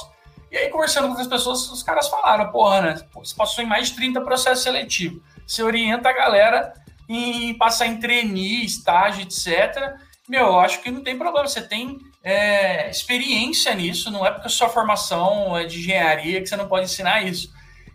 E 0.52 0.58
aí, 0.58 0.70
conversando 0.70 1.14
com 1.14 1.20
as 1.20 1.28
pessoas, 1.28 1.70
os 1.72 1.84
caras 1.84 2.08
falaram, 2.08 2.52
porra, 2.52 2.82
né? 2.82 3.02
Você 3.16 3.36
passou 3.36 3.64
em 3.64 3.68
mais 3.68 3.90
de 3.90 3.96
30 3.96 4.22
processos 4.22 4.64
seletivos. 4.64 5.22
Você 5.46 5.62
orienta 5.62 6.10
a 6.10 6.14
galera 6.14 6.74
em 7.08 7.56
passar 7.56 7.88
em 7.88 7.98
trainee, 7.98 8.66
estágio, 8.66 9.24
etc. 9.24 9.96
Meu, 10.28 10.48
eu 10.48 10.60
acho 10.60 10.82
que 10.82 10.92
não 10.92 11.04
tem 11.04 11.18
problema. 11.18 11.48
Você 11.48 11.62
tem 11.62 11.98
é, 12.24 12.90
experiência 12.90 13.74
nisso, 13.74 14.12
não 14.12 14.26
é 14.26 14.32
porque 14.32 14.48
a 14.48 14.50
sua 14.50 14.70
formação 14.70 15.58
é 15.58 15.66
de 15.66 15.80
engenharia 15.80 16.42
que 16.42 16.48
você 16.48 16.56
não 16.56 16.68
pode 16.68 16.86
ensinar 16.86 17.24
isso. 17.24 17.52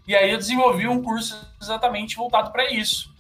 E 0.07 0.15
aí 0.15 0.31
eu 0.31 0.39
desenvolvi 0.39 0.87
um 0.87 1.03
curso 1.03 1.49
exatamente 1.61 2.17
voltado 2.17 2.51
para 2.51 2.71
isso. 2.71 3.13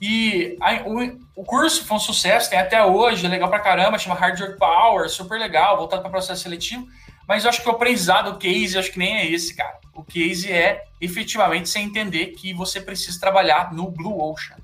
E 0.00 0.56
o, 0.86 1.42
o, 1.42 1.44
curso 1.44 1.84
foi 1.84 1.98
um 1.98 2.00
sucesso, 2.00 2.48
tem 2.48 2.58
até 2.58 2.82
hoje, 2.82 3.26
é 3.26 3.28
legal 3.28 3.50
pra 3.50 3.60
caramba, 3.60 3.98
chama 3.98 4.14
Hard 4.14 4.40
Work 4.40 4.58
Power, 4.58 5.10
super 5.10 5.38
legal, 5.38 5.76
voltado 5.76 6.00
para 6.00 6.10
processo 6.10 6.42
seletivo. 6.42 6.88
Mas 7.28 7.44
eu 7.44 7.50
acho 7.50 7.62
que 7.62 7.68
o 7.68 7.72
aprendizado, 7.72 8.30
o 8.30 8.38
case, 8.38 8.74
eu 8.74 8.80
acho 8.80 8.92
que 8.92 8.98
nem 8.98 9.18
é 9.18 9.26
esse, 9.26 9.54
cara. 9.54 9.78
O 9.94 10.02
case 10.02 10.50
é 10.50 10.84
efetivamente 11.00 11.68
você 11.68 11.80
entender 11.80 12.28
que 12.28 12.54
você 12.54 12.80
precisa 12.80 13.20
trabalhar 13.20 13.74
no 13.74 13.90
Blue 13.90 14.18
Ocean. 14.22 14.56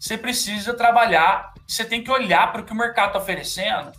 Você 0.00 0.16
precisa 0.16 0.72
trabalhar, 0.72 1.52
você 1.66 1.84
tem 1.84 2.02
que 2.02 2.10
olhar 2.10 2.50
para 2.50 2.62
o 2.62 2.64
que 2.64 2.72
o 2.72 2.76
mercado 2.76 3.08
está 3.08 3.18
oferecendo. 3.18 3.92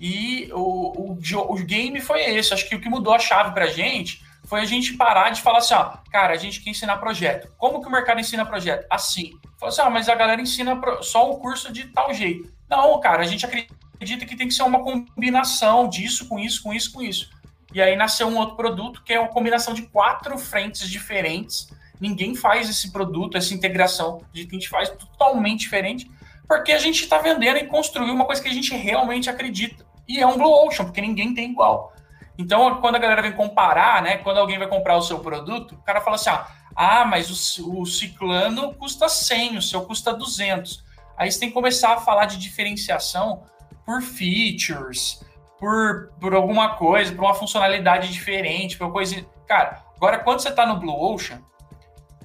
E 0.00 0.50
o, 0.52 1.12
o, 1.12 1.18
o 1.52 1.54
game 1.64 2.00
foi 2.00 2.22
esse. 2.22 2.52
Acho 2.52 2.68
que 2.68 2.74
o 2.74 2.80
que 2.80 2.88
mudou 2.88 3.14
a 3.14 3.18
chave 3.18 3.52
para 3.52 3.66
a 3.66 3.70
gente 3.70 4.25
foi 4.46 4.60
a 4.60 4.64
gente 4.64 4.94
parar 4.94 5.30
de 5.30 5.42
falar 5.42 5.58
assim, 5.58 5.74
ó, 5.74 5.96
cara, 6.10 6.32
a 6.32 6.36
gente 6.36 6.60
quer 6.62 6.70
ensinar 6.70 6.96
projeto. 6.98 7.52
Como 7.58 7.80
que 7.80 7.88
o 7.88 7.90
mercado 7.90 8.20
ensina 8.20 8.46
projeto? 8.46 8.86
Assim. 8.88 9.32
Falou 9.58 9.72
assim, 9.72 9.82
ó, 9.82 9.90
mas 9.90 10.08
a 10.08 10.14
galera 10.14 10.40
ensina 10.40 10.80
só 11.02 11.30
o 11.30 11.38
curso 11.38 11.72
de 11.72 11.88
tal 11.88 12.14
jeito. 12.14 12.52
Não, 12.68 12.98
cara, 13.00 13.22
a 13.22 13.26
gente 13.26 13.44
acredita 13.44 14.24
que 14.24 14.36
tem 14.36 14.46
que 14.46 14.54
ser 14.54 14.62
uma 14.62 14.82
combinação 14.82 15.88
disso, 15.88 16.28
com 16.28 16.38
isso, 16.38 16.62
com 16.62 16.72
isso, 16.72 16.92
com 16.92 17.02
isso. 17.02 17.30
E 17.74 17.82
aí 17.82 17.96
nasceu 17.96 18.28
um 18.28 18.38
outro 18.38 18.56
produto 18.56 19.02
que 19.02 19.12
é 19.12 19.20
uma 19.20 19.28
combinação 19.28 19.74
de 19.74 19.82
quatro 19.82 20.38
frentes 20.38 20.88
diferentes. 20.88 21.68
Ninguém 22.00 22.34
faz 22.34 22.70
esse 22.70 22.92
produto, 22.92 23.36
essa 23.36 23.52
integração 23.52 24.22
de 24.32 24.46
que 24.46 24.54
a 24.54 24.58
gente 24.58 24.68
faz 24.68 24.90
totalmente 24.90 25.60
diferente, 25.60 26.10
porque 26.46 26.70
a 26.70 26.78
gente 26.78 27.02
está 27.02 27.18
vendendo 27.18 27.56
e 27.56 27.66
construiu 27.66 28.14
uma 28.14 28.24
coisa 28.24 28.40
que 28.40 28.48
a 28.48 28.52
gente 28.52 28.74
realmente 28.74 29.28
acredita. 29.28 29.84
E 30.06 30.20
é 30.20 30.26
um 30.26 30.36
Blue 30.36 30.66
Ocean, 30.66 30.84
porque 30.84 31.00
ninguém 31.00 31.34
tem 31.34 31.50
igual. 31.50 31.92
Então, 32.38 32.80
quando 32.80 32.96
a 32.96 32.98
galera 32.98 33.22
vem 33.22 33.32
comparar, 33.32 34.02
né? 34.02 34.18
Quando 34.18 34.38
alguém 34.38 34.58
vai 34.58 34.68
comprar 34.68 34.96
o 34.96 35.02
seu 35.02 35.20
produto, 35.20 35.74
o 35.74 35.82
cara 35.82 36.00
fala 36.00 36.16
assim: 36.16 36.30
ah, 36.74 37.04
mas 37.04 37.58
o, 37.58 37.80
o 37.80 37.86
ciclano 37.86 38.74
custa 38.74 39.08
100, 39.08 39.56
o 39.56 39.62
seu 39.62 39.82
custa 39.86 40.12
200. 40.12 40.84
Aí 41.16 41.30
você 41.30 41.40
tem 41.40 41.48
que 41.48 41.54
começar 41.54 41.94
a 41.94 42.00
falar 42.00 42.26
de 42.26 42.36
diferenciação 42.36 43.44
por 43.84 44.02
features, 44.02 45.24
por, 45.58 46.12
por 46.20 46.34
alguma 46.34 46.74
coisa, 46.74 47.14
por 47.14 47.24
uma 47.24 47.34
funcionalidade 47.34 48.12
diferente, 48.12 48.76
por 48.76 48.92
coisa. 48.92 49.24
Cara, 49.46 49.82
agora 49.96 50.18
quando 50.18 50.40
você 50.40 50.50
está 50.50 50.66
no 50.66 50.76
Blue 50.76 51.14
Ocean, 51.14 51.40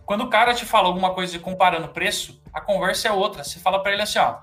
quando 0.06 0.26
o 0.26 0.30
cara 0.30 0.54
te 0.54 0.66
fala 0.66 0.88
alguma 0.88 1.14
coisa 1.14 1.40
comparando 1.40 1.88
preço, 1.88 2.42
a 2.54 2.60
conversa 2.60 3.08
é 3.08 3.12
outra. 3.12 3.46
Você 3.46 3.60
fala 3.60 3.82
para 3.82 3.94
ele 3.94 4.02
assim: 4.02 4.20
ó, 4.20 4.40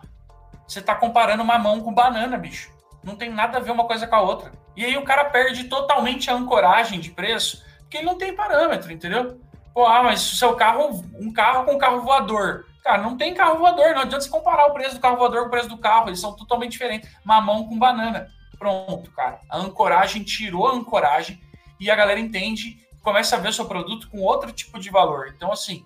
você 0.66 0.78
está 0.78 0.94
comparando 0.94 1.44
mamão 1.44 1.82
com 1.82 1.92
banana, 1.92 2.38
bicho. 2.38 2.77
Não 3.08 3.16
tem 3.16 3.30
nada 3.30 3.56
a 3.56 3.60
ver 3.60 3.70
uma 3.70 3.86
coisa 3.86 4.06
com 4.06 4.14
a 4.14 4.20
outra. 4.20 4.52
E 4.76 4.84
aí 4.84 4.94
o 4.98 5.02
cara 5.02 5.24
perde 5.24 5.64
totalmente 5.64 6.30
a 6.30 6.34
ancoragem 6.34 7.00
de 7.00 7.10
preço, 7.10 7.64
porque 7.80 7.96
ele 7.96 8.06
não 8.06 8.18
tem 8.18 8.36
parâmetro, 8.36 8.92
entendeu? 8.92 9.40
Pô, 9.72 9.86
ah, 9.86 10.02
mas 10.02 10.30
o 10.30 10.36
seu 10.36 10.54
carro, 10.54 11.02
um 11.18 11.32
carro 11.32 11.64
com 11.64 11.78
carro 11.78 12.02
voador. 12.02 12.66
Cara, 12.84 13.00
não 13.00 13.16
tem 13.16 13.32
carro 13.32 13.58
voador, 13.58 13.94
não 13.94 14.02
adianta 14.02 14.20
você 14.20 14.28
comparar 14.28 14.66
o 14.66 14.74
preço 14.74 14.96
do 14.96 15.00
carro 15.00 15.16
voador 15.16 15.40
com 15.40 15.46
o 15.46 15.50
preço 15.50 15.68
do 15.70 15.78
carro, 15.78 16.10
eles 16.10 16.20
são 16.20 16.36
totalmente 16.36 16.72
diferentes. 16.72 17.10
Mamão 17.24 17.66
com 17.66 17.78
banana. 17.78 18.28
Pronto, 18.58 19.10
cara. 19.12 19.40
A 19.48 19.56
ancoragem 19.56 20.22
tirou 20.22 20.68
a 20.68 20.72
ancoragem 20.72 21.40
e 21.80 21.90
a 21.90 21.96
galera 21.96 22.20
entende, 22.20 22.76
começa 23.00 23.36
a 23.36 23.38
ver 23.38 23.48
o 23.48 23.52
seu 23.52 23.64
produto 23.64 24.10
com 24.10 24.20
outro 24.20 24.52
tipo 24.52 24.78
de 24.78 24.90
valor. 24.90 25.32
Então, 25.34 25.50
assim, 25.50 25.82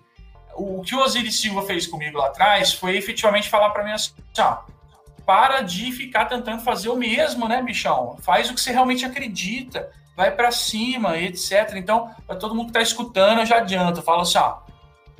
o 0.55 0.81
que 0.81 0.93
o 0.93 0.99
Osiris 0.99 1.39
Silva 1.39 1.61
fez 1.61 1.87
comigo 1.87 2.17
lá 2.17 2.27
atrás 2.27 2.73
foi 2.73 2.97
efetivamente 2.97 3.49
falar 3.49 3.69
para 3.69 3.83
mim 3.83 3.91
assim, 3.91 4.13
ó, 4.39 4.57
para 5.25 5.61
de 5.61 5.91
ficar 5.91 6.25
tentando 6.25 6.61
fazer 6.63 6.89
o 6.89 6.95
mesmo, 6.95 7.47
né, 7.47 7.61
bichão? 7.61 8.17
Faz 8.21 8.49
o 8.49 8.53
que 8.53 8.61
você 8.61 8.71
realmente 8.71 9.05
acredita, 9.05 9.89
vai 10.15 10.31
para 10.31 10.51
cima, 10.51 11.17
etc. 11.17 11.73
Então, 11.75 12.13
para 12.27 12.35
todo 12.35 12.53
mundo 12.53 12.65
que 12.65 12.71
está 12.71 12.81
escutando, 12.81 13.39
eu 13.39 13.45
já 13.45 13.57
adianto, 13.57 13.99
eu 13.99 14.03
falo 14.03 14.21
assim, 14.21 14.37
ó, 14.37 14.57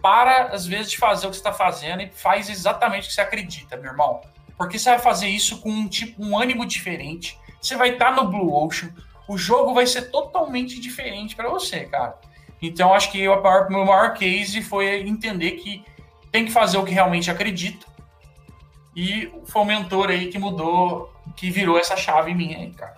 para 0.02 0.48
às 0.48 0.66
vezes 0.66 0.92
de 0.92 0.98
fazer 0.98 1.28
o 1.28 1.30
que 1.30 1.38
você 1.38 1.40
está 1.40 1.54
fazendo 1.54 2.02
e 2.02 2.10
faz 2.10 2.50
exatamente 2.50 3.06
o 3.06 3.08
que 3.08 3.14
você 3.14 3.22
acredita, 3.22 3.78
meu 3.78 3.92
irmão. 3.92 4.20
porque 4.58 4.78
você 4.78 4.92
vai 4.92 5.00
fazer 5.00 5.28
isso 5.28 5.62
com 5.62 5.70
um 5.70 5.88
tipo 5.88 6.24
um 6.24 6.38
ânimo 6.38 6.66
diferente. 6.66 7.40
Você 7.62 7.76
vai 7.76 7.92
estar 7.92 8.14
tá 8.14 8.22
no 8.22 8.30
Blue 8.30 8.54
Ocean, 8.54 8.94
o 9.28 9.38
jogo 9.38 9.74
vai 9.74 9.88
ser 9.88 10.12
totalmente 10.12 10.80
diferente 10.80 11.36
para 11.36 11.50
você, 11.50 11.86
cara. 11.86 12.16
Então 12.62 12.94
acho 12.94 13.12
que 13.12 13.28
o 13.28 13.70
meu 13.70 13.86
maior 13.86 14.14
case 14.14 14.62
foi 14.62 15.02
entender 15.08 15.52
que 15.52 15.84
tem 16.32 16.46
que 16.46 16.52
fazer 16.52 16.78
o 16.78 16.84
que 16.84 16.94
realmente 16.94 17.32
acredita. 17.32 17.86
E 18.96 19.32
foi 19.46 19.62
o 19.62 19.66
mentor 19.66 20.10
aí 20.10 20.28
que 20.28 20.38
mudou, 20.38 21.12
que 21.36 21.50
virou 21.50 21.78
essa 21.78 21.96
chave 21.96 22.34
minha 22.34 22.58
aí, 22.58 22.72
cara. 22.72 22.96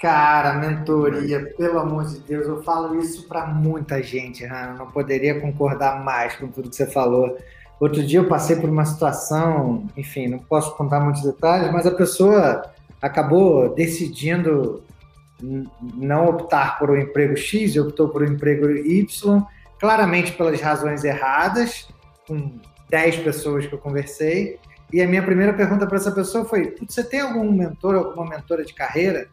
Cara, 0.00 0.54
mentoria, 0.54 1.54
pelo 1.56 1.78
amor 1.78 2.04
de 2.04 2.18
Deus, 2.20 2.46
eu 2.46 2.62
falo 2.62 3.00
isso 3.00 3.26
para 3.26 3.46
muita 3.46 4.02
gente, 4.02 4.44
Rana. 4.44 4.74
Não 4.74 4.90
poderia 4.90 5.40
concordar 5.40 6.04
mais 6.04 6.36
com 6.36 6.48
tudo 6.48 6.68
que 6.68 6.76
você 6.76 6.86
falou. 6.86 7.38
Outro 7.80 8.04
dia 8.04 8.18
eu 8.18 8.28
passei 8.28 8.56
por 8.56 8.68
uma 8.68 8.84
situação, 8.84 9.86
enfim, 9.96 10.28
não 10.28 10.38
posso 10.38 10.76
contar 10.76 11.00
muitos 11.00 11.22
detalhes, 11.22 11.72
mas 11.72 11.86
a 11.86 11.90
pessoa 11.90 12.70
acabou 13.00 13.74
decidindo 13.74 14.82
não 15.94 16.28
optar 16.28 16.78
por 16.78 16.90
um 16.90 16.96
emprego 16.96 17.36
X 17.36 17.76
optou 17.76 18.08
por 18.08 18.22
um 18.22 18.26
emprego 18.26 18.70
Y, 18.70 19.42
claramente 19.78 20.32
pelas 20.32 20.60
razões 20.60 21.04
erradas, 21.04 21.88
com 22.26 22.52
10 22.88 23.16
pessoas 23.18 23.66
que 23.66 23.74
eu 23.74 23.78
conversei. 23.78 24.58
E 24.94 25.02
a 25.02 25.08
minha 25.08 25.24
primeira 25.24 25.52
pergunta 25.52 25.88
para 25.88 25.96
essa 25.96 26.12
pessoa 26.12 26.44
foi: 26.44 26.72
Você 26.86 27.02
tem 27.02 27.18
algum 27.18 27.50
mentor, 27.50 27.96
alguma 27.96 28.30
mentora 28.30 28.64
de 28.64 28.72
carreira? 28.72 29.26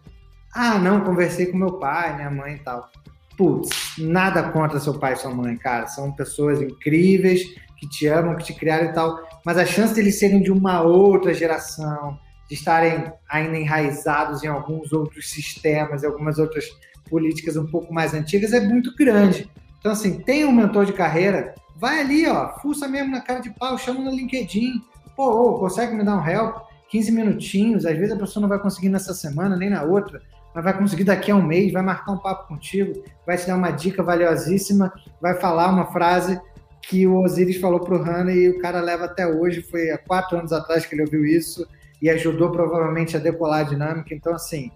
Ah, 0.51 0.79
não, 0.79 1.01
conversei 1.01 1.45
com 1.45 1.55
meu 1.55 1.73
pai, 1.73 2.15
minha 2.15 2.31
mãe 2.31 2.55
e 2.55 2.57
tal. 2.57 2.89
Putz, 3.37 3.69
nada 3.99 4.41
contra 4.49 4.79
seu 4.79 4.97
pai 4.97 5.13
e 5.13 5.17
sua 5.17 5.29
mãe, 5.29 5.55
cara. 5.55 5.85
São 5.85 6.11
pessoas 6.13 6.59
incríveis 6.59 7.43
que 7.77 7.87
te 7.87 8.07
amam, 8.07 8.35
que 8.37 8.45
te 8.45 8.55
criaram 8.55 8.89
e 8.89 8.93
tal. 8.93 9.19
Mas 9.45 9.59
a 9.59 9.63
chance 9.63 9.93
deles 9.93 10.17
serem 10.17 10.41
de 10.41 10.51
uma 10.51 10.81
outra 10.81 11.31
geração, 11.31 12.17
de 12.49 12.55
estarem 12.55 13.13
ainda 13.29 13.55
enraizados 13.55 14.43
em 14.43 14.47
alguns 14.47 14.91
outros 14.91 15.29
sistemas 15.29 16.01
e 16.01 16.07
algumas 16.07 16.39
outras 16.39 16.65
políticas 17.07 17.55
um 17.55 17.67
pouco 17.67 17.93
mais 17.93 18.15
antigas 18.15 18.51
é 18.51 18.61
muito 18.61 18.95
grande. 18.95 19.47
Então, 19.77 19.91
assim, 19.91 20.21
tem 20.21 20.43
um 20.43 20.51
mentor 20.51 20.85
de 20.85 20.93
carreira, 20.93 21.53
vai 21.75 21.99
ali, 21.99 22.27
ó, 22.27 22.49
fuça 22.59 22.87
mesmo 22.87 23.11
na 23.11 23.21
cara 23.21 23.41
de 23.41 23.51
pau, 23.51 23.77
chama 23.77 24.01
no 24.01 24.09
LinkedIn. 24.09 24.89
Pô, 25.21 25.59
consegue 25.59 25.93
me 25.93 26.03
dar 26.03 26.17
um 26.17 26.27
help? 26.27 26.63
15 26.89 27.11
minutinhos, 27.11 27.85
às 27.85 27.95
vezes 27.95 28.11
a 28.11 28.17
pessoa 28.17 28.41
não 28.41 28.49
vai 28.49 28.57
conseguir 28.57 28.89
nessa 28.89 29.13
semana, 29.13 29.55
nem 29.55 29.69
na 29.69 29.83
outra 29.83 30.19
mas 30.53 30.63
vai 30.63 30.77
conseguir 30.77 31.03
daqui 31.03 31.31
a 31.31 31.35
um 31.35 31.41
mês, 31.41 31.71
vai 31.71 31.81
marcar 31.81 32.11
um 32.11 32.17
papo 32.17 32.47
contigo, 32.47 33.03
vai 33.25 33.37
te 33.37 33.47
dar 33.47 33.55
uma 33.55 33.71
dica 33.71 34.03
valiosíssima, 34.03 34.91
vai 35.21 35.39
falar 35.39 35.69
uma 35.69 35.85
frase 35.91 36.41
que 36.81 37.05
o 37.07 37.21
Osiris 37.21 37.57
falou 37.57 37.79
para 37.79 37.95
o 37.95 38.01
Hannah 38.01 38.33
e 38.33 38.49
o 38.49 38.59
cara 38.59 38.81
leva 38.81 39.05
até 39.05 39.27
hoje, 39.27 39.61
foi 39.61 39.91
há 39.91 39.97
quatro 39.97 40.37
anos 40.37 40.51
atrás 40.51 40.85
que 40.85 40.95
ele 40.95 41.03
ouviu 41.03 41.23
isso 41.23 41.65
e 42.01 42.09
ajudou 42.09 42.51
provavelmente 42.51 43.15
a 43.15 43.19
decolar 43.19 43.61
a 43.61 43.69
dinâmica. 43.69 44.13
Então, 44.13 44.33
assim, 44.33 44.71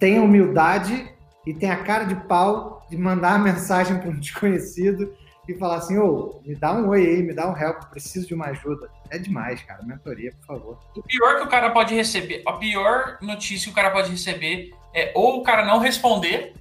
tem 0.00 0.18
humildade 0.18 1.14
e 1.46 1.54
tem 1.54 1.70
a 1.70 1.82
cara 1.82 2.04
de 2.04 2.16
pau 2.26 2.84
de 2.90 2.98
mandar 2.98 3.36
a 3.36 3.38
mensagem 3.40 3.98
para 3.98 4.10
um 4.10 4.18
desconhecido 4.18 5.14
e 5.48 5.54
falar 5.54 5.76
assim, 5.76 5.98
ô, 5.98 6.40
me 6.44 6.54
dá 6.54 6.72
um 6.72 6.88
oi 6.88 7.06
aí, 7.06 7.22
me 7.22 7.34
dá 7.34 7.50
um 7.50 7.56
help, 7.56 7.84
preciso 7.90 8.28
de 8.28 8.34
uma 8.34 8.46
ajuda. 8.46 8.90
É 9.10 9.18
demais, 9.18 9.62
cara. 9.62 9.82
Mentoria, 9.82 10.32
por 10.32 10.46
favor. 10.46 10.78
O 10.96 11.02
pior 11.02 11.36
que 11.38 11.42
o 11.44 11.48
cara 11.48 11.70
pode 11.70 11.94
receber, 11.94 12.42
a 12.46 12.52
pior 12.52 13.18
notícia 13.20 13.66
que 13.66 13.72
o 13.72 13.74
cara 13.74 13.90
pode 13.90 14.10
receber 14.10 14.70
é 14.94 15.12
ou 15.14 15.40
o 15.40 15.42
cara 15.42 15.64
não 15.64 15.78
responder, 15.78 16.54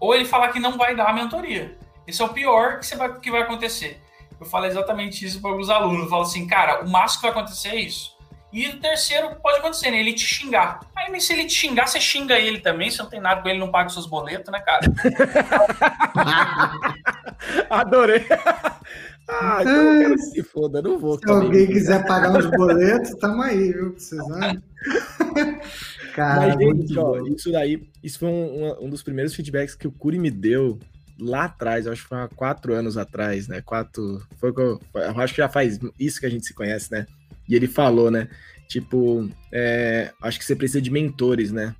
ou 0.00 0.14
ele 0.14 0.24
falar 0.24 0.48
que 0.48 0.58
não 0.58 0.76
vai 0.76 0.94
dar 0.94 1.06
a 1.06 1.12
mentoria. 1.12 1.78
Esse 2.06 2.22
é 2.22 2.24
o 2.24 2.32
pior 2.32 2.80
que, 2.80 2.96
vai, 2.96 3.20
que 3.20 3.30
vai 3.30 3.42
acontecer. 3.42 4.00
Eu 4.38 4.46
falo 4.46 4.66
exatamente 4.66 5.24
isso 5.24 5.40
para 5.40 5.50
alguns 5.50 5.70
alunos. 5.70 6.04
Eu 6.04 6.08
falo 6.08 6.22
assim, 6.22 6.46
cara, 6.46 6.84
o 6.84 6.88
máximo 6.88 7.22
que 7.22 7.28
vai 7.28 7.36
acontecer 7.36 7.68
é 7.68 7.76
isso. 7.76 8.15
E 8.52 8.68
o 8.68 8.80
terceiro 8.80 9.34
pode 9.42 9.58
acontecer, 9.58 9.90
né? 9.90 10.00
Ele 10.00 10.12
te 10.12 10.24
xingar. 10.24 10.80
Aí, 10.96 11.10
mas 11.10 11.24
se 11.24 11.32
ele 11.32 11.46
te 11.46 11.54
xingar, 11.54 11.86
você 11.86 12.00
xinga 12.00 12.38
ele 12.38 12.60
também. 12.60 12.90
Se 12.90 12.98
não 12.98 13.06
tem 13.06 13.20
nada 13.20 13.42
com 13.42 13.48
ele, 13.48 13.58
não 13.58 13.70
paga 13.70 13.88
os 13.88 13.92
seus 13.92 14.06
boletos, 14.06 14.50
né, 14.50 14.60
cara? 14.60 14.86
Adorei. 17.68 18.24
Ah, 19.28 19.58
então 19.60 19.74
eu 19.74 20.00
quero 20.00 20.14
que 20.14 20.22
se 20.22 20.42
foda, 20.44 20.80
não 20.80 20.98
vou. 20.98 21.18
Se 21.18 21.28
alguém 21.28 21.66
quiser 21.66 22.06
pagar 22.06 22.38
os 22.38 22.46
boletos, 22.46 23.14
tamo 23.16 23.42
aí, 23.42 23.72
viu? 23.72 23.92
Precisando. 23.92 24.62
Cara, 26.14 26.46
Mas, 26.46 26.58
gente, 26.58 26.98
ó, 26.98 27.26
isso 27.26 27.50
daí, 27.50 27.88
isso 28.02 28.20
foi 28.20 28.28
um, 28.28 28.84
um, 28.84 28.88
dos 28.88 29.02
primeiros 29.02 29.34
feedbacks 29.34 29.74
que 29.74 29.86
o 29.86 29.92
Curi 29.92 30.18
me 30.18 30.30
deu 30.30 30.78
lá 31.20 31.44
atrás, 31.44 31.86
eu 31.86 31.92
acho 31.92 32.02
que 32.02 32.08
foi 32.08 32.18
há 32.18 32.28
quatro 32.28 32.72
anos 32.72 32.96
atrás, 32.96 33.48
né? 33.48 33.60
Quatro. 33.60 34.22
Foi, 34.38 34.50
eu, 34.56 34.80
eu 34.94 35.20
acho 35.20 35.34
que 35.34 35.42
já 35.42 35.48
faz 35.48 35.78
isso 35.98 36.20
que 36.20 36.26
a 36.26 36.30
gente 36.30 36.46
se 36.46 36.54
conhece, 36.54 36.90
né? 36.92 37.06
E 37.48 37.54
ele 37.54 37.66
falou, 37.66 38.10
né? 38.10 38.28
Tipo, 38.68 39.28
é, 39.52 40.12
acho 40.20 40.38
que 40.38 40.44
você 40.44 40.56
precisa 40.56 40.80
de 40.80 40.90
mentores, 40.90 41.52
né? 41.52 41.74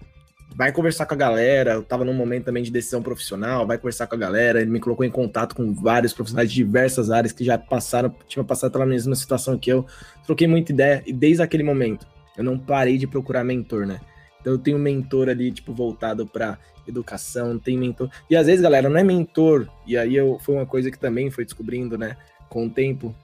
Vai 0.55 0.73
conversar 0.73 1.07
com 1.07 1.15
a 1.15 1.17
galera. 1.17 1.73
Eu 1.73 1.83
tava 1.83 2.05
num 2.05 2.15
momento 2.15 2.45
também 2.45 2.63
de 2.63 2.71
decisão 2.71 3.03
profissional, 3.03 3.67
vai 3.67 3.77
conversar 3.77 4.07
com 4.07 4.15
a 4.15 4.19
galera. 4.19 4.61
Ele 4.61 4.71
me 4.71 4.81
colocou 4.81 5.05
em 5.05 5.11
contato 5.11 5.55
com 5.55 5.75
vários 5.75 6.13
profissionais 6.13 6.49
de 6.49 6.55
diversas 6.55 7.11
áreas 7.11 7.33
que 7.33 7.45
já 7.45 7.59
passaram, 7.59 8.15
tinham 8.29 8.45
passado 8.45 8.73
pela 8.73 8.87
mesma 8.87 9.15
situação 9.15 9.59
que 9.59 9.71
eu. 9.71 9.85
Troquei 10.25 10.47
muita 10.47 10.73
ideia 10.73 11.03
e 11.07 11.13
desde 11.13 11.43
aquele 11.43 11.63
momento 11.63 12.07
eu 12.37 12.45
não 12.45 12.59
parei 12.59 12.99
de 12.99 13.07
procurar 13.07 13.45
mentor, 13.45 13.87
né? 13.87 14.01
Então 14.41 14.53
eu 14.53 14.59
tenho 14.59 14.77
um 14.77 14.81
mentor 14.81 15.29
ali, 15.29 15.51
tipo, 15.51 15.75
voltado 15.75 16.27
para 16.27 16.59
educação, 16.87 17.59
tem 17.59 17.77
mentor. 17.77 18.09
E 18.31 18.37
às 18.37 18.47
vezes, 18.47 18.61
galera, 18.61 18.89
não 18.89 18.99
é 18.99 19.03
mentor. 19.03 19.69
E 19.87 19.97
aí 19.97 20.15
eu 20.15 20.39
foi 20.41 20.55
uma 20.55 20.67
coisa 20.67 20.91
que 20.91 20.99
também 20.99 21.31
foi 21.31 21.45
descobrindo, 21.45 21.99
né, 21.99 22.17
com 22.49 22.67
o 22.67 22.71
tempo. 22.71 23.15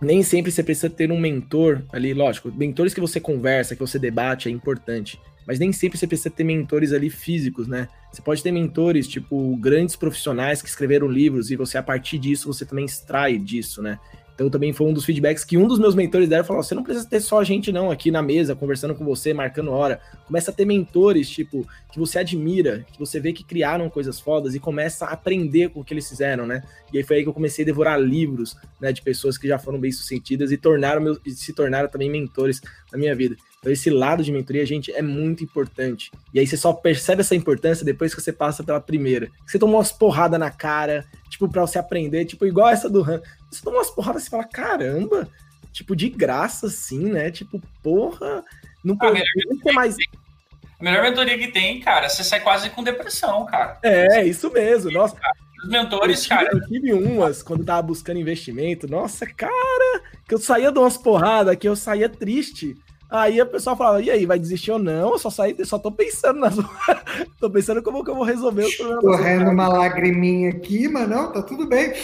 Nem 0.00 0.22
sempre 0.22 0.52
você 0.52 0.62
precisa 0.62 0.88
ter 0.88 1.10
um 1.10 1.18
mentor 1.18 1.82
ali, 1.92 2.14
lógico, 2.14 2.52
mentores 2.52 2.94
que 2.94 3.00
você 3.00 3.20
conversa, 3.20 3.74
que 3.74 3.80
você 3.80 3.98
debate 3.98 4.48
é 4.48 4.52
importante, 4.52 5.20
mas 5.44 5.58
nem 5.58 5.72
sempre 5.72 5.98
você 5.98 6.06
precisa 6.06 6.30
ter 6.30 6.44
mentores 6.44 6.92
ali 6.92 7.10
físicos, 7.10 7.66
né? 7.66 7.88
Você 8.12 8.22
pode 8.22 8.42
ter 8.42 8.52
mentores, 8.52 9.08
tipo, 9.08 9.56
grandes 9.56 9.96
profissionais 9.96 10.62
que 10.62 10.68
escreveram 10.68 11.08
livros 11.08 11.50
e 11.50 11.56
você, 11.56 11.78
a 11.78 11.82
partir 11.82 12.18
disso, 12.18 12.52
você 12.52 12.64
também 12.64 12.84
extrai 12.84 13.38
disso, 13.38 13.82
né? 13.82 13.98
Então 14.38 14.48
também 14.48 14.72
foi 14.72 14.86
um 14.86 14.92
dos 14.92 15.04
feedbacks 15.04 15.42
que 15.42 15.58
um 15.58 15.66
dos 15.66 15.80
meus 15.80 15.96
mentores 15.96 16.28
deram, 16.28 16.44
falou, 16.44 16.62
você 16.62 16.72
não 16.72 16.84
precisa 16.84 17.04
ter 17.08 17.18
só 17.18 17.40
a 17.40 17.44
gente 17.44 17.72
não 17.72 17.90
aqui 17.90 18.08
na 18.08 18.22
mesa, 18.22 18.54
conversando 18.54 18.94
com 18.94 19.04
você, 19.04 19.34
marcando 19.34 19.72
hora. 19.72 20.00
Começa 20.28 20.52
a 20.52 20.54
ter 20.54 20.64
mentores, 20.64 21.28
tipo, 21.28 21.66
que 21.90 21.98
você 21.98 22.20
admira, 22.20 22.86
que 22.92 23.00
você 23.00 23.18
vê 23.18 23.32
que 23.32 23.42
criaram 23.42 23.90
coisas 23.90 24.20
fodas 24.20 24.54
e 24.54 24.60
começa 24.60 25.06
a 25.06 25.10
aprender 25.10 25.70
com 25.70 25.80
o 25.80 25.84
que 25.84 25.92
eles 25.92 26.08
fizeram, 26.08 26.46
né? 26.46 26.62
E 26.92 26.98
aí 26.98 27.02
foi 27.02 27.16
aí 27.16 27.22
que 27.24 27.28
eu 27.28 27.34
comecei 27.34 27.64
a 27.64 27.66
devorar 27.66 28.00
livros, 28.00 28.56
né, 28.80 28.92
de 28.92 29.02
pessoas 29.02 29.36
que 29.36 29.48
já 29.48 29.58
foram 29.58 29.80
bem-sucedidas 29.80 30.52
e 30.52 30.56
tornaram 30.56 31.18
e 31.26 31.32
se 31.32 31.52
tornaram 31.52 31.88
também 31.88 32.08
mentores 32.08 32.60
na 32.92 32.96
minha 32.96 33.16
vida. 33.16 33.34
Então, 33.58 33.72
esse 33.72 33.90
lado 33.90 34.22
de 34.22 34.30
mentoria, 34.30 34.64
gente, 34.64 34.92
é 34.92 35.02
muito 35.02 35.42
importante. 35.42 36.12
E 36.32 36.38
aí 36.38 36.46
você 36.46 36.56
só 36.56 36.72
percebe 36.72 37.22
essa 37.22 37.34
importância 37.34 37.84
depois 37.84 38.14
que 38.14 38.20
você 38.20 38.32
passa 38.32 38.62
pela 38.62 38.80
primeira. 38.80 39.28
Você 39.44 39.58
tomou 39.58 39.76
umas 39.76 39.90
porradas 39.90 40.38
na 40.38 40.50
cara, 40.50 41.04
tipo, 41.38 41.48
pra 41.48 41.62
você 41.62 41.78
aprender, 41.78 42.24
tipo, 42.24 42.44
igual 42.44 42.68
essa 42.68 42.90
do 42.90 43.00
Han. 43.00 43.22
Você 43.48 43.62
tomou 43.62 43.78
umas 43.78 43.90
porradas 43.90 44.26
e 44.26 44.30
fala, 44.30 44.42
caramba, 44.42 45.28
tipo, 45.72 45.94
de 45.94 46.08
graça, 46.08 46.66
assim, 46.66 47.04
né? 47.04 47.30
Tipo, 47.30 47.62
porra, 47.80 48.44
não 48.84 48.96
ah, 48.96 48.98
pode 48.98 49.22
ter 49.62 49.72
mais. 49.72 49.96
A 50.80 50.84
melhor 50.84 51.02
mentoria 51.04 51.38
que 51.38 51.48
tem, 51.48 51.80
cara, 51.80 52.08
você 52.08 52.24
sai 52.24 52.40
quase 52.40 52.70
com 52.70 52.82
depressão, 52.82 53.46
cara. 53.46 53.78
É, 53.84 54.24
isso 54.24 54.50
mesmo. 54.50 54.90
Nossa, 54.90 55.16
os 55.62 55.68
mentores, 55.70 56.18
eu 56.18 56.22
tive, 56.22 56.28
cara. 56.28 56.50
Eu 56.52 56.66
tive 56.66 56.92
umas 56.92 57.42
quando 57.42 57.64
tava 57.64 57.82
buscando 57.82 58.18
investimento. 58.18 58.88
Nossa, 58.88 59.24
cara, 59.24 60.02
que 60.26 60.34
eu 60.34 60.38
saía 60.38 60.72
de 60.72 60.78
umas 60.78 60.96
porradas, 60.96 61.56
que 61.56 61.68
eu 61.68 61.76
saía 61.76 62.08
triste. 62.08 62.76
Aí 63.10 63.40
a 63.40 63.46
pessoa 63.46 63.74
fala, 63.74 64.02
e 64.02 64.10
aí, 64.10 64.26
vai 64.26 64.38
desistir 64.38 64.70
ou 64.70 64.78
não? 64.78 65.12
Eu 65.12 65.18
só 65.18 65.30
saí, 65.30 65.56
só 65.64 65.78
tô 65.78 65.90
pensando 65.90 66.40
nas. 66.40 66.56
tô 67.40 67.50
pensando 67.50 67.82
como 67.82 68.04
que 68.04 68.10
eu 68.10 68.14
vou 68.14 68.24
resolver 68.24 68.66
o 68.66 68.76
problema. 68.76 69.00
Correndo 69.00 69.50
uma 69.50 69.68
lagriminha 69.68 70.50
aqui, 70.50 70.88
mas 70.88 71.08
não, 71.08 71.32
tá 71.32 71.42
tudo 71.42 71.66
bem. 71.66 71.94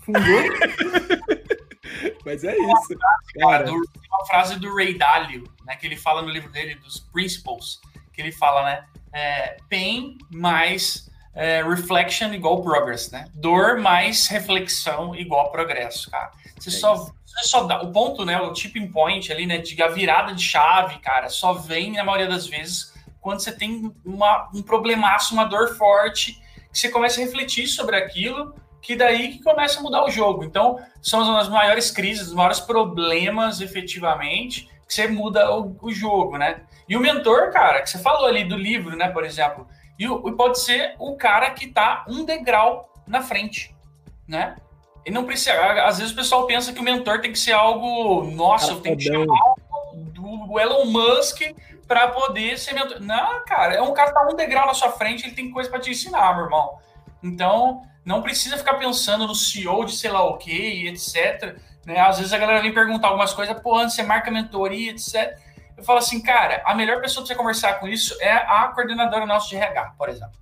Fundou. 0.00 0.22
mas 2.24 2.42
é 2.42 2.56
isso. 2.56 2.98
Cara, 3.38 3.64
do, 3.64 3.74
uma 3.74 4.26
frase 4.26 4.58
do 4.58 4.74
Ray 4.74 4.96
Dalio, 4.96 5.44
né? 5.66 5.76
Que 5.76 5.86
ele 5.86 5.96
fala 5.96 6.22
no 6.22 6.30
livro 6.30 6.50
dele, 6.50 6.76
dos 6.76 6.98
Principles, 6.98 7.78
que 8.10 8.22
ele 8.22 8.32
fala, 8.32 8.64
né? 8.64 8.86
É, 9.12 9.58
pain 9.68 10.16
mais 10.30 11.10
é, 11.34 11.62
reflection 11.62 12.32
igual 12.32 12.62
progress, 12.62 13.10
né? 13.10 13.26
Dor 13.34 13.78
mais 13.78 14.26
reflexão 14.26 15.14
igual 15.14 15.52
progresso, 15.52 16.10
cara. 16.10 16.30
Você 16.58 16.70
é 16.70 16.72
só 16.72 17.12
só 17.42 17.64
dá, 17.64 17.82
o 17.82 17.92
ponto, 17.92 18.24
né, 18.24 18.40
o 18.40 18.52
tipping 18.52 18.90
point 18.90 19.32
ali, 19.32 19.46
né, 19.46 19.58
de 19.58 19.80
a 19.82 19.88
virada 19.88 20.34
de 20.34 20.42
chave, 20.42 20.98
cara, 20.98 21.28
só 21.28 21.52
vem 21.52 21.92
na 21.92 22.04
maioria 22.04 22.28
das 22.28 22.46
vezes 22.46 22.92
quando 23.20 23.40
você 23.40 23.52
tem 23.52 23.94
uma, 24.04 24.48
um 24.54 24.62
problemaço, 24.62 25.34
uma 25.34 25.44
dor 25.44 25.76
forte, 25.76 26.40
que 26.72 26.78
você 26.78 26.88
começa 26.88 27.20
a 27.20 27.24
refletir 27.24 27.66
sobre 27.66 27.96
aquilo, 27.96 28.54
que 28.80 28.96
daí 28.96 29.32
que 29.32 29.42
começa 29.42 29.78
a 29.78 29.82
mudar 29.82 30.04
o 30.04 30.10
jogo. 30.10 30.42
Então, 30.42 30.80
são 31.02 31.36
as 31.36 31.48
maiores 31.48 31.90
crises, 31.90 32.28
os 32.28 32.34
maiores 32.34 32.60
problemas, 32.60 33.60
efetivamente, 33.60 34.68
que 34.86 34.94
você 34.94 35.06
muda 35.06 35.54
o, 35.54 35.76
o 35.82 35.92
jogo, 35.92 36.38
né? 36.38 36.62
E 36.88 36.96
o 36.96 37.00
mentor, 37.00 37.52
cara, 37.52 37.82
que 37.82 37.90
você 37.90 37.98
falou 37.98 38.26
ali 38.26 38.44
do 38.44 38.56
livro, 38.56 38.96
né, 38.96 39.08
por 39.08 39.24
exemplo, 39.24 39.68
e, 39.98 40.04
e 40.04 40.32
pode 40.32 40.58
ser 40.60 40.96
o 40.98 41.14
cara 41.16 41.50
que 41.50 41.66
tá 41.66 42.04
um 42.08 42.24
degrau 42.24 42.90
na 43.06 43.22
frente, 43.22 43.74
né? 44.26 44.56
E 45.04 45.10
não 45.10 45.24
precisa. 45.24 45.52
Às 45.84 45.98
vezes 45.98 46.12
o 46.12 46.16
pessoal 46.16 46.46
pensa 46.46 46.72
que 46.72 46.80
o 46.80 46.82
mentor 46.82 47.20
tem 47.20 47.32
que 47.32 47.38
ser 47.38 47.52
algo. 47.52 48.30
Nossa, 48.30 48.72
eu 48.72 48.80
tenho 48.80 48.96
que 48.96 49.04
chamar 49.04 49.54
do 49.94 50.58
Elon 50.58 50.84
Musk 50.86 51.40
para 51.86 52.08
poder 52.08 52.58
ser 52.58 52.74
mentor. 52.74 53.00
Não, 53.00 53.44
cara, 53.44 53.74
é 53.74 53.82
um 53.82 53.92
cara 53.92 54.08
que 54.08 54.14
tá 54.14 54.28
um 54.28 54.36
degrau 54.36 54.66
na 54.66 54.74
sua 54.74 54.92
frente, 54.92 55.26
ele 55.26 55.34
tem 55.34 55.50
coisa 55.50 55.68
para 55.68 55.80
te 55.80 55.90
ensinar, 55.90 56.34
meu 56.34 56.44
irmão. 56.44 56.78
Então, 57.22 57.82
não 58.04 58.22
precisa 58.22 58.56
ficar 58.56 58.74
pensando 58.74 59.26
no 59.26 59.34
CEO 59.34 59.84
de 59.84 59.96
sei 59.96 60.10
lá 60.10 60.22
o 60.22 60.36
que, 60.36 60.86
etc. 60.88 61.56
Né? 61.84 61.98
Às 61.98 62.18
vezes 62.18 62.32
a 62.32 62.38
galera 62.38 62.62
vem 62.62 62.72
perguntar 62.72 63.08
algumas 63.08 63.32
coisas, 63.32 63.58
pô, 63.60 63.76
antes 63.76 63.96
você 63.96 64.02
marca 64.02 64.30
mentoria, 64.30 64.92
etc. 64.92 65.36
Eu 65.76 65.84
falo 65.84 65.98
assim, 65.98 66.20
cara, 66.20 66.62
a 66.64 66.74
melhor 66.74 67.00
pessoa 67.00 67.24
para 67.24 67.34
você 67.34 67.38
conversar 67.38 67.74
com 67.80 67.88
isso 67.88 68.16
é 68.20 68.32
a 68.32 68.68
coordenadora 68.74 69.26
nossa 69.26 69.48
de 69.48 69.56
RH, 69.56 69.94
por 69.96 70.08
exemplo. 70.08 70.38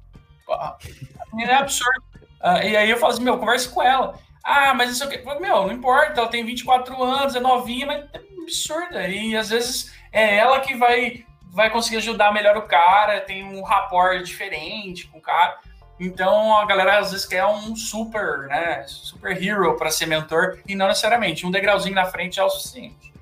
É 1.38 1.54
absurdo. 1.54 2.02
Uh, 2.42 2.62
e 2.64 2.76
aí 2.76 2.90
eu 2.90 2.96
falo 2.96 3.12
assim, 3.12 3.22
meu, 3.22 3.38
converse 3.38 3.68
com 3.68 3.82
ela. 3.82 4.18
Ah, 4.42 4.74
mas 4.74 4.90
isso 4.90 5.04
aqui. 5.04 5.18
Meu, 5.40 5.66
não 5.66 5.72
importa, 5.72 6.20
ela 6.20 6.28
tem 6.28 6.44
24 6.44 7.02
anos, 7.02 7.34
é 7.34 7.40
novinha, 7.40 7.86
mas 7.86 8.04
é 8.12 8.20
absurda. 8.42 9.08
E 9.08 9.36
às 9.36 9.50
vezes 9.50 9.92
é 10.12 10.36
ela 10.36 10.60
que 10.60 10.74
vai, 10.74 11.24
vai 11.50 11.70
conseguir 11.70 11.98
ajudar 11.98 12.32
melhor 12.32 12.56
o 12.56 12.62
cara, 12.62 13.20
tem 13.20 13.44
um 13.44 13.62
rapport 13.62 14.22
diferente 14.22 15.06
com 15.08 15.18
o 15.18 15.22
cara. 15.22 15.58
Então 16.00 16.56
a 16.56 16.64
galera 16.64 16.98
às 16.98 17.10
vezes 17.10 17.26
quer 17.26 17.44
um 17.44 17.74
super, 17.74 18.46
né, 18.46 18.84
super 18.86 19.42
hero 19.42 19.76
para 19.76 19.90
ser 19.90 20.06
mentor 20.06 20.60
e 20.66 20.74
não 20.74 20.86
necessariamente 20.86 21.44
um 21.44 21.50
degrauzinho 21.50 21.94
na 21.94 22.04
frente 22.04 22.38
é 22.38 22.44
o 22.44 22.48
suficiente. 22.48 23.12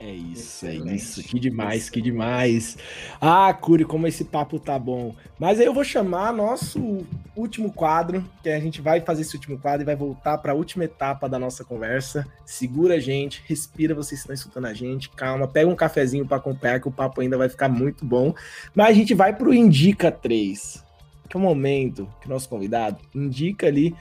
É 0.00 0.12
isso, 0.12 0.64
é 0.64 0.74
Excelente. 0.74 0.90
é 0.90 0.94
isso. 0.94 1.22
Que 1.24 1.40
demais, 1.40 1.90
que 1.90 2.00
demais. 2.00 2.78
Ah, 3.20 3.52
Curi, 3.52 3.84
como 3.84 4.06
esse 4.06 4.24
papo 4.24 4.58
tá 4.58 4.78
bom. 4.78 5.14
Mas 5.38 5.58
aí 5.58 5.66
eu 5.66 5.74
vou 5.74 5.82
chamar 5.82 6.32
nosso 6.32 7.04
último 7.34 7.72
quadro, 7.72 8.24
que 8.42 8.48
a 8.48 8.60
gente 8.60 8.80
vai 8.80 9.00
fazer 9.00 9.22
esse 9.22 9.34
último 9.34 9.58
quadro 9.58 9.82
e 9.82 9.84
vai 9.84 9.96
voltar 9.96 10.38
para 10.38 10.52
a 10.52 10.54
última 10.54 10.84
etapa 10.84 11.28
da 11.28 11.38
nossa 11.38 11.64
conversa. 11.64 12.26
Segura 12.46 12.94
a 12.94 13.00
gente, 13.00 13.42
respira, 13.46 13.94
vocês 13.94 14.20
estão 14.20 14.34
escutando 14.34 14.66
a 14.66 14.74
gente, 14.74 15.10
calma, 15.10 15.48
pega 15.48 15.68
um 15.68 15.76
cafezinho 15.76 16.26
para 16.26 16.36
acompanhar 16.36 16.80
que 16.80 16.88
o 16.88 16.92
papo 16.92 17.20
ainda 17.20 17.36
vai 17.36 17.48
ficar 17.48 17.68
muito 17.68 18.04
bom. 18.04 18.32
Mas 18.74 18.90
a 18.90 18.92
gente 18.92 19.14
vai 19.14 19.34
pro 19.34 19.52
Indica 19.52 20.12
3 20.12 20.86
que 21.28 21.36
é 21.36 21.40
o 21.40 21.42
momento 21.42 22.08
que 22.20 22.26
o 22.26 22.30
nosso 22.30 22.48
convidado 22.48 22.98
indica 23.14 23.66
ali 23.66 23.94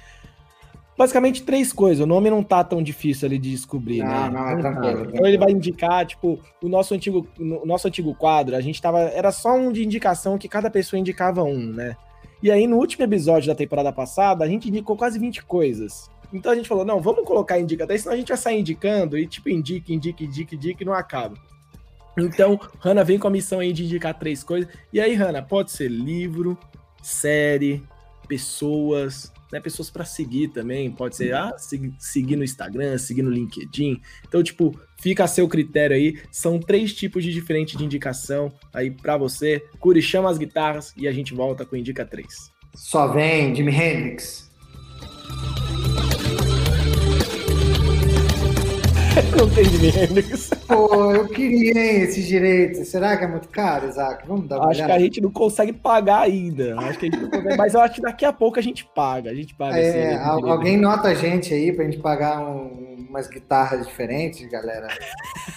basicamente 0.98 1.44
três 1.44 1.72
coisas. 1.72 2.04
O 2.04 2.08
nome 2.08 2.30
não 2.30 2.42
tá 2.44 2.64
tão 2.64 2.82
difícil 2.82 3.28
ali 3.28 3.38
de 3.38 3.52
descobrir, 3.52 4.00
não, 4.00 4.08
né? 4.08 4.30
Não, 4.30 4.50
é 4.50 4.58
tranquilo. 4.58 5.10
Então 5.14 5.26
ele 5.26 5.38
vai 5.38 5.52
indicar, 5.52 6.06
tipo, 6.06 6.40
o 6.62 6.68
nosso 6.68 6.94
antigo, 6.94 7.28
o 7.40 7.66
nosso 7.66 7.88
antigo 7.88 8.16
quadro, 8.16 8.56
a 8.56 8.62
gente 8.62 8.82
tava. 8.82 9.00
Era 9.00 9.32
só 9.32 9.56
um 9.56 9.72
de 9.72 9.86
indicação 9.86 10.38
que 10.38 10.50
cada 10.50 10.70
pessoa 10.70 11.00
indicava 11.00 11.44
um, 11.44 11.72
né? 11.72 11.96
E 12.42 12.52
aí, 12.52 12.68
no 12.68 12.78
último 12.78 13.04
episódio 13.04 13.48
da 13.48 13.56
temporada 13.56 13.92
passada, 13.92 14.44
a 14.44 14.48
gente 14.48 14.70
indicou 14.70 14.96
quase 14.96 15.18
20 15.18 15.44
coisas. 15.46 16.10
Então 16.32 16.52
a 16.52 16.56
gente 16.56 16.68
falou, 16.68 16.84
não, 16.84 17.02
vamos 17.02 17.26
colocar 17.26 17.58
indica 17.58 17.86
senão 17.98 18.14
a 18.14 18.18
gente 18.18 18.28
vai 18.28 18.38
sair 18.38 18.60
indicando 18.60 19.18
e, 19.18 19.26
tipo, 19.26 19.50
indica, 19.50 19.94
indica, 19.94 20.24
indica, 20.24 20.56
indica 20.56 20.84
e 20.84 20.86
não 20.86 20.94
acaba. 20.94 21.36
Então, 22.18 22.60
Hanna 22.80 23.04
vem 23.04 23.20
com 23.20 23.28
a 23.28 23.32
missão 23.32 23.60
aí 23.60 23.72
de 23.72 23.86
indicar 23.86 24.18
três 24.18 24.44
coisas. 24.44 24.70
E 24.92 25.00
aí, 25.00 25.14
Hanna, 25.14 25.42
pode 25.42 25.72
ser 25.72 25.90
livro, 25.90 26.58
série, 27.02 27.84
pessoas, 28.28 29.32
né? 29.52 29.60
Pessoas 29.60 29.90
para 29.90 30.06
seguir 30.06 30.50
também. 30.50 30.92
Pode 30.92 31.16
ser 31.16 31.34
ah, 31.34 31.56
seguir 31.58 32.36
no 32.36 32.44
Instagram, 32.44 32.98
seguir 32.98 33.22
no 33.22 33.30
LinkedIn. 33.30 34.02
Então, 34.28 34.44
tipo, 34.44 34.80
fica 35.00 35.24
a 35.24 35.28
seu 35.28 35.48
critério 35.48 35.96
aí. 35.96 36.20
São 36.32 36.60
três 36.60 36.94
tipos 36.94 37.24
de 37.24 37.32
diferente 37.34 37.78
de 37.78 37.84
indicação 37.84 38.52
aí 38.74 38.92
para 38.92 39.18
você. 39.18 39.64
Curi, 39.80 40.02
chama 40.02 40.30
as 40.30 40.38
guitarras 40.38 40.94
e 40.98 41.08
a 41.08 41.12
gente 41.12 41.34
volta 41.34 41.66
com 41.66 41.76
Indica 41.76 42.06
3. 42.06 42.28
Só 42.76 43.08
vem 43.08 43.56
Jimi 43.56 43.72
Hendrix. 43.72 44.48
não 49.36 49.50
tem 49.50 49.64
Jimi 49.66 49.88
Hendrix. 49.88 50.50
Pô, 50.68 51.12
eu 51.12 51.28
queria 51.28 51.72
hein, 51.72 52.02
esses 52.02 52.26
direitos. 52.28 52.88
Será 52.88 53.18
que 53.18 53.24
é 53.24 53.28
muito 53.28 53.48
caro, 53.50 53.88
Isaac? 53.88 54.28
Vamos 54.28 54.48
dar 54.48 54.58
uma 54.58 54.70
Acho 54.70 54.80
olhada. 54.80 54.94
que 54.94 55.00
a 55.00 55.04
gente 55.04 55.22
não 55.22 55.32
consegue 55.32 55.74
pagar 55.74 56.22
ainda. 56.22 56.78
Acho 56.80 57.00
que 57.00 57.08
a 57.08 57.10
gente 57.10 57.22
não 57.22 57.30
consegue, 57.30 57.58
mas 57.58 57.74
eu 57.74 57.82
acho 57.82 57.96
que 57.96 58.02
daqui 58.02 58.26
a 58.26 58.34
pouco 58.34 58.60
a 58.60 58.62
gente 58.62 58.86
paga. 58.94 59.32
A 59.32 59.34
gente 59.34 59.56
paga. 59.56 59.78
É, 59.78 60.16
alguém 60.18 60.78
nota 60.78 61.08
a 61.08 61.14
gente 61.14 61.54
aí 61.54 61.72
pra 61.72 61.86
gente 61.86 61.98
pagar 61.98 62.42
um, 62.42 63.08
umas 63.10 63.28
guitarras 63.28 63.88
diferentes, 63.88 64.48
galera. 64.50 64.88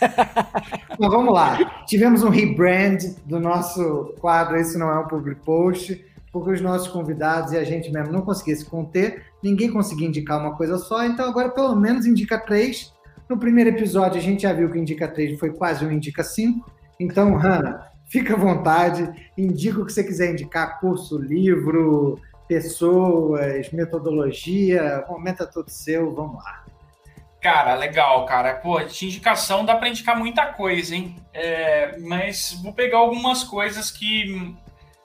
mas 0.99 1.11
vamos 1.11 1.35
lá. 1.35 1.85
Tivemos 1.87 2.23
um 2.23 2.31
rebrand 2.31 2.99
do 3.27 3.39
nosso 3.39 4.15
quadro. 4.21 4.57
Esse 4.57 4.79
não 4.79 4.91
é 4.91 4.99
um 4.99 5.09
public 5.09 5.41
post 5.45 6.05
porque 6.33 6.53
os 6.53 6.61
nossos 6.61 6.87
convidados 6.87 7.53
e 7.53 7.59
a 7.59 7.65
gente 7.65 7.91
mesmo 7.91 8.13
não 8.13 8.23
conseguia 8.23 8.55
se 8.55 8.65
conter, 8.65 9.25
ninguém 9.43 9.69
conseguia 9.69 10.07
indicar 10.07 10.39
uma 10.39 10.57
coisa 10.57 10.79
só, 10.79 11.05
então 11.05 11.29
agora 11.29 11.49
pelo 11.49 11.75
menos 11.75 12.07
indica 12.07 12.39
três 12.39 12.93
no 13.31 13.39
primeiro 13.39 13.71
episódio, 13.71 14.19
a 14.19 14.23
gente 14.23 14.43
já 14.43 14.53
viu 14.53 14.69
que 14.69 14.77
o 14.77 14.81
Indica 14.81 15.07
3 15.07 15.39
foi 15.39 15.53
quase 15.53 15.87
um 15.87 15.93
Indica 15.93 16.25
5. 16.25 16.69
Então, 16.99 17.37
Hanna, 17.37 17.87
fica 18.09 18.35
à 18.35 18.37
vontade, 18.37 19.09
indica 19.39 19.81
o 19.81 19.87
que 19.87 19.93
você 19.93 20.03
quiser 20.03 20.33
indicar, 20.33 20.81
curso, 20.81 21.17
livro, 21.17 22.21
pessoas, 22.49 23.71
metodologia, 23.71 25.05
o 25.09 25.13
momento 25.13 25.45
é 25.45 25.47
todo 25.47 25.71
seu, 25.71 26.13
vamos 26.13 26.43
lá. 26.43 26.65
Cara, 27.41 27.77
legal, 27.77 28.27
cara. 28.27 28.55
Pô, 28.55 28.83
de 28.83 29.07
indicação 29.07 29.65
dá 29.65 29.77
para 29.77 29.89
indicar 29.89 30.19
muita 30.19 30.47
coisa, 30.47 30.95
hein? 30.95 31.15
É, 31.33 31.97
mas 32.01 32.59
vou 32.61 32.73
pegar 32.73 32.99
algumas 32.99 33.45
coisas 33.45 33.93
que 33.93 34.57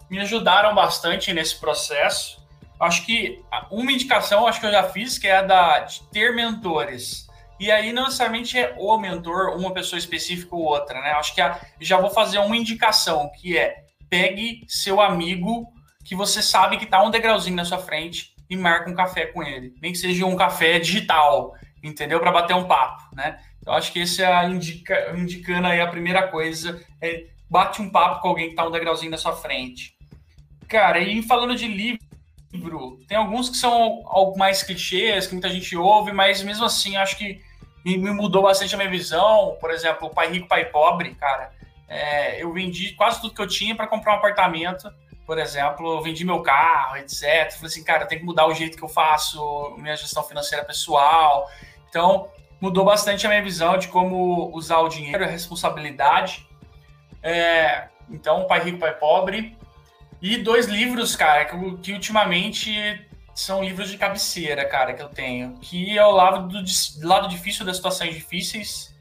me 0.10 0.20
ajudaram 0.20 0.74
bastante 0.74 1.32
nesse 1.32 1.60
processo. 1.60 2.44
Acho 2.80 3.06
que 3.06 3.42
uma 3.70 3.92
indicação, 3.92 4.48
acho 4.48 4.60
que 4.60 4.66
eu 4.66 4.72
já 4.72 4.84
fiz, 4.84 5.20
que 5.20 5.28
é 5.28 5.38
a 5.38 5.42
da, 5.44 5.80
de 5.82 6.02
ter 6.12 6.36
mentores. 6.36 7.25
E 7.60 7.72
aí 7.72 7.94
não 7.94 8.04
necessariamente 8.04 8.58
é 8.58 8.76
o 8.78 8.98
mentor, 8.98 9.56
uma 9.58 9.74
pessoa 9.74 9.98
específica 9.98 10.56
ou 10.56 10.64
outra, 10.64 11.00
né? 11.02 11.12
Acho 11.12 11.34
que 11.34 11.42
a, 11.42 11.60
já 11.80 12.00
vou 12.00 12.10
fazer 12.10 12.40
uma 12.40 12.58
indicação, 12.58 13.30
que 13.40 13.58
é 13.58 13.86
pegue 14.10 14.64
seu 14.68 15.02
amigo 15.02 15.74
que 16.04 16.16
você 16.16 16.42
sabe 16.42 16.78
que 16.78 16.86
está 16.86 17.04
um 17.04 17.10
degrauzinho 17.10 17.56
na 17.56 17.66
sua 17.66 17.80
frente 17.80 18.36
e 18.50 18.56
marque 18.56 18.90
um 18.90 18.96
café 18.96 19.26
com 19.26 19.42
ele. 19.42 19.74
Nem 19.82 19.92
que 19.92 19.98
seja 19.98 20.26
um 20.26 20.36
café 20.36 20.78
digital, 20.78 21.54
entendeu? 21.84 22.20
Para 22.20 22.32
bater 22.32 22.56
um 22.56 22.68
papo, 22.68 23.04
né? 23.16 23.40
Então 23.60 23.74
acho 23.74 23.92
que 23.92 24.00
esse 24.00 24.22
é 24.22 24.46
indica, 24.46 25.14
indicando 25.18 25.68
aí 25.68 25.82
a 25.82 25.88
primeira 25.88 26.28
coisa, 26.28 26.80
é 27.02 27.26
bate 27.50 27.82
um 27.82 27.90
papo 27.90 28.22
com 28.22 28.28
alguém 28.30 28.46
que 28.46 28.52
está 28.52 28.68
um 28.68 28.72
degrauzinho 28.72 29.12
na 29.12 29.18
sua 29.18 29.36
frente. 29.36 29.96
Cara, 30.68 31.00
e 31.00 31.24
falando 31.24 31.56
de 31.56 31.68
livro, 31.68 33.00
tem 33.08 33.18
alguns 33.18 33.50
que 33.50 33.58
são 33.58 34.04
mais 34.38 34.64
clichês, 34.64 35.28
que 35.28 35.34
muita 35.34 35.50
gente 35.50 35.76
ouve, 35.76 36.12
mas 36.12 36.44
mesmo 36.44 36.66
assim 36.66 36.96
acho 36.96 37.18
que 37.18 37.42
me, 37.86 37.98
me 37.98 38.12
mudou 38.12 38.42
bastante 38.42 38.74
a 38.74 38.78
minha 38.78 38.90
visão. 38.90 39.56
Por 39.62 39.70
exemplo, 39.70 40.10
Pai 40.10 40.32
Rico, 40.32 40.48
Pai 40.48 40.66
Pobre, 40.66 41.14
cara. 41.14 41.52
É, 41.88 42.42
eu 42.42 42.52
vendi 42.52 42.94
quase 42.94 43.22
tudo 43.22 43.36
que 43.36 43.42
eu 43.42 43.48
tinha 43.48 43.76
para 43.76 43.86
comprar 43.86 44.14
um 44.14 44.18
apartamento, 44.18 44.92
por 45.26 45.38
exemplo, 45.38 45.98
eu 45.98 46.02
vendi 46.02 46.26
meu 46.26 46.42
carro, 46.42 46.98
etc. 46.98 47.52
Falei 47.52 47.68
assim, 47.68 47.84
cara, 47.84 48.06
tem 48.06 48.20
que 48.20 48.26
mudar 48.26 48.48
o 48.48 48.54
jeito 48.54 48.78
que 48.78 48.84
eu 48.84 48.90
faço 48.90 49.76
minha 49.78 49.96
gestão 49.96 50.24
financeira 50.24 50.64
pessoal. 50.64 51.50
Então, 51.90 52.30
mudou 52.60 52.86
bastante 52.86 53.26
a 53.26 53.30
minha 53.30 53.42
visão 53.42 53.78
de 53.78 53.88
como 53.88 54.52
usar 54.56 54.80
o 54.80 54.90
dinheiro, 54.90 55.24
a 55.24 55.28
responsabilidade. 55.28 56.48
É, 57.24 57.88
então, 58.10 58.46
Pai 58.46 58.62
Rico, 58.62 58.80
Pai 58.80 58.94
Pobre. 58.94 59.58
E 60.22 60.38
dois 60.38 60.68
livros, 60.68 61.16
cara, 61.16 61.46
que, 61.46 61.78
que 61.78 61.94
ultimamente 61.94 63.05
são 63.36 63.62
livros 63.62 63.92
de 63.92 63.98
cabeceira, 63.98 64.64
cara, 64.66 64.94
que 64.94 65.04
eu 65.04 65.10
tenho. 65.10 65.58
Que 65.60 65.98
é 65.98 66.06
o 66.06 66.12
lado, 66.12 66.48
do, 66.48 66.64
lado 67.06 67.28
difícil 67.28 67.66
das 67.66 67.76
situações 67.76 68.16
difíceis. 68.16 68.96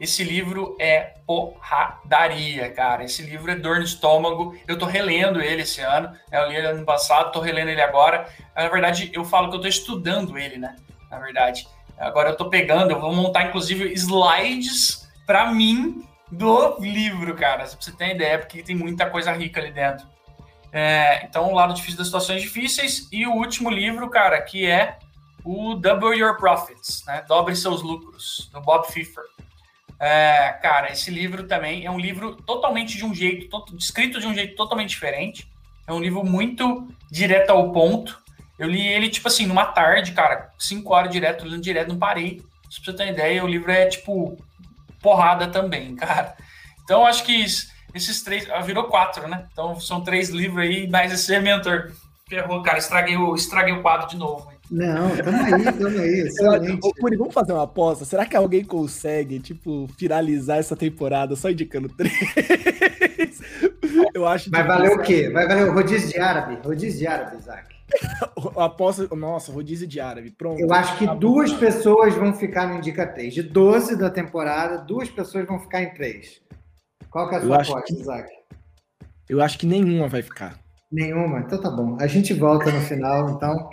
Esse 0.00 0.24
livro 0.24 0.76
é 0.80 1.14
porradaria, 1.24 2.68
cara. 2.72 3.04
Esse 3.04 3.22
livro 3.22 3.52
é 3.52 3.54
dor 3.54 3.76
no 3.76 3.84
estômago. 3.84 4.58
Eu 4.66 4.76
tô 4.76 4.84
relendo 4.84 5.40
ele 5.40 5.62
esse 5.62 5.80
ano. 5.80 6.08
Né? 6.28 6.42
Eu 6.42 6.48
li 6.48 6.56
ele 6.56 6.66
ano 6.66 6.84
passado, 6.84 7.30
tô 7.30 7.38
relendo 7.38 7.68
ele 7.68 7.80
agora. 7.80 8.28
Na 8.56 8.68
verdade, 8.68 9.12
eu 9.14 9.24
falo 9.24 9.48
que 9.48 9.56
eu 9.56 9.60
tô 9.60 9.68
estudando 9.68 10.36
ele, 10.36 10.58
né? 10.58 10.74
Na 11.08 11.20
verdade. 11.20 11.68
Agora 11.96 12.30
eu 12.30 12.36
tô 12.36 12.50
pegando, 12.50 12.90
eu 12.90 13.00
vou 13.00 13.14
montar, 13.14 13.44
inclusive, 13.44 13.92
slides 13.92 15.08
para 15.24 15.52
mim 15.52 16.04
do 16.32 16.80
livro, 16.80 17.36
cara. 17.36 17.64
Se 17.64 17.76
você 17.76 17.92
tem 17.92 18.10
ideia, 18.10 18.40
porque 18.40 18.60
tem 18.60 18.74
muita 18.74 19.08
coisa 19.08 19.30
rica 19.30 19.60
ali 19.60 19.70
dentro. 19.70 20.04
É, 20.72 21.24
então, 21.26 21.52
o 21.52 21.54
lado 21.54 21.74
difícil 21.74 21.98
das 21.98 22.06
situações 22.06 22.40
difíceis. 22.40 23.06
E 23.12 23.26
o 23.26 23.32
último 23.32 23.68
livro, 23.68 24.08
cara, 24.08 24.40
que 24.40 24.66
é 24.66 24.98
o 25.44 25.74
Double 25.74 26.16
Your 26.16 26.38
Profits, 26.38 27.04
né? 27.06 27.22
Dobre 27.28 27.54
seus 27.54 27.82
lucros, 27.82 28.48
do 28.52 28.60
Bob 28.60 28.86
Fisher. 28.90 29.24
É, 30.00 30.58
cara, 30.62 30.90
esse 30.90 31.10
livro 31.10 31.46
também 31.46 31.84
é 31.84 31.90
um 31.90 31.98
livro 31.98 32.34
totalmente 32.34 32.96
de 32.96 33.04
um 33.04 33.14
jeito, 33.14 33.48
to 33.48 33.76
escrito 33.76 34.18
de 34.18 34.26
um 34.26 34.34
jeito 34.34 34.56
totalmente 34.56 34.90
diferente. 34.90 35.48
É 35.86 35.92
um 35.92 36.00
livro 36.00 36.24
muito 36.24 36.88
direto 37.10 37.50
ao 37.50 37.70
ponto. 37.70 38.20
Eu 38.58 38.68
li 38.68 38.86
ele, 38.86 39.08
tipo 39.08 39.28
assim, 39.28 39.46
numa 39.46 39.66
tarde, 39.66 40.12
cara, 40.12 40.50
cinco 40.58 40.94
horas 40.94 41.10
direto, 41.10 41.44
lendo 41.44 41.62
direto, 41.62 41.88
não 41.88 41.98
parei. 41.98 42.42
Se 42.70 42.82
você 42.82 42.92
ter 42.92 43.04
uma 43.04 43.12
ideia, 43.12 43.44
o 43.44 43.48
livro 43.48 43.70
é, 43.70 43.86
tipo, 43.86 44.42
porrada 45.00 45.48
também, 45.48 45.94
cara. 45.96 46.34
Então, 46.82 47.04
acho 47.04 47.24
que 47.24 47.44
esses 47.94 48.22
três. 48.22 48.48
Ah, 48.50 48.60
virou 48.60 48.84
quatro, 48.84 49.28
né? 49.28 49.46
Então 49.52 49.78
são 49.80 50.02
três 50.02 50.30
livros 50.30 50.64
aí, 50.64 50.88
mais 50.88 51.12
esse 51.12 51.34
é 51.34 51.40
mentor. 51.40 51.92
Ferrou, 52.28 52.62
cara. 52.62 52.78
Estraguei 52.78 53.16
o, 53.16 53.34
estraguei 53.34 53.74
o 53.74 53.82
quadro 53.82 54.08
de 54.08 54.16
novo. 54.16 54.50
Não, 54.70 55.10
tamo 55.16 55.36
aí, 55.36 55.64
tamo 55.64 55.98
aí. 55.98 56.30
Ô, 56.82 56.94
Curi, 56.94 57.16
vamos 57.16 57.34
fazer 57.34 57.52
uma 57.52 57.64
aposta? 57.64 58.06
Será 58.06 58.24
que 58.24 58.34
alguém 58.34 58.64
consegue, 58.64 59.38
tipo, 59.38 59.86
finalizar 59.98 60.58
essa 60.58 60.74
temporada 60.74 61.36
só 61.36 61.50
indicando 61.50 61.90
três? 61.90 62.14
Eu 64.14 64.26
acho 64.26 64.50
Vai 64.50 64.66
valer 64.66 64.92
o 64.92 65.02
quê? 65.02 65.28
Vai 65.30 65.46
valer 65.46 65.68
o 65.68 65.74
rodízio 65.74 66.08
de 66.08 66.18
árabe? 66.18 66.58
Rodízio 66.64 67.00
de 67.00 67.06
árabe, 67.06 67.36
Isaac. 67.36 67.72
Aposta, 68.56 69.08
nossa, 69.14 69.52
rodízio 69.52 69.86
de 69.86 70.00
árabe. 70.00 70.30
Pronto. 70.30 70.60
Eu 70.60 70.72
acho 70.72 70.98
que 70.98 71.06
duas 71.16 71.52
pessoas 71.52 72.14
vão 72.14 72.32
ficar 72.32 72.66
no 72.66 72.76
Indica 72.76 73.06
3. 73.06 73.34
De 73.34 73.42
12 73.42 73.96
da 73.96 74.10
temporada, 74.10 74.78
duas 74.78 75.10
pessoas 75.10 75.46
vão 75.46 75.58
ficar 75.58 75.82
em 75.82 75.92
3. 75.92 76.41
Qual 77.12 77.28
que 77.28 77.34
é 77.34 77.38
a 77.38 77.40
sua 77.42 77.56
aposta, 77.56 77.82
que... 77.82 78.00
Isaac? 78.00 78.28
Eu 79.28 79.42
acho 79.42 79.58
que 79.58 79.66
nenhuma 79.66 80.08
vai 80.08 80.22
ficar. 80.22 80.58
Nenhuma? 80.90 81.40
Então 81.40 81.60
tá 81.60 81.70
bom. 81.70 81.96
A 82.00 82.06
gente 82.06 82.32
volta 82.32 82.70
no 82.70 82.80
final, 82.80 83.30
então. 83.30 83.70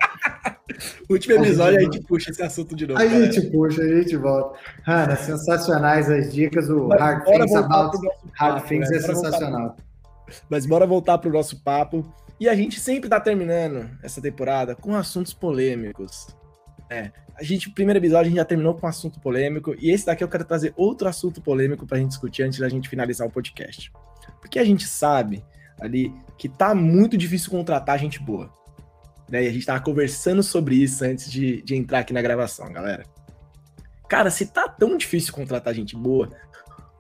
Último 1.09 1.35
episódio, 1.35 1.79
a 1.79 1.81
gente, 1.81 1.89
a 1.89 1.93
gente 1.93 2.07
puxa 2.07 2.31
esse 2.31 2.43
assunto 2.43 2.75
de 2.75 2.85
novo. 2.85 2.99
A 2.99 3.07
gente 3.07 3.41
puxa, 3.49 3.81
a 3.81 3.87
gente 3.87 4.15
volta. 4.17 4.59
Hanna, 4.83 5.15
sensacionais 5.15 6.09
as 6.09 6.33
dicas. 6.33 6.69
O 6.69 6.87
Mas 6.87 6.99
Hard 6.99 7.25
Things 7.25 7.55
About 7.55 7.97
Hard 8.33 8.63
Things 8.67 8.89
né? 8.89 8.97
é 8.97 8.99
sensacional. 9.01 9.61
Voltar... 9.61 9.83
Mas 10.49 10.65
bora 10.65 10.85
voltar 10.85 11.17
pro 11.17 11.31
nosso 11.31 11.63
papo. 11.63 12.05
E 12.39 12.47
a 12.47 12.55
gente 12.55 12.79
sempre 12.79 13.09
tá 13.09 13.19
terminando 13.19 13.89
essa 14.03 14.21
temporada 14.21 14.75
com 14.75 14.95
assuntos 14.95 15.33
polêmicos. 15.33 16.27
É, 16.89 17.11
a 17.39 17.43
gente, 17.43 17.69
primeiro 17.69 17.99
episódio, 17.99 18.25
a 18.25 18.29
gente 18.29 18.37
já 18.37 18.45
terminou 18.45 18.73
com 18.73 18.85
um 18.85 18.89
assunto 18.89 19.17
polêmico, 19.19 19.73
e 19.79 19.91
esse 19.91 20.05
daqui 20.05 20.21
eu 20.21 20.27
quero 20.27 20.43
trazer 20.43 20.73
outro 20.75 21.07
assunto 21.07 21.41
polêmico 21.41 21.87
pra 21.87 21.97
gente 21.97 22.09
discutir 22.09 22.43
antes 22.43 22.59
da 22.59 22.67
gente 22.67 22.89
finalizar 22.89 23.25
o 23.25 23.31
podcast. 23.31 23.91
Porque 24.41 24.59
a 24.59 24.65
gente 24.65 24.85
sabe 24.85 25.43
ali 25.79 26.13
que 26.37 26.49
tá 26.49 26.75
muito 26.75 27.17
difícil 27.17 27.49
contratar 27.49 27.97
gente 27.97 28.19
boa. 28.19 28.53
Né? 29.29 29.45
E 29.45 29.47
a 29.47 29.51
gente 29.53 29.65
tava 29.65 29.79
conversando 29.79 30.43
sobre 30.43 30.75
isso 30.75 31.05
antes 31.05 31.31
de, 31.31 31.61
de 31.61 31.75
entrar 31.75 31.99
aqui 31.99 32.11
na 32.11 32.21
gravação, 32.21 32.71
galera. 32.73 33.05
Cara, 34.09 34.29
se 34.29 34.47
tá 34.47 34.67
tão 34.67 34.97
difícil 34.97 35.33
contratar 35.33 35.73
gente 35.73 35.95
boa, 35.95 36.29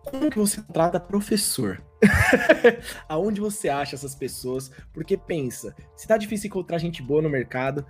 como 0.05 0.29
que 0.29 0.37
você 0.37 0.61
contrata 0.61 1.01
professor? 1.01 1.83
Aonde 3.09 3.41
você 3.41 3.67
acha 3.67 3.95
essas 3.95 4.15
pessoas? 4.15 4.71
Porque 4.93 5.17
pensa, 5.17 5.75
se 5.97 6.07
tá 6.07 6.15
difícil 6.15 6.47
encontrar 6.47 6.77
gente 6.77 7.01
boa 7.01 7.21
no 7.21 7.29
mercado, 7.29 7.85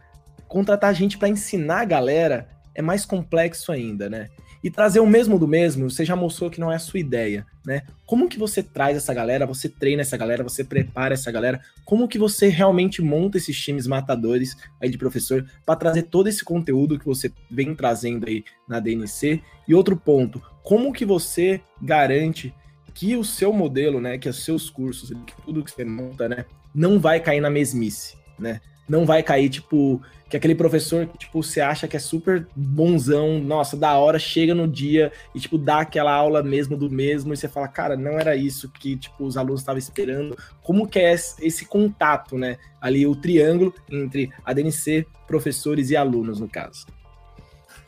contratar 0.49 0.93
gente 0.93 1.17
para 1.17 1.29
ensinar 1.29 1.81
a 1.81 1.85
galera 1.85 2.49
é 2.75 2.81
mais 2.81 3.05
complexo 3.05 3.71
ainda, 3.71 4.09
né? 4.09 4.27
E 4.61 4.69
trazer 4.69 4.99
o 4.99 5.07
mesmo 5.07 5.39
do 5.39 5.47
mesmo, 5.47 5.89
você 5.89 6.03
já 6.03 6.17
mostrou 6.17 6.49
que 6.49 6.59
não 6.59 6.69
é 6.69 6.75
a 6.75 6.79
sua 6.79 6.99
ideia, 6.99 7.45
né? 7.65 7.83
Como 8.05 8.27
que 8.27 8.37
você 8.37 8.61
traz 8.61 8.97
essa 8.97 9.13
galera, 9.13 9.45
você 9.45 9.69
treina 9.69 10.01
essa 10.01 10.17
galera, 10.17 10.43
você 10.43 10.65
prepara 10.65 11.13
essa 11.13 11.31
galera? 11.31 11.61
Como 11.85 12.09
que 12.09 12.17
você 12.17 12.49
realmente 12.49 13.01
monta 13.01 13.37
esses 13.37 13.57
times 13.57 13.87
matadores 13.87 14.57
aí 14.81 14.89
de 14.89 14.97
professor 14.97 15.45
para 15.65 15.77
trazer 15.77 16.03
todo 16.03 16.27
esse 16.27 16.43
conteúdo 16.43 16.99
que 16.99 17.05
você 17.05 17.31
vem 17.49 17.73
trazendo 17.73 18.27
aí 18.27 18.43
na 18.67 18.81
DNC? 18.81 19.41
E 19.65 19.73
outro 19.73 19.95
ponto, 19.95 20.41
como 20.61 20.91
que 20.91 21.05
você 21.05 21.61
garante 21.81 22.53
que 22.93 23.15
o 23.15 23.23
seu 23.23 23.53
modelo, 23.53 24.01
né, 24.01 24.17
que 24.17 24.27
os 24.27 24.43
seus 24.43 24.69
cursos, 24.69 25.11
que 25.25 25.41
tudo 25.45 25.63
que 25.63 25.71
você 25.71 25.85
monta, 25.85 26.27
né, 26.27 26.43
não 26.75 26.99
vai 26.99 27.21
cair 27.21 27.39
na 27.39 27.49
mesmice, 27.49 28.17
né? 28.37 28.59
Não 28.89 29.05
vai 29.05 29.21
cair, 29.21 29.49
tipo, 29.49 30.01
que 30.27 30.35
aquele 30.35 30.55
professor 30.55 31.05
que, 31.07 31.17
tipo, 31.17 31.41
você 31.41 31.61
acha 31.61 31.87
que 31.87 31.95
é 31.95 31.99
super 31.99 32.47
bonzão, 32.55 33.39
nossa, 33.39 33.77
da 33.77 33.97
hora, 33.97 34.17
chega 34.19 34.53
no 34.55 34.67
dia 34.67 35.11
e, 35.33 35.39
tipo, 35.39 35.57
dá 35.57 35.79
aquela 35.79 36.11
aula 36.11 36.43
mesmo 36.43 36.75
do 36.75 36.89
mesmo, 36.89 37.33
e 37.33 37.37
você 37.37 37.47
fala, 37.47 37.67
cara, 37.67 37.95
não 37.95 38.19
era 38.19 38.35
isso 38.35 38.69
que, 38.69 38.97
tipo, 38.97 39.23
os 39.25 39.37
alunos 39.37 39.61
estavam 39.61 39.79
esperando. 39.79 40.37
Como 40.63 40.87
que 40.87 40.99
é 40.99 41.13
esse 41.13 41.65
contato, 41.65 42.37
né? 42.37 42.57
Ali, 42.81 43.05
o 43.05 43.15
triângulo 43.15 43.73
entre 43.89 44.31
a 44.43 44.53
DNC, 44.53 45.05
professores 45.27 45.91
e 45.91 45.95
alunos, 45.95 46.39
no 46.39 46.49
caso. 46.49 46.85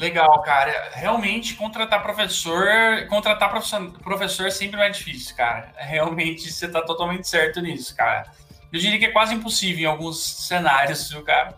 Legal, 0.01 0.41
cara. 0.41 0.89
Realmente, 0.93 1.53
contratar 1.53 2.01
professor, 2.01 2.65
contratar 3.07 3.51
professor, 3.51 3.91
professor 3.99 4.51
sempre 4.51 4.81
é 4.81 4.89
difícil, 4.89 5.35
cara. 5.35 5.71
Realmente, 5.77 6.51
você 6.51 6.67
tá 6.67 6.81
totalmente 6.81 7.27
certo 7.27 7.61
nisso, 7.61 7.95
cara. 7.95 8.31
Eu 8.71 8.79
diria 8.79 8.97
que 8.97 9.05
é 9.05 9.11
quase 9.11 9.33
impossível 9.33 9.83
em 9.83 9.85
alguns 9.85 10.23
cenários, 10.47 11.09
viu, 11.09 11.23
cara? 11.23 11.57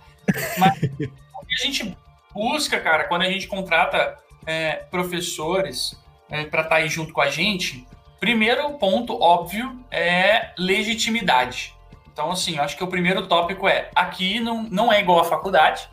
Mas 0.57 0.77
o 0.77 1.45
que 1.45 1.53
a 1.61 1.65
gente 1.65 1.97
busca, 2.33 2.79
cara, 2.79 3.03
quando 3.03 3.21
a 3.21 3.29
gente 3.29 3.47
contrata 3.47 4.17
é, 4.45 4.75
professores 4.89 5.95
é, 6.29 6.45
para 6.45 6.61
estar 6.61 6.75
tá 6.75 6.81
aí 6.81 6.89
junto 6.89 7.13
com 7.13 7.21
a 7.21 7.29
gente, 7.29 7.87
primeiro 8.19 8.77
ponto 8.77 9.21
óbvio 9.21 9.79
é 9.91 10.51
legitimidade. 10.57 11.75
Então, 12.11 12.31
assim, 12.31 12.57
acho 12.59 12.77
que 12.77 12.83
o 12.83 12.87
primeiro 12.87 13.27
tópico 13.27 13.67
é: 13.67 13.89
aqui 13.95 14.39
não, 14.39 14.63
não 14.63 14.93
é 14.93 14.99
igual 14.99 15.19
à 15.19 15.25
faculdade, 15.25 15.87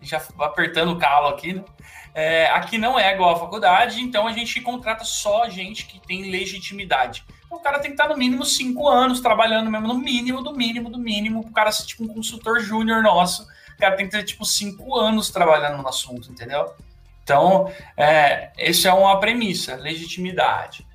já 0.00 0.22
apertando 0.38 0.92
o 0.92 0.98
calo 0.98 1.28
aqui, 1.28 1.52
né? 1.52 1.64
É, 2.12 2.46
aqui 2.46 2.76
não 2.76 2.98
é 2.98 3.12
igual 3.14 3.34
à 3.34 3.38
faculdade, 3.38 4.00
então 4.00 4.26
a 4.26 4.32
gente 4.32 4.60
contrata 4.60 5.04
só 5.04 5.48
gente 5.48 5.86
que 5.86 6.00
tem 6.00 6.30
legitimidade. 6.30 7.24
O 7.50 7.58
cara 7.58 7.80
tem 7.80 7.90
que 7.90 8.00
estar 8.00 8.08
no 8.08 8.16
mínimo 8.16 8.44
cinco 8.44 8.88
anos 8.88 9.20
trabalhando 9.20 9.70
mesmo, 9.70 9.88
no 9.88 9.94
mínimo, 9.94 10.42
do 10.42 10.54
mínimo, 10.54 10.88
do 10.88 10.98
mínimo, 10.98 11.40
o 11.40 11.52
cara 11.52 11.72
ser 11.72 11.84
tipo 11.84 12.04
um 12.04 12.08
consultor 12.08 12.60
júnior 12.60 13.02
nosso. 13.02 13.42
O 13.74 13.80
cara 13.80 13.96
tem 13.96 14.06
que 14.06 14.12
ter 14.12 14.22
tipo 14.22 14.44
cinco 14.44 14.96
anos 14.96 15.30
trabalhando 15.30 15.82
no 15.82 15.88
assunto, 15.88 16.30
entendeu? 16.30 16.72
Então, 17.24 17.72
é, 17.96 18.50
essa 18.56 18.88
é 18.88 18.92
uma 18.92 19.18
premissa, 19.18 19.74
legitimidade. 19.74 20.86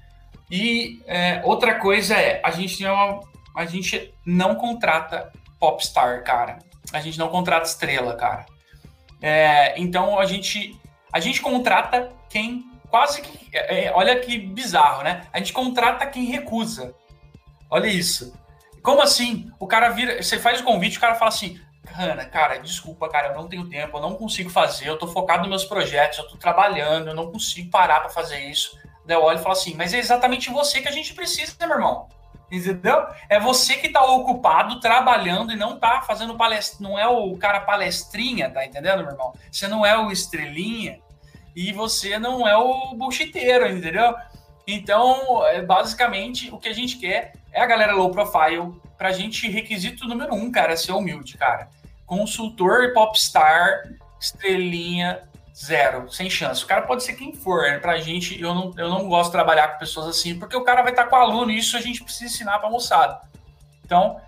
E 0.50 1.02
é, 1.08 1.42
outra 1.44 1.76
coisa 1.76 2.16
é, 2.16 2.42
a 2.44 2.52
gente, 2.52 2.78
tem 2.78 2.88
uma, 2.88 3.20
a 3.56 3.66
gente 3.66 4.14
não 4.26 4.56
contrata 4.56 5.32
popstar, 5.60 6.24
cara. 6.24 6.60
A 6.94 7.02
gente 7.02 7.18
não 7.18 7.30
contrata 7.30 7.66
estrela, 7.66 8.16
cara. 8.16 8.46
É, 9.22 9.80
então 9.80 10.20
a 10.20 10.26
gente 10.26 10.80
a 11.12 11.20
gente 11.20 11.42
contrata 11.42 12.12
quem 12.30 12.70
quase 12.96 13.22
que 13.22 13.50
é, 13.52 13.88
é, 13.88 13.92
olha 13.94 14.18
que 14.22 14.40
bizarro, 14.40 15.04
né? 15.04 15.28
A 15.34 15.38
gente 15.38 15.52
contrata 15.52 16.06
quem 16.06 16.24
recusa. 16.24 16.96
Olha 17.70 17.88
isso. 17.88 18.34
Como 18.82 19.02
assim? 19.02 19.52
O 19.60 19.68
cara 19.68 19.90
vira, 19.90 20.24
você 20.24 20.40
faz 20.40 20.62
o 20.62 20.64
convite, 20.64 20.98
o 20.98 21.02
cara 21.02 21.16
fala 21.16 21.28
assim: 21.28 21.60
Ana, 21.94 22.24
cara, 22.24 22.58
desculpa, 22.58 23.10
cara, 23.10 23.28
eu 23.28 23.36
não 23.36 23.50
tenho 23.50 23.68
tempo, 23.68 23.98
eu 23.98 24.02
não 24.02 24.16
consigo 24.16 24.50
fazer, 24.50 24.88
eu 24.88 24.98
tô 24.98 25.08
focado 25.08 25.42
nos 25.42 25.50
meus 25.50 25.66
projetos, 25.66 26.20
eu 26.20 26.30
tô 26.30 26.38
trabalhando, 26.38 27.10
eu 27.10 27.14
não 27.14 27.30
consigo 27.30 27.70
parar 27.70 28.00
para 28.00 28.10
fazer 28.10 28.40
isso. 28.40 28.80
Daí 29.06 29.18
eu 29.18 29.24
olho 29.24 29.40
e 29.40 29.44
falo 29.44 29.52
assim: 29.52 29.76
mas 29.76 29.94
é 29.94 29.98
exatamente 29.98 30.50
você 30.50 30.80
que 30.80 30.88
a 30.88 30.94
gente 30.94 31.14
precisa, 31.14 31.54
meu 31.60 31.72
irmão. 31.72 32.08
Entendeu? 32.50 33.06
É 33.28 33.42
você 33.42 33.76
que 33.76 33.90
tá 33.90 34.06
ocupado 34.06 34.80
trabalhando 34.80 35.52
e 35.52 35.58
não 35.58 35.78
tá 35.78 36.02
fazendo 36.04 36.38
palestra, 36.38 36.78
não 36.80 36.98
é 36.98 37.06
o 37.06 37.36
cara 37.36 37.60
palestrinha, 37.60 38.50
tá 38.50 38.66
entendendo, 38.66 39.04
meu 39.04 39.12
irmão? 39.12 39.34
Você 39.52 39.68
não 39.68 39.86
é 39.86 39.98
o 39.98 40.12
estrelinha 40.12 41.04
e 41.56 41.72
você 41.72 42.20
não 42.20 42.48
é 42.48 42.58
o 42.58 42.94
bullshiteiro, 42.96 43.68
entendeu? 43.68 44.14
Então, 44.68 45.46
é, 45.48 45.62
basicamente, 45.62 46.52
o 46.52 46.58
que 46.58 46.68
a 46.68 46.74
gente 46.74 46.98
quer 46.98 47.34
é 47.52 47.62
a 47.62 47.66
galera 47.66 47.94
low 47.94 48.12
profile. 48.12 48.74
Pra 48.98 49.12
gente, 49.12 49.50
requisito 49.50 50.08
número 50.08 50.34
um, 50.34 50.52
cara, 50.52 50.74
é 50.74 50.76
ser 50.76 50.92
humilde, 50.92 51.38
cara. 51.38 51.70
Consultor 52.06 52.94
popstar, 52.94 53.84
estrelinha, 54.20 55.22
Zero, 55.58 56.12
sem 56.12 56.30
chance. 56.30 56.66
O 56.66 56.68
cara 56.68 56.82
pode 56.82 57.02
ser 57.02 57.14
quem 57.14 57.34
for. 57.34 57.62
Né? 57.62 57.80
Pra 57.80 57.98
gente, 57.98 58.40
eu 58.42 58.54
não, 58.54 58.74
eu 58.78 58.90
não 58.90 59.08
gosto 59.08 59.28
de 59.28 59.32
trabalhar 59.32 59.70
com 59.70 59.80
pessoas 59.80 60.08
assim, 60.08 60.38
porque 60.38 60.56
o 60.56 60.66
cara 60.66 60.82
vai 60.82 60.92
estar 60.92 61.06
com 61.06 61.16
o 61.16 61.20
aluno 61.20 61.50
e 61.50 61.58
isso 61.58 61.78
a 61.78 61.82
gente 61.82 62.04
precisa 62.04 62.26
ensinar 62.26 62.60
pra 62.60 62.70
moçada. 62.70 63.22
Então, 63.86 64.20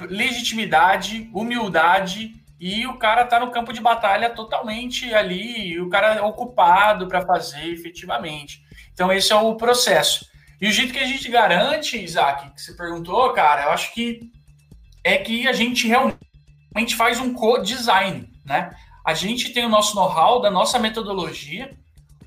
legitimidade, 0.00 1.30
humildade 1.32 2.41
e 2.62 2.86
o 2.86 2.96
cara 2.96 3.24
tá 3.24 3.40
no 3.40 3.50
campo 3.50 3.72
de 3.72 3.80
batalha 3.80 4.30
totalmente 4.30 5.12
ali, 5.12 5.80
o 5.80 5.88
cara 5.88 6.14
é 6.14 6.22
ocupado 6.22 7.08
para 7.08 7.26
fazer 7.26 7.66
efetivamente. 7.72 8.62
Então, 8.92 9.12
esse 9.12 9.32
é 9.32 9.34
o 9.34 9.56
processo. 9.56 10.24
E 10.60 10.68
o 10.68 10.70
jeito 10.70 10.92
que 10.92 11.00
a 11.00 11.04
gente 11.04 11.28
garante, 11.28 12.00
Isaac, 12.00 12.54
que 12.54 12.62
você 12.62 12.72
perguntou, 12.74 13.32
cara, 13.32 13.64
eu 13.64 13.70
acho 13.70 13.92
que 13.92 14.30
é 15.02 15.18
que 15.18 15.48
a 15.48 15.52
gente 15.52 15.88
realmente 15.88 16.94
faz 16.96 17.18
um 17.18 17.34
co-design, 17.34 18.30
né? 18.46 18.70
A 19.04 19.12
gente 19.12 19.52
tem 19.52 19.66
o 19.66 19.68
nosso 19.68 19.96
know-how, 19.96 20.40
da 20.40 20.48
nossa 20.48 20.78
metodologia, 20.78 21.76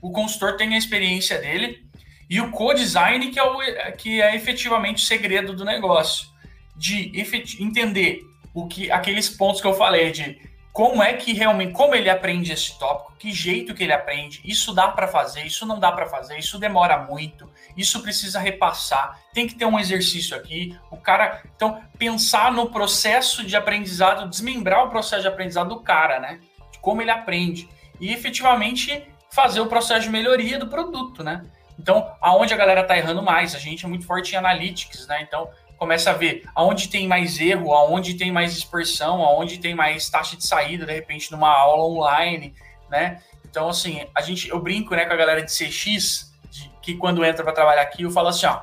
o 0.02 0.12
consultor 0.12 0.58
tem 0.58 0.76
a 0.76 0.78
experiência 0.78 1.40
dele, 1.40 1.88
e 2.30 2.42
o 2.42 2.52
co-design, 2.52 3.30
que, 3.30 3.40
é 3.40 3.44
o, 3.44 3.58
que 3.94 4.22
é 4.22 4.36
efetivamente 4.36 5.02
o 5.02 5.08
segredo 5.08 5.54
do 5.54 5.64
negócio. 5.64 6.28
De 6.76 7.10
entender 7.58 8.20
o 8.56 8.68
que 8.68 8.90
aqueles 8.90 9.30
pontos 9.30 9.62
que 9.62 9.68
eu 9.68 9.76
falei, 9.76 10.12
de 10.12 10.42
como 10.74 11.04
é 11.04 11.14
que 11.14 11.32
realmente, 11.34 11.74
como 11.74 11.94
ele 11.94 12.10
aprende 12.10 12.52
esse 12.52 12.78
tópico, 12.80 13.16
que 13.20 13.32
jeito 13.32 13.76
que 13.76 13.84
ele 13.84 13.94
aprende, 13.94 14.42
isso 14.44 14.74
dá 14.74 14.88
para 14.88 15.08
fazer, 15.08 15.44
isso 15.44 15.66
não 15.66 15.80
dá 15.80 15.92
para 15.92 16.08
fazer, 16.08 16.38
isso 16.40 16.58
demora 16.58 16.98
muito, 16.98 17.50
isso 17.78 18.02
precisa 18.02 18.40
repassar, 18.40 19.20
tem 19.34 19.46
que 19.46 19.56
ter 19.56 19.66
um 19.66 19.80
exercício 19.80 20.36
aqui, 20.36 20.78
o 20.90 20.98
cara, 20.98 21.44
então 21.56 21.82
pensar 21.98 22.52
no 22.52 22.70
processo 22.70 23.46
de 23.46 23.56
aprendizado, 23.56 24.28
desmembrar 24.28 24.86
o 24.86 24.90
processo 24.90 25.22
de 25.22 25.28
aprendizado 25.28 25.70
do 25.70 25.82
cara, 25.82 26.20
né? 26.20 26.40
como 26.86 27.02
ele 27.02 27.10
aprende 27.10 27.68
e 28.00 28.14
efetivamente 28.14 29.04
fazer 29.32 29.60
o 29.60 29.66
processo 29.66 30.02
de 30.02 30.10
melhoria 30.10 30.60
do 30.60 30.68
produto, 30.68 31.24
né? 31.24 31.44
Então, 31.80 32.16
aonde 32.22 32.54
a 32.54 32.58
galera 32.58 32.84
tá 32.84 32.96
errando 32.96 33.24
mais? 33.24 33.56
A 33.56 33.60
gente 33.60 33.84
é 33.84 33.88
muito 33.88 34.06
forte 34.06 34.34
em 34.34 34.38
analytics, 34.38 35.08
né? 35.08 35.24
Então, 35.24 35.50
começa 35.78 36.12
a 36.12 36.14
ver 36.14 36.44
aonde 36.56 36.88
tem 36.90 37.08
mais 37.08 37.40
erro, 37.40 37.74
aonde 37.74 38.16
tem 38.16 38.32
mais 38.32 38.54
dispersão, 38.54 39.24
aonde 39.24 39.58
tem 39.60 39.76
mais 39.76 40.10
taxa 40.10 40.36
de 40.36 40.46
saída, 40.46 40.86
de 40.86 40.94
repente, 40.94 41.32
numa 41.32 41.50
aula 41.50 41.84
online, 41.84 42.54
né? 42.90 43.22
Então, 43.44 43.70
assim, 43.70 44.06
a 44.14 44.22
gente, 44.22 44.50
eu 44.50 44.60
brinco 44.60 44.96
né, 44.96 45.06
com 45.06 45.14
a 45.14 45.16
galera 45.16 45.42
de 45.42 45.52
CX, 45.52 46.34
de, 46.50 46.72
que 46.82 46.96
quando 46.96 47.24
entra 47.24 47.44
para 47.44 47.54
trabalhar 47.54 47.82
aqui, 47.82 48.04
eu 48.04 48.12
falo 48.12 48.28
assim, 48.28 48.46
ó, 48.46 48.62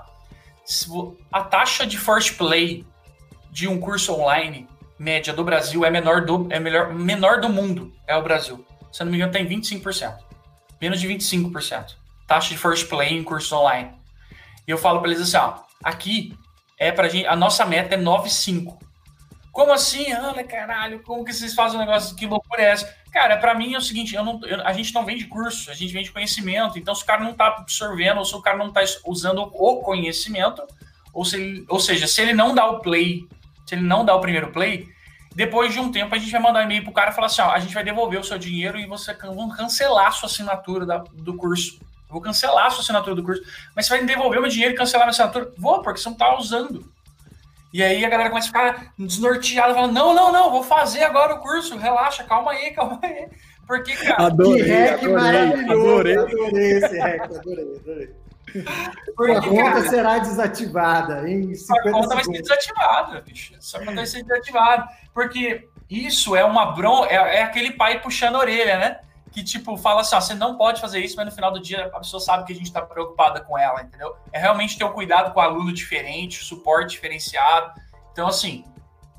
a 1.32 1.42
taxa 1.42 1.86
de 1.86 1.98
first 1.98 2.36
play 2.36 2.84
de 3.50 3.68
um 3.68 3.80
curso 3.80 4.12
online 4.14 4.68
média 4.98 5.32
do 5.32 5.42
Brasil 5.42 5.84
é 5.84 5.90
menor 5.90 6.24
do, 6.24 6.46
é 6.50 6.60
melhor, 6.60 6.94
menor 6.94 7.40
do 7.40 7.48
mundo, 7.48 7.92
é 8.06 8.16
o 8.16 8.22
Brasil. 8.22 8.64
Se 8.92 9.02
eu 9.02 9.06
não 9.06 9.10
me 9.10 9.18
engano, 9.18 9.32
tem 9.32 9.46
25%. 9.46 10.16
Menos 10.80 11.00
de 11.00 11.08
25%. 11.08 11.94
Taxa 12.26 12.50
de 12.50 12.58
first 12.58 12.88
play 12.88 13.12
em 13.12 13.24
curso 13.24 13.56
online. 13.56 13.90
E 14.66 14.70
eu 14.70 14.78
falo 14.78 15.00
para 15.00 15.10
eles 15.10 15.22
assim, 15.22 15.36
ó, 15.36 15.62
aqui 15.82 16.36
é 16.86 16.92
pra 16.92 17.08
gente, 17.08 17.26
a 17.26 17.36
nossa 17.36 17.64
meta 17.64 17.94
é 17.94 17.98
9,5. 17.98 18.78
Como 19.52 19.70
assim? 19.70 20.10
Ana, 20.10 20.42
caralho, 20.42 21.02
como 21.02 21.24
que 21.24 21.32
vocês 21.32 21.54
fazem 21.54 21.76
um 21.76 21.80
negócio? 21.80 22.16
Que 22.16 22.26
loucura 22.26 22.62
é 22.62 22.70
essa? 22.70 22.92
Cara, 23.12 23.36
para 23.36 23.54
mim 23.54 23.74
é 23.74 23.78
o 23.78 23.82
seguinte, 23.82 24.14
eu 24.14 24.24
não, 24.24 24.40
eu, 24.44 24.66
a 24.66 24.72
gente 24.72 24.94
não 24.94 25.04
vende 25.04 25.26
curso, 25.26 25.70
a 25.70 25.74
gente 25.74 25.92
vende 25.92 26.10
conhecimento. 26.10 26.78
Então, 26.78 26.94
se 26.94 27.02
o 27.02 27.06
cara 27.06 27.22
não 27.22 27.34
tá 27.34 27.48
absorvendo, 27.48 28.18
ou 28.18 28.24
se 28.24 28.34
o 28.34 28.40
cara 28.40 28.56
não 28.56 28.72
tá 28.72 28.80
usando 29.04 29.42
o 29.42 29.82
conhecimento, 29.82 30.62
ou, 31.12 31.24
se 31.24 31.36
ele, 31.36 31.66
ou 31.68 31.78
seja, 31.78 32.06
se 32.06 32.22
ele 32.22 32.32
não 32.32 32.54
dá 32.54 32.66
o 32.66 32.80
play, 32.80 33.28
se 33.66 33.74
ele 33.74 33.82
não 33.82 34.04
dá 34.04 34.14
o 34.14 34.20
primeiro 34.20 34.50
play, 34.50 34.88
depois 35.34 35.72
de 35.72 35.80
um 35.80 35.92
tempo 35.92 36.14
a 36.14 36.18
gente 36.18 36.32
vai 36.32 36.40
mandar 36.40 36.60
um 36.60 36.64
e-mail 36.64 36.82
pro 36.82 36.92
cara 36.92 37.10
e 37.10 37.14
falar 37.14 37.26
assim, 37.26 37.42
ó, 37.42 37.50
a 37.50 37.58
gente 37.58 37.74
vai 37.74 37.84
devolver 37.84 38.18
o 38.18 38.24
seu 38.24 38.38
dinheiro 38.38 38.78
e 38.78 38.86
você 38.86 39.14
vão 39.14 39.50
cancelar 39.50 40.06
a 40.06 40.12
sua 40.12 40.28
assinatura 40.28 40.86
da, 40.86 40.98
do 40.98 41.36
curso. 41.36 41.78
Eu 42.12 42.16
vou 42.16 42.20
cancelar 42.20 42.66
a 42.66 42.70
sua 42.70 42.82
assinatura 42.82 43.16
do 43.16 43.22
curso. 43.22 43.42
Mas 43.74 43.86
você 43.86 43.96
vai 43.96 44.04
devolver 44.04 44.38
o 44.38 44.42
meu 44.42 44.50
dinheiro 44.50 44.74
e 44.74 44.76
cancelar 44.76 45.04
a 45.04 45.06
minha 45.06 45.12
assinatura? 45.12 45.50
Vou, 45.56 45.80
porque 45.80 45.98
você 45.98 46.10
não 46.10 46.16
tá 46.16 46.36
usando. 46.36 46.84
E 47.72 47.82
aí 47.82 48.04
a 48.04 48.08
galera 48.10 48.28
começa 48.28 48.48
a 48.48 48.52
ficar 48.52 48.92
desnorteada, 48.98 49.72
falando, 49.72 49.94
não, 49.94 50.14
não, 50.14 50.30
não, 50.30 50.50
vou 50.50 50.62
fazer 50.62 51.04
agora 51.04 51.36
o 51.36 51.38
curso, 51.38 51.78
relaxa, 51.78 52.22
calma 52.22 52.52
aí, 52.52 52.70
calma 52.72 53.00
aí. 53.02 53.28
Porque, 53.66 53.96
cara... 53.96 54.26
Adorei, 54.26 54.62
que 54.62 54.70
hack 54.70 55.02
maravilhoso, 55.04 55.90
adorei. 55.90 56.18
adorei 56.18 56.70
esse 56.72 56.98
hack, 56.98 57.22
adorei, 57.22 57.76
adorei. 57.80 58.10
Porque, 59.16 59.32
a 59.32 59.40
conta 59.40 59.62
cara, 59.62 59.88
será 59.88 60.18
desativada 60.18 61.30
em 61.30 61.54
50 61.54 61.88
A 61.88 61.92
conta 61.92 62.08
segundos. 62.08 62.14
vai 62.14 62.24
ser 62.24 62.42
desativada, 62.42 63.20
bicho. 63.22 63.54
Essa 63.56 63.78
conta 63.78 63.94
vai 63.94 64.06
ser 64.06 64.22
desativada. 64.22 64.88
Porque 65.14 65.68
isso 65.88 66.36
é 66.36 66.44
uma 66.44 66.72
bron... 66.72 67.06
É, 67.06 67.38
é, 67.38 67.42
aquele 67.42 67.70
pai 67.70 68.02
puxando 68.02 68.34
a 68.34 68.40
orelha, 68.40 68.76
né? 68.76 69.00
Que, 69.32 69.42
tipo, 69.42 69.76
fala 69.76 70.02
assim, 70.02 70.14
ó, 70.14 70.20
você 70.20 70.34
não 70.34 70.56
pode 70.56 70.80
fazer 70.80 71.00
isso, 71.00 71.16
mas 71.16 71.24
no 71.26 71.32
final 71.32 71.50
do 71.50 71.60
dia 71.60 71.86
a 71.86 71.98
pessoa 71.98 72.20
sabe 72.20 72.44
que 72.44 72.52
a 72.52 72.56
gente 72.56 72.66
está 72.66 72.82
preocupada 72.82 73.40
com 73.40 73.58
ela, 73.58 73.82
entendeu? 73.82 74.14
É 74.30 74.38
realmente 74.38 74.76
ter 74.76 74.84
o 74.84 74.88
um 74.88 74.92
cuidado 74.92 75.32
com 75.32 75.40
o 75.40 75.42
aluno 75.42 75.72
diferente, 75.72 76.44
suporte 76.44 76.90
diferenciado. 76.90 77.80
Então, 78.12 78.28
assim, 78.28 78.64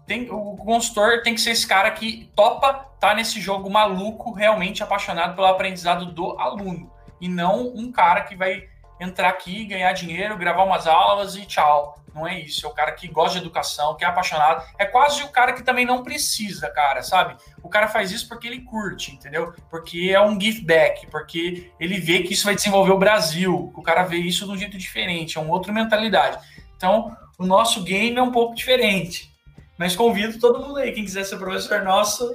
tem, 0.06 0.30
o 0.30 0.56
consultor 0.58 1.24
tem 1.24 1.34
que 1.34 1.42
ser 1.42 1.52
esse 1.52 1.66
cara 1.66 1.90
que 1.92 2.32
topa 2.36 2.74
tá 3.00 3.14
nesse 3.14 3.42
jogo 3.42 3.70
maluco, 3.70 4.32
realmente 4.32 4.84
apaixonado 4.84 5.36
pelo 5.36 5.48
aprendizado 5.48 6.06
do 6.06 6.40
aluno. 6.40 6.92
E 7.20 7.28
não 7.28 7.68
um 7.68 7.92
cara 7.92 8.22
que 8.22 8.36
vai 8.36 8.70
entrar 9.04 9.30
aqui, 9.30 9.66
ganhar 9.66 9.92
dinheiro, 9.94 10.38
gravar 10.38 10.64
umas 10.64 10.88
aulas 10.88 11.36
e 11.36 11.46
tchau. 11.46 12.00
Não 12.14 12.28
é 12.28 12.40
isso. 12.40 12.66
É 12.66 12.70
o 12.70 12.74
cara 12.74 12.92
que 12.92 13.08
gosta 13.08 13.40
de 13.40 13.46
educação, 13.46 13.96
que 13.96 14.06
é 14.06 14.08
apaixonado. 14.08 14.64
É 14.78 14.86
quase 14.86 15.24
o 15.24 15.30
cara 15.30 15.54
que 15.54 15.64
também 15.64 15.86
não 15.86 16.04
precisa, 16.04 16.70
cara, 16.70 17.02
sabe? 17.02 17.36
O 17.64 17.70
cara 17.70 17.88
faz 17.88 18.12
isso 18.12 18.28
porque 18.28 18.48
ele 18.48 18.62
curte, 18.62 19.12
entendeu? 19.12 19.54
Porque 19.70 20.12
é 20.14 20.22
um 20.22 20.40
give 20.40 20.62
back, 20.62 21.08
porque 21.08 21.72
ele 21.80 22.00
vê 22.00 22.22
que 22.22 22.34
isso 22.34 22.46
vai 22.46 22.56
desenvolver 22.56 22.92
o 22.92 23.00
Brasil. 23.00 23.72
O 23.76 23.82
cara 23.82 24.04
vê 24.04 24.18
isso 24.18 24.46
de 24.46 24.52
um 24.52 24.58
jeito 24.58 24.78
diferente, 24.78 25.38
é 25.38 25.42
uma 25.42 25.54
outra 25.54 25.74
mentalidade. 25.74 26.38
Então, 26.78 27.18
o 27.38 27.46
nosso 27.46 27.84
game 27.84 28.18
é 28.18 28.22
um 28.22 28.32
pouco 28.32 28.56
diferente. 28.56 29.34
Mas 29.78 29.96
convido 29.96 30.40
todo 30.40 30.64
mundo 30.66 30.78
aí, 30.78 30.92
quem 30.92 31.04
quiser 31.04 31.24
ser 31.24 31.38
professor 31.38 31.82
nosso, 31.82 32.32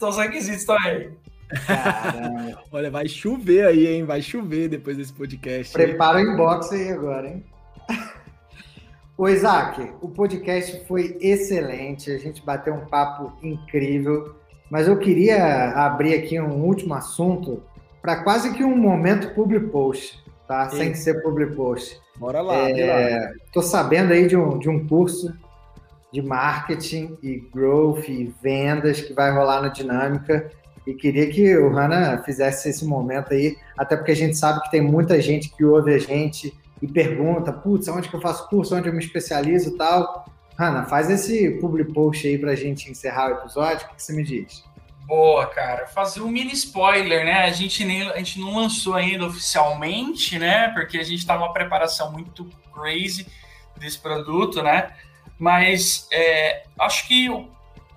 os 0.00 0.16
requisitos 0.16 0.60
estão 0.60 0.76
aí. 0.80 1.12
Caramba. 1.66 2.62
Olha, 2.70 2.90
vai 2.90 3.08
chover 3.08 3.66
aí, 3.66 3.86
hein? 3.86 4.04
Vai 4.04 4.22
chover 4.22 4.68
depois 4.68 4.96
desse 4.96 5.12
podcast. 5.12 5.72
Prepara 5.72 6.18
o 6.18 6.20
inbox 6.20 6.72
aí 6.72 6.90
agora, 6.90 7.28
hein? 7.28 7.44
Ô, 9.16 9.28
Isaac, 9.28 9.92
o 10.00 10.08
podcast 10.08 10.84
foi 10.86 11.16
excelente, 11.20 12.10
a 12.10 12.18
gente 12.18 12.44
bateu 12.44 12.74
um 12.74 12.86
papo 12.86 13.32
incrível, 13.42 14.34
mas 14.70 14.88
eu 14.88 14.98
queria 14.98 15.70
abrir 15.72 16.14
aqui 16.14 16.40
um 16.40 16.64
último 16.64 16.94
assunto 16.94 17.62
para 18.00 18.22
quase 18.24 18.54
que 18.54 18.64
um 18.64 18.76
momento 18.76 19.34
public 19.34 19.66
post, 19.66 20.24
tá? 20.48 20.68
Sim. 20.70 20.78
Sem 20.78 20.94
ser 20.94 21.22
public 21.22 21.54
post. 21.54 22.00
Bora 22.16 22.40
lá, 22.40 22.68
é, 22.70 23.32
Tô 23.52 23.62
sabendo 23.62 24.12
aí 24.12 24.26
de 24.26 24.36
um, 24.36 24.58
de 24.58 24.68
um 24.68 24.86
curso 24.86 25.32
de 26.12 26.20
marketing 26.20 27.16
e 27.22 27.36
growth 27.52 28.08
e 28.08 28.34
vendas 28.42 29.00
que 29.00 29.12
vai 29.12 29.30
rolar 29.30 29.62
no 29.62 29.70
Dinâmica 29.70 30.50
e 30.86 30.94
queria 30.94 31.30
que 31.30 31.56
o 31.56 31.70
Hanna 31.70 32.22
fizesse 32.24 32.68
esse 32.68 32.84
momento 32.84 33.32
aí, 33.32 33.56
até 33.78 33.96
porque 33.96 34.12
a 34.12 34.16
gente 34.16 34.36
sabe 34.36 34.62
que 34.62 34.70
tem 34.70 34.80
muita 34.80 35.20
gente 35.20 35.48
que 35.50 35.64
ouve 35.64 35.94
a 35.94 35.98
gente 35.98 36.52
e 36.80 36.86
pergunta, 36.86 37.52
putz, 37.52 37.86
onde 37.88 38.08
que 38.08 38.14
eu 38.14 38.20
faço 38.20 38.48
curso, 38.48 38.74
onde 38.74 38.88
eu 38.88 38.92
me 38.92 38.98
especializo 38.98 39.70
e 39.70 39.76
tal. 39.76 40.26
Hanna, 40.58 40.84
faz 40.84 41.08
esse 41.08 41.50
public 41.60 41.92
post 41.92 42.26
aí 42.26 42.36
pra 42.36 42.54
gente 42.54 42.90
encerrar 42.90 43.30
o 43.30 43.38
episódio, 43.38 43.86
o 43.86 43.90
que, 43.90 43.96
que 43.96 44.02
você 44.02 44.12
me 44.12 44.24
diz? 44.24 44.64
Boa, 45.06 45.46
cara. 45.46 45.86
Fazer 45.86 46.20
um 46.20 46.28
mini 46.28 46.52
spoiler, 46.52 47.24
né? 47.24 47.44
A 47.44 47.50
gente, 47.50 47.84
nem, 47.84 48.08
a 48.10 48.16
gente 48.16 48.40
não 48.40 48.56
lançou 48.56 48.94
ainda 48.94 49.26
oficialmente, 49.26 50.38
né? 50.38 50.68
Porque 50.68 50.98
a 50.98 51.04
gente 51.04 51.26
tá 51.26 51.36
numa 51.36 51.52
preparação 51.52 52.12
muito 52.12 52.48
crazy 52.72 53.26
desse 53.76 53.98
produto, 53.98 54.62
né? 54.62 54.92
Mas 55.38 56.08
é, 56.12 56.64
acho 56.78 57.06
que 57.06 57.28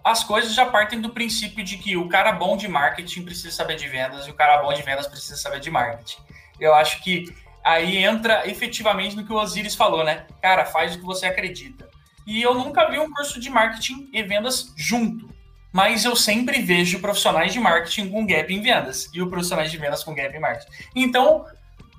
as 0.05 0.23
coisas 0.23 0.53
já 0.53 0.67
partem 0.67 1.01
do 1.01 1.09
princípio 1.09 1.63
de 1.63 1.77
que 1.79 1.97
o 1.97 2.07
cara 2.07 2.31
bom 2.31 2.55
de 2.55 2.67
marketing 2.67 3.23
precisa 3.23 3.49
saber 3.49 3.75
de 3.75 3.87
vendas 3.87 4.27
e 4.27 4.29
o 4.29 4.35
cara 4.35 4.61
bom 4.61 4.71
de 4.71 4.83
vendas 4.83 5.07
precisa 5.07 5.35
saber 5.35 5.59
de 5.59 5.71
marketing. 5.71 6.21
Eu 6.59 6.75
acho 6.75 7.01
que 7.01 7.35
aí 7.63 7.97
entra 7.97 8.47
efetivamente 8.47 9.15
no 9.15 9.25
que 9.25 9.33
o 9.33 9.35
Osiris 9.35 9.73
falou, 9.73 10.03
né? 10.03 10.27
Cara, 10.39 10.63
faz 10.63 10.93
o 10.93 10.99
que 10.99 11.05
você 11.05 11.25
acredita. 11.25 11.89
E 12.27 12.39
eu 12.39 12.53
nunca 12.53 12.87
vi 12.87 12.99
um 12.99 13.11
curso 13.11 13.39
de 13.39 13.49
marketing 13.49 14.07
e 14.13 14.21
vendas 14.21 14.71
junto, 14.77 15.27
mas 15.73 16.05
eu 16.05 16.15
sempre 16.15 16.61
vejo 16.61 16.99
profissionais 16.99 17.51
de 17.51 17.59
marketing 17.59 18.11
com 18.11 18.27
gap 18.27 18.53
em 18.53 18.61
vendas 18.61 19.09
e 19.11 19.23
o 19.23 19.27
profissionais 19.27 19.71
de 19.71 19.77
vendas 19.79 20.03
com 20.03 20.13
gap 20.13 20.35
em 20.35 20.39
marketing. 20.39 20.71
Então, 20.95 21.47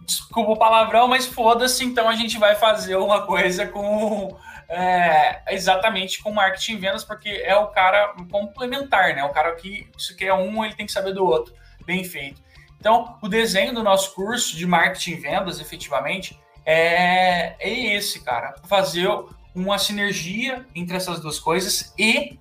desculpa 0.06 0.52
o 0.52 0.56
palavrão, 0.56 1.08
mas 1.08 1.26
foda-se, 1.26 1.84
então 1.84 2.08
a 2.08 2.14
gente 2.14 2.38
vai 2.38 2.54
fazer 2.54 2.94
uma 2.94 3.26
coisa 3.26 3.66
com 3.66 4.36
é, 4.68 5.42
exatamente 5.54 6.22
com 6.22 6.32
marketing 6.32 6.72
e 6.72 6.76
vendas, 6.76 7.04
porque 7.04 7.28
é 7.28 7.56
o 7.56 7.68
cara 7.68 8.14
complementar, 8.30 9.14
né? 9.14 9.24
O 9.24 9.30
cara 9.30 9.54
que 9.54 9.88
se 9.96 10.14
quer 10.16 10.32
um, 10.32 10.64
ele 10.64 10.74
tem 10.74 10.86
que 10.86 10.92
saber 10.92 11.12
do 11.12 11.24
outro. 11.24 11.54
Bem 11.84 12.02
feito. 12.04 12.42
Então, 12.78 13.18
o 13.22 13.28
desenho 13.28 13.74
do 13.74 13.82
nosso 13.82 14.14
curso 14.14 14.56
de 14.56 14.66
marketing 14.66 15.12
e 15.12 15.16
vendas, 15.16 15.60
efetivamente, 15.60 16.38
é, 16.64 17.54
é 17.58 17.96
esse, 17.96 18.22
cara. 18.22 18.54
Fazer 18.68 19.08
uma 19.54 19.78
sinergia 19.78 20.66
entre 20.74 20.96
essas 20.96 21.20
duas 21.20 21.38
coisas 21.38 21.94
e 21.98 22.38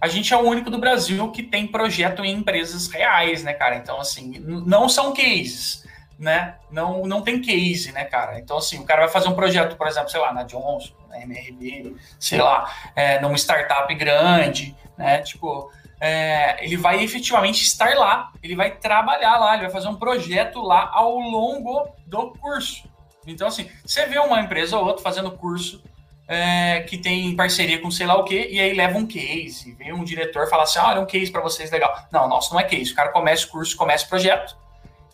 a 0.00 0.08
gente 0.08 0.32
é 0.32 0.36
o 0.36 0.40
único 0.40 0.70
do 0.70 0.78
Brasil 0.78 1.30
que 1.30 1.42
tem 1.42 1.66
projeto 1.66 2.24
em 2.24 2.32
empresas 2.32 2.88
reais, 2.88 3.44
né, 3.44 3.52
cara? 3.52 3.76
Então, 3.76 4.00
assim, 4.00 4.38
não 4.40 4.88
são 4.88 5.12
cases, 5.12 5.86
né? 6.20 6.56
Não, 6.70 7.06
não 7.06 7.22
tem 7.22 7.40
case, 7.40 7.90
né, 7.92 8.04
cara? 8.04 8.38
Então, 8.38 8.58
assim, 8.58 8.78
o 8.78 8.84
cara 8.84 9.00
vai 9.00 9.10
fazer 9.10 9.28
um 9.28 9.34
projeto, 9.34 9.74
por 9.74 9.88
exemplo, 9.88 10.10
sei 10.10 10.20
lá, 10.20 10.34
na 10.34 10.42
Johnson, 10.42 10.92
na 11.08 11.18
MRB, 11.22 11.96
sei 12.20 12.38
lá, 12.38 12.70
é, 12.94 13.18
numa 13.20 13.36
startup 13.38 13.92
grande, 13.94 14.76
né? 14.98 15.22
Tipo, 15.22 15.72
é, 15.98 16.62
ele 16.62 16.76
vai 16.76 17.02
efetivamente 17.02 17.62
estar 17.62 17.94
lá, 17.96 18.30
ele 18.42 18.54
vai 18.54 18.70
trabalhar 18.70 19.38
lá, 19.38 19.54
ele 19.54 19.62
vai 19.62 19.72
fazer 19.72 19.88
um 19.88 19.96
projeto 19.96 20.60
lá 20.60 20.90
ao 20.92 21.18
longo 21.18 21.88
do 22.06 22.32
curso. 22.32 22.86
Então, 23.26 23.48
assim, 23.48 23.70
você 23.84 24.04
vê 24.04 24.18
uma 24.18 24.40
empresa 24.40 24.76
ou 24.76 24.84
outra 24.84 25.02
fazendo 25.02 25.30
curso 25.30 25.82
é, 26.28 26.80
que 26.82 26.98
tem 26.98 27.34
parceria 27.34 27.80
com 27.80 27.90
sei 27.90 28.06
lá 28.06 28.16
o 28.16 28.24
quê, 28.24 28.46
e 28.50 28.60
aí 28.60 28.74
leva 28.74 28.98
um 28.98 29.06
case, 29.06 29.72
vem 29.72 29.92
um 29.92 30.04
diretor 30.04 30.48
fala 30.48 30.64
assim, 30.64 30.78
ah, 30.78 30.88
olha 30.88 31.00
um 31.00 31.06
case 31.06 31.30
para 31.32 31.40
vocês 31.40 31.70
legal. 31.70 31.94
Não, 32.12 32.28
nossa, 32.28 32.52
não 32.52 32.60
é 32.60 32.64
case. 32.64 32.92
O 32.92 32.94
cara 32.94 33.08
começa 33.08 33.46
o 33.46 33.48
curso, 33.48 33.74
começa 33.74 34.04
o 34.04 34.08
projeto, 34.08 34.54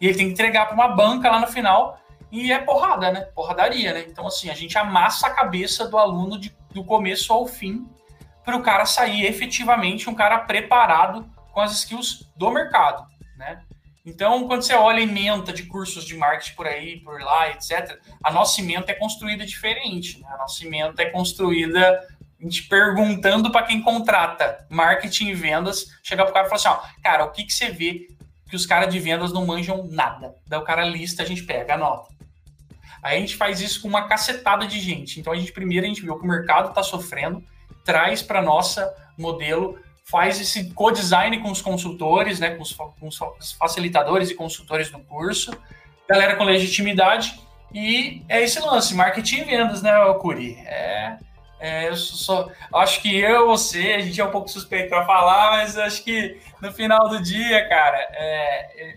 e 0.01 0.07
ele 0.07 0.17
tem 0.17 0.27
que 0.27 0.33
entregar 0.33 0.67
para 0.67 0.75
uma 0.75 0.89
banca 0.89 1.31
lá 1.31 1.41
no 1.41 1.47
final 1.47 2.01
e 2.31 2.53
é 2.53 2.59
porrada, 2.59 3.11
né? 3.11 3.21
Porradaria, 3.35 3.93
né? 3.93 4.05
Então, 4.09 4.27
assim, 4.27 4.51
a 4.51 4.55
gente 4.55 4.77
amassa 4.77 5.27
a 5.27 5.31
cabeça 5.31 5.89
do 5.89 5.97
aluno 5.97 6.39
de, 6.39 6.55
do 6.73 6.85
começo 6.85 7.33
ao 7.33 7.47
fim 7.47 7.89
para 8.45 8.57
o 8.57 8.63
cara 8.63 8.85
sair 8.85 9.27
efetivamente 9.27 10.09
um 10.09 10.15
cara 10.15 10.39
preparado 10.39 11.29
com 11.53 11.61
as 11.61 11.73
skills 11.73 12.31
do 12.37 12.51
mercado, 12.51 13.07
né? 13.37 13.63
Então, 14.05 14.47
quando 14.47 14.63
você 14.63 14.73
olha 14.73 15.01
a 15.01 15.03
emenda 15.03 15.53
de 15.53 15.65
cursos 15.65 16.05
de 16.05 16.17
marketing 16.17 16.55
por 16.55 16.67
aí, 16.67 17.01
por 17.01 17.21
lá, 17.21 17.51
etc., 17.51 17.99
a 18.23 18.31
nossa 18.31 18.61
emenda 18.61 18.93
é 18.93 18.95
construída 18.95 19.45
diferente. 19.45 20.21
Né? 20.21 20.29
A 20.31 20.39
nossa 20.39 20.65
emenda 20.65 21.03
é 21.03 21.07
construída 21.07 22.07
a 22.39 22.45
gente 22.45 22.69
perguntando 22.69 23.51
para 23.51 23.67
quem 23.67 23.83
contrata 23.83 24.65
marketing 24.71 25.29
e 25.29 25.35
vendas, 25.35 25.87
chegar 26.05 26.23
para 26.25 26.31
o 26.31 26.35
cara 26.35 26.47
e 26.47 26.51
falar 26.51 26.77
assim: 26.77 26.87
ó, 26.87 27.03
cara, 27.03 27.25
o 27.25 27.33
que, 27.33 27.43
que 27.43 27.53
você 27.53 27.71
vê 27.71 28.07
que 28.49 28.57
os 28.57 28.67
caras 28.67 28.93
de 28.93 28.99
vendas 28.99 29.33
não 29.33 29.47
manjam 29.47 29.87
nada. 29.91 30.35
Daí 30.47 30.59
o 30.59 30.65
cara 30.65 30.85
lista, 30.85 31.23
a 31.23 31.27
gente 31.27 31.43
pega, 31.43 31.75
anota. 31.75 32.15
Aí 33.03 33.19
a 33.19 33.21
gente 33.21 33.37
faz 33.37 33.61
isso 33.61 33.83
com 33.83 33.89
uma 33.89 34.09
cacetada 34.09 34.67
de 34.67 34.81
gente. 34.81 35.21
Então 35.21 35.33
a 35.33 35.37
gente 35.37 35.53
primeiro 35.53 35.85
a 35.85 35.89
gente 35.89 36.03
viu 36.03 36.19
que 36.19 36.25
o 36.25 36.29
mercado 36.29 36.69
está 36.69 36.83
sofrendo, 36.83 37.43
traz 37.85 38.23
para 38.23 38.43
nossa 38.43 38.93
modelo, 39.17 39.79
faz 40.05 40.41
esse 40.41 40.71
co-design 40.71 41.39
com 41.41 41.51
os 41.51 41.61
consultores, 41.61 42.39
né, 42.39 42.55
com 42.55 42.63
os, 42.63 42.73
com 42.73 43.09
os 43.09 43.53
facilitadores 43.53 44.31
e 44.31 44.35
consultores 44.35 44.91
do 44.91 44.99
curso, 45.01 45.51
galera 46.09 46.37
com 46.37 46.45
legitimidade 46.45 47.41
e 47.73 48.23
é 48.29 48.43
esse 48.43 48.61
lance, 48.61 48.95
marketing 48.95 49.39
e 49.39 49.45
vendas, 49.45 49.83
né, 49.83 49.93
Curi? 50.21 50.55
É, 50.61 51.19
é, 51.59 51.89
eu 51.89 51.97
só 51.97 52.51
acho 52.75 53.01
que 53.01 53.19
eu, 53.19 53.47
você, 53.47 53.95
a 53.95 54.01
gente 54.01 54.21
é 54.21 54.25
um 54.25 54.31
pouco 54.31 54.49
suspeito 54.49 54.91
para 54.91 55.07
falar, 55.07 55.53
mas 55.53 55.77
acho 55.79 56.05
que 56.05 56.39
no 56.61 56.71
final 56.73 57.09
do 57.09 57.23
dia, 57.23 57.67
cara, 57.69 57.97
é, 58.13 58.83
é, 58.85 58.97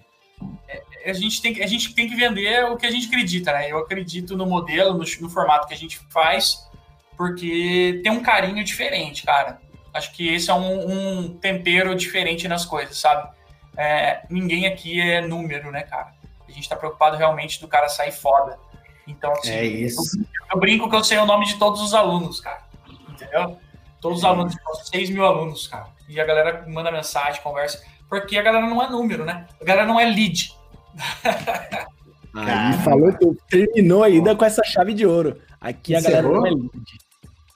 é, 0.68 1.10
a, 1.10 1.14
gente 1.14 1.42
tem, 1.42 1.64
a 1.64 1.68
gente 1.68 1.94
tem 1.94 2.10
que 2.10 2.16
vender 2.16 2.66
o 2.66 2.76
que 2.76 2.86
a 2.86 2.92
gente 2.92 3.08
acredita, 3.08 3.54
né? 3.54 3.72
Eu 3.72 3.78
acredito 3.80 4.36
no 4.36 4.46
modelo, 4.46 4.94
no, 4.94 5.06
no 5.22 5.30
formato 5.30 5.68
que 5.68 5.74
a 5.74 5.78
gente 5.78 6.00
faz, 6.10 6.70
porque 7.16 8.02
tem 8.04 8.12
um 8.12 8.22
carinho 8.22 8.64
diferente, 8.64 9.24
cara. 9.24 9.62
Acho 9.94 10.12
que 10.12 10.34
esse 10.34 10.50
é 10.50 10.54
um, 10.54 11.24
um 11.24 11.38
tempero 11.38 11.96
diferente 11.96 12.48
nas 12.48 12.66
coisas, 12.66 12.98
sabe? 12.98 13.30
É, 13.78 14.24
ninguém 14.30 14.68
aqui 14.68 15.00
é 15.00 15.22
número, 15.22 15.72
né, 15.72 15.84
cara? 15.84 16.14
A 16.48 16.52
gente 16.52 16.68
tá 16.68 16.76
preocupado 16.76 17.16
realmente 17.16 17.62
do 17.62 17.68
cara 17.68 17.88
sair 17.88 18.12
foda. 18.12 18.60
Então, 19.10 19.32
assim, 19.34 19.52
é 19.52 19.66
isso. 19.66 20.20
Eu, 20.20 20.26
eu, 20.54 20.60
brinco 20.60 20.90
que 20.90 20.96
eu 20.96 21.04
sei 21.04 21.18
o 21.18 21.26
nome 21.26 21.46
de 21.46 21.58
todos 21.58 21.82
os 21.82 21.94
alunos, 21.94 22.40
cara. 22.40 22.62
Entendeu? 23.10 23.58
Todos 24.00 24.20
os 24.20 24.24
alunos, 24.24 24.56
6 24.92 25.10
mil 25.10 25.26
alunos, 25.26 25.68
cara. 25.68 25.88
E 26.08 26.20
a 26.20 26.26
galera 26.26 26.66
manda 26.68 26.92
mensagem, 26.92 27.42
conversa. 27.42 27.84
Porque 28.08 28.38
a 28.38 28.42
galera 28.42 28.66
não 28.66 28.82
é 28.82 28.90
número, 28.90 29.26
né? 29.26 29.48
A 29.60 29.66
galera 29.66 29.88
não 29.88 30.00
é 30.00 30.06
lead. 30.06 30.56
Aí 32.36 32.74
falou, 32.84 33.12
terminou 33.50 34.04
ainda 34.04 34.36
com 34.36 34.46
essa 34.46 34.64
chave 34.64 34.94
de 34.94 35.06
ouro. 35.06 35.36
Aqui 35.60 35.96
a 35.96 36.02
galera 36.02 36.28
não 36.28 36.46
é 36.46 36.52
lead. 36.52 36.70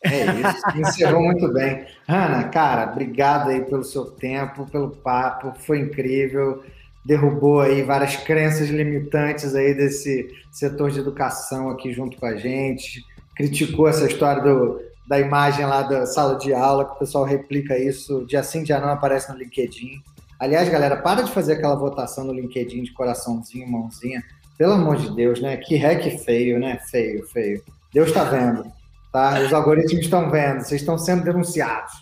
É 0.03 0.25
isso, 0.25 0.63
encerrou 0.77 1.21
muito 1.21 1.51
bem. 1.53 1.85
Ana, 2.07 2.43
cara, 2.49 2.91
obrigado 2.91 3.49
aí 3.49 3.63
pelo 3.63 3.83
seu 3.83 4.05
tempo, 4.05 4.65
pelo 4.69 4.89
papo, 4.89 5.53
foi 5.59 5.79
incrível. 5.79 6.63
Derrubou 7.05 7.61
aí 7.61 7.83
várias 7.83 8.15
crenças 8.15 8.69
limitantes 8.69 9.53
aí 9.55 9.73
desse 9.73 10.29
setor 10.51 10.91
de 10.91 10.99
educação 10.99 11.69
aqui 11.69 11.91
junto 11.91 12.17
com 12.17 12.25
a 12.25 12.35
gente. 12.35 13.03
Criticou 13.35 13.87
essa 13.87 14.05
história 14.05 14.41
do, 14.41 14.79
da 15.07 15.19
imagem 15.19 15.65
lá 15.65 15.81
da 15.81 16.05
sala 16.05 16.37
de 16.37 16.53
aula, 16.53 16.85
que 16.85 16.95
o 16.95 16.99
pessoal 16.99 17.25
replica 17.25 17.77
isso, 17.77 18.25
dia 18.25 18.43
sim, 18.43 18.63
dia 18.63 18.79
não 18.79 18.89
aparece 18.89 19.31
no 19.31 19.37
LinkedIn. 19.37 20.01
Aliás, 20.39 20.67
galera, 20.69 20.97
para 20.97 21.21
de 21.21 21.31
fazer 21.31 21.53
aquela 21.53 21.75
votação 21.75 22.23
no 22.23 22.33
LinkedIn 22.33 22.83
de 22.83 22.93
coraçãozinho, 22.93 23.69
mãozinha. 23.69 24.23
Pelo 24.57 24.73
amor 24.73 24.97
de 24.97 25.13
Deus, 25.15 25.41
né? 25.41 25.57
Que 25.57 25.75
rec 25.75 26.19
feio, 26.23 26.59
né? 26.59 26.79
Feio, 26.89 27.25
feio. 27.27 27.63
Deus 27.93 28.09
está 28.09 28.23
vendo. 28.23 28.65
Tá? 29.11 29.39
Os 29.39 29.53
algoritmos 29.53 30.05
estão 30.05 30.29
vendo, 30.29 30.61
vocês 30.61 30.81
estão 30.81 30.97
sendo 30.97 31.23
denunciados. 31.23 31.93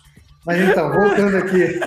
Mas 0.44 0.60
então, 0.60 0.92
voltando 0.92 1.36
aqui. 1.36 1.80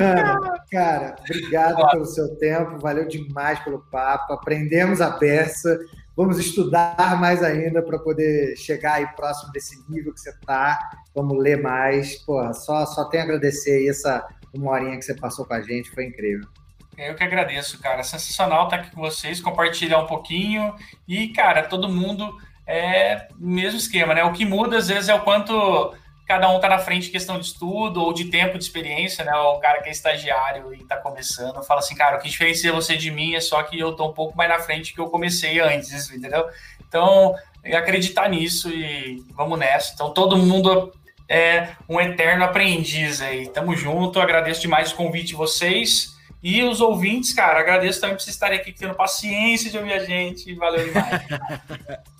Ana, 0.00 0.64
cara, 0.70 1.16
obrigado 1.20 1.90
pelo 1.90 2.06
seu 2.06 2.36
tempo, 2.36 2.78
valeu 2.78 3.06
demais 3.08 3.58
pelo 3.60 3.80
papo. 3.90 4.32
Aprendemos 4.32 5.00
a 5.00 5.10
peça. 5.10 5.78
Vamos 6.16 6.38
estudar 6.38 7.18
mais 7.20 7.42
ainda 7.42 7.82
para 7.82 7.98
poder 7.98 8.56
chegar 8.56 8.94
aí 8.94 9.06
próximo 9.14 9.52
desse 9.52 9.82
nível 9.88 10.12
que 10.12 10.20
você 10.20 10.30
está. 10.30 10.78
Vamos 11.14 11.38
ler 11.38 11.62
mais. 11.62 12.16
Porra, 12.24 12.52
só, 12.52 12.86
só 12.86 13.04
tenho 13.04 13.22
a 13.22 13.26
agradecer 13.26 13.78
aí 13.78 13.88
essa 13.88 14.26
uma 14.52 14.72
horinha 14.72 14.96
que 14.96 15.04
você 15.04 15.14
passou 15.14 15.44
com 15.44 15.54
a 15.54 15.60
gente, 15.60 15.90
foi 15.90 16.04
incrível. 16.06 16.46
Eu 16.96 17.14
que 17.14 17.22
agradeço, 17.22 17.78
cara. 17.80 18.02
Sensacional 18.02 18.64
estar 18.64 18.76
aqui 18.76 18.90
com 18.90 19.00
vocês, 19.00 19.40
compartilhar 19.40 20.00
um 20.00 20.06
pouquinho. 20.06 20.74
E, 21.06 21.28
cara, 21.28 21.62
todo 21.62 21.88
mundo 21.88 22.36
é 22.66 23.28
mesmo 23.38 23.78
esquema, 23.78 24.14
né? 24.14 24.24
O 24.24 24.32
que 24.32 24.44
muda 24.44 24.78
às 24.78 24.88
vezes 24.88 25.08
é 25.08 25.14
o 25.14 25.22
quanto 25.22 25.94
cada 26.28 26.46
um 26.50 26.60
tá 26.60 26.68
na 26.68 26.78
frente 26.78 27.08
questão 27.08 27.40
de 27.40 27.46
estudo 27.46 28.02
ou 28.02 28.12
de 28.12 28.26
tempo 28.26 28.58
de 28.58 28.62
experiência, 28.62 29.24
né? 29.24 29.32
O 29.34 29.58
cara 29.58 29.80
que 29.80 29.88
é 29.88 29.92
estagiário 29.92 30.74
e 30.74 30.84
tá 30.84 30.98
começando, 30.98 31.62
fala 31.62 31.80
assim, 31.80 31.94
cara, 31.94 32.18
o 32.18 32.20
que 32.20 32.28
diferencia 32.28 32.70
você 32.70 32.98
de 32.98 33.10
mim 33.10 33.34
é 33.34 33.40
só 33.40 33.62
que 33.62 33.78
eu 33.78 33.94
tô 33.96 34.10
um 34.10 34.12
pouco 34.12 34.36
mais 34.36 34.50
na 34.50 34.58
frente 34.58 34.92
que 34.92 35.00
eu 35.00 35.08
comecei 35.08 35.58
antes, 35.58 36.10
entendeu? 36.10 36.46
Então, 36.86 37.34
acreditar 37.64 38.28
nisso 38.28 38.68
e 38.68 39.24
vamos 39.34 39.58
nessa. 39.58 39.94
Então, 39.94 40.12
todo 40.12 40.36
mundo 40.36 40.92
é 41.26 41.70
um 41.88 41.98
eterno 41.98 42.44
aprendiz 42.44 43.22
aí. 43.22 43.48
Tamo 43.48 43.74
junto, 43.74 44.20
agradeço 44.20 44.60
demais 44.60 44.92
o 44.92 44.96
convite 44.96 45.28
de 45.28 45.34
vocês. 45.34 46.14
E 46.42 46.62
os 46.62 46.82
ouvintes, 46.82 47.32
cara, 47.32 47.58
agradeço 47.58 48.02
também 48.02 48.16
por 48.16 48.22
vocês 48.22 48.36
estarem 48.36 48.60
aqui 48.60 48.70
tendo 48.70 48.94
paciência 48.94 49.70
de 49.70 49.78
ouvir 49.78 49.94
a 49.94 50.04
gente. 50.04 50.54
Valeu 50.54 50.84
demais. 50.84 51.22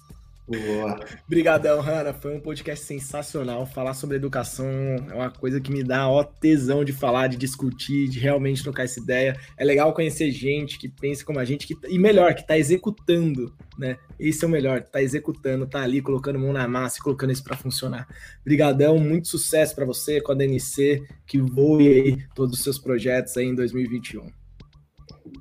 Boa. 0.49 0.99
Obrigadão, 1.27 1.79
Hanna. 1.83 2.15
Foi 2.15 2.35
um 2.35 2.41
podcast 2.41 2.83
sensacional. 2.83 3.67
Falar 3.67 3.93
sobre 3.93 4.17
educação 4.17 4.67
é 5.11 5.15
uma 5.15 5.31
coisa 5.31 5.61
que 5.61 5.71
me 5.71 5.85
dá 5.85 6.09
ó 6.09 6.25
tesão 6.25 6.83
de 6.83 6.93
falar, 6.93 7.27
de 7.27 7.37
discutir, 7.37 8.09
de 8.09 8.19
realmente 8.19 8.63
trocar 8.63 8.85
essa 8.85 8.99
ideia. 8.99 9.39
É 9.59 9.65
legal 9.65 9.93
conhecer 9.93 10.31
gente 10.31 10.79
que 10.79 10.89
pensa 10.89 11.23
como 11.23 11.39
a 11.39 11.45
gente, 11.45 11.67
que, 11.67 11.77
e 11.87 11.99
melhor, 11.99 12.35
que 12.35 12.41
está 12.41 12.57
executando, 12.57 13.55
né? 13.79 13.99
Esse 14.19 14.43
é 14.43 14.49
o 14.49 14.51
melhor, 14.51 14.83
tá 14.83 15.03
executando, 15.03 15.67
tá 15.67 15.83
ali 15.83 16.01
colocando 16.01 16.39
mão 16.39 16.53
na 16.53 16.67
massa 16.67 16.99
e 16.99 17.03
colocando 17.03 17.31
isso 17.31 17.45
para 17.45 17.57
funcionar. 17.57 18.09
Obrigadão, 18.41 18.99
muito 18.99 19.29
sucesso 19.29 19.75
para 19.75 19.85
você 19.85 20.19
com 20.19 20.33
a 20.33 20.35
DNC, 20.35 21.03
que 21.27 21.39
voe 21.39 21.87
aí 21.89 22.27
todos 22.35 22.57
os 22.57 22.65
seus 22.65 22.79
projetos 22.79 23.37
aí 23.37 23.45
em 23.45 23.55
2021. 23.55 24.33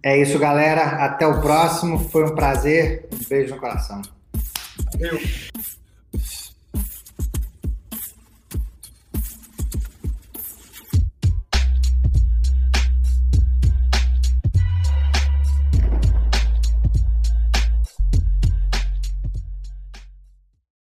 É 0.03 0.21
isso, 0.21 0.37
galera. 0.37 1.05
Até 1.05 1.25
o 1.25 1.39
próximo. 1.39 1.97
Foi 1.97 2.25
um 2.25 2.35
prazer. 2.35 3.07
Um 3.13 3.29
beijo 3.29 3.55
no 3.55 3.59
coração. 3.59 4.01
Eu. 4.99 5.19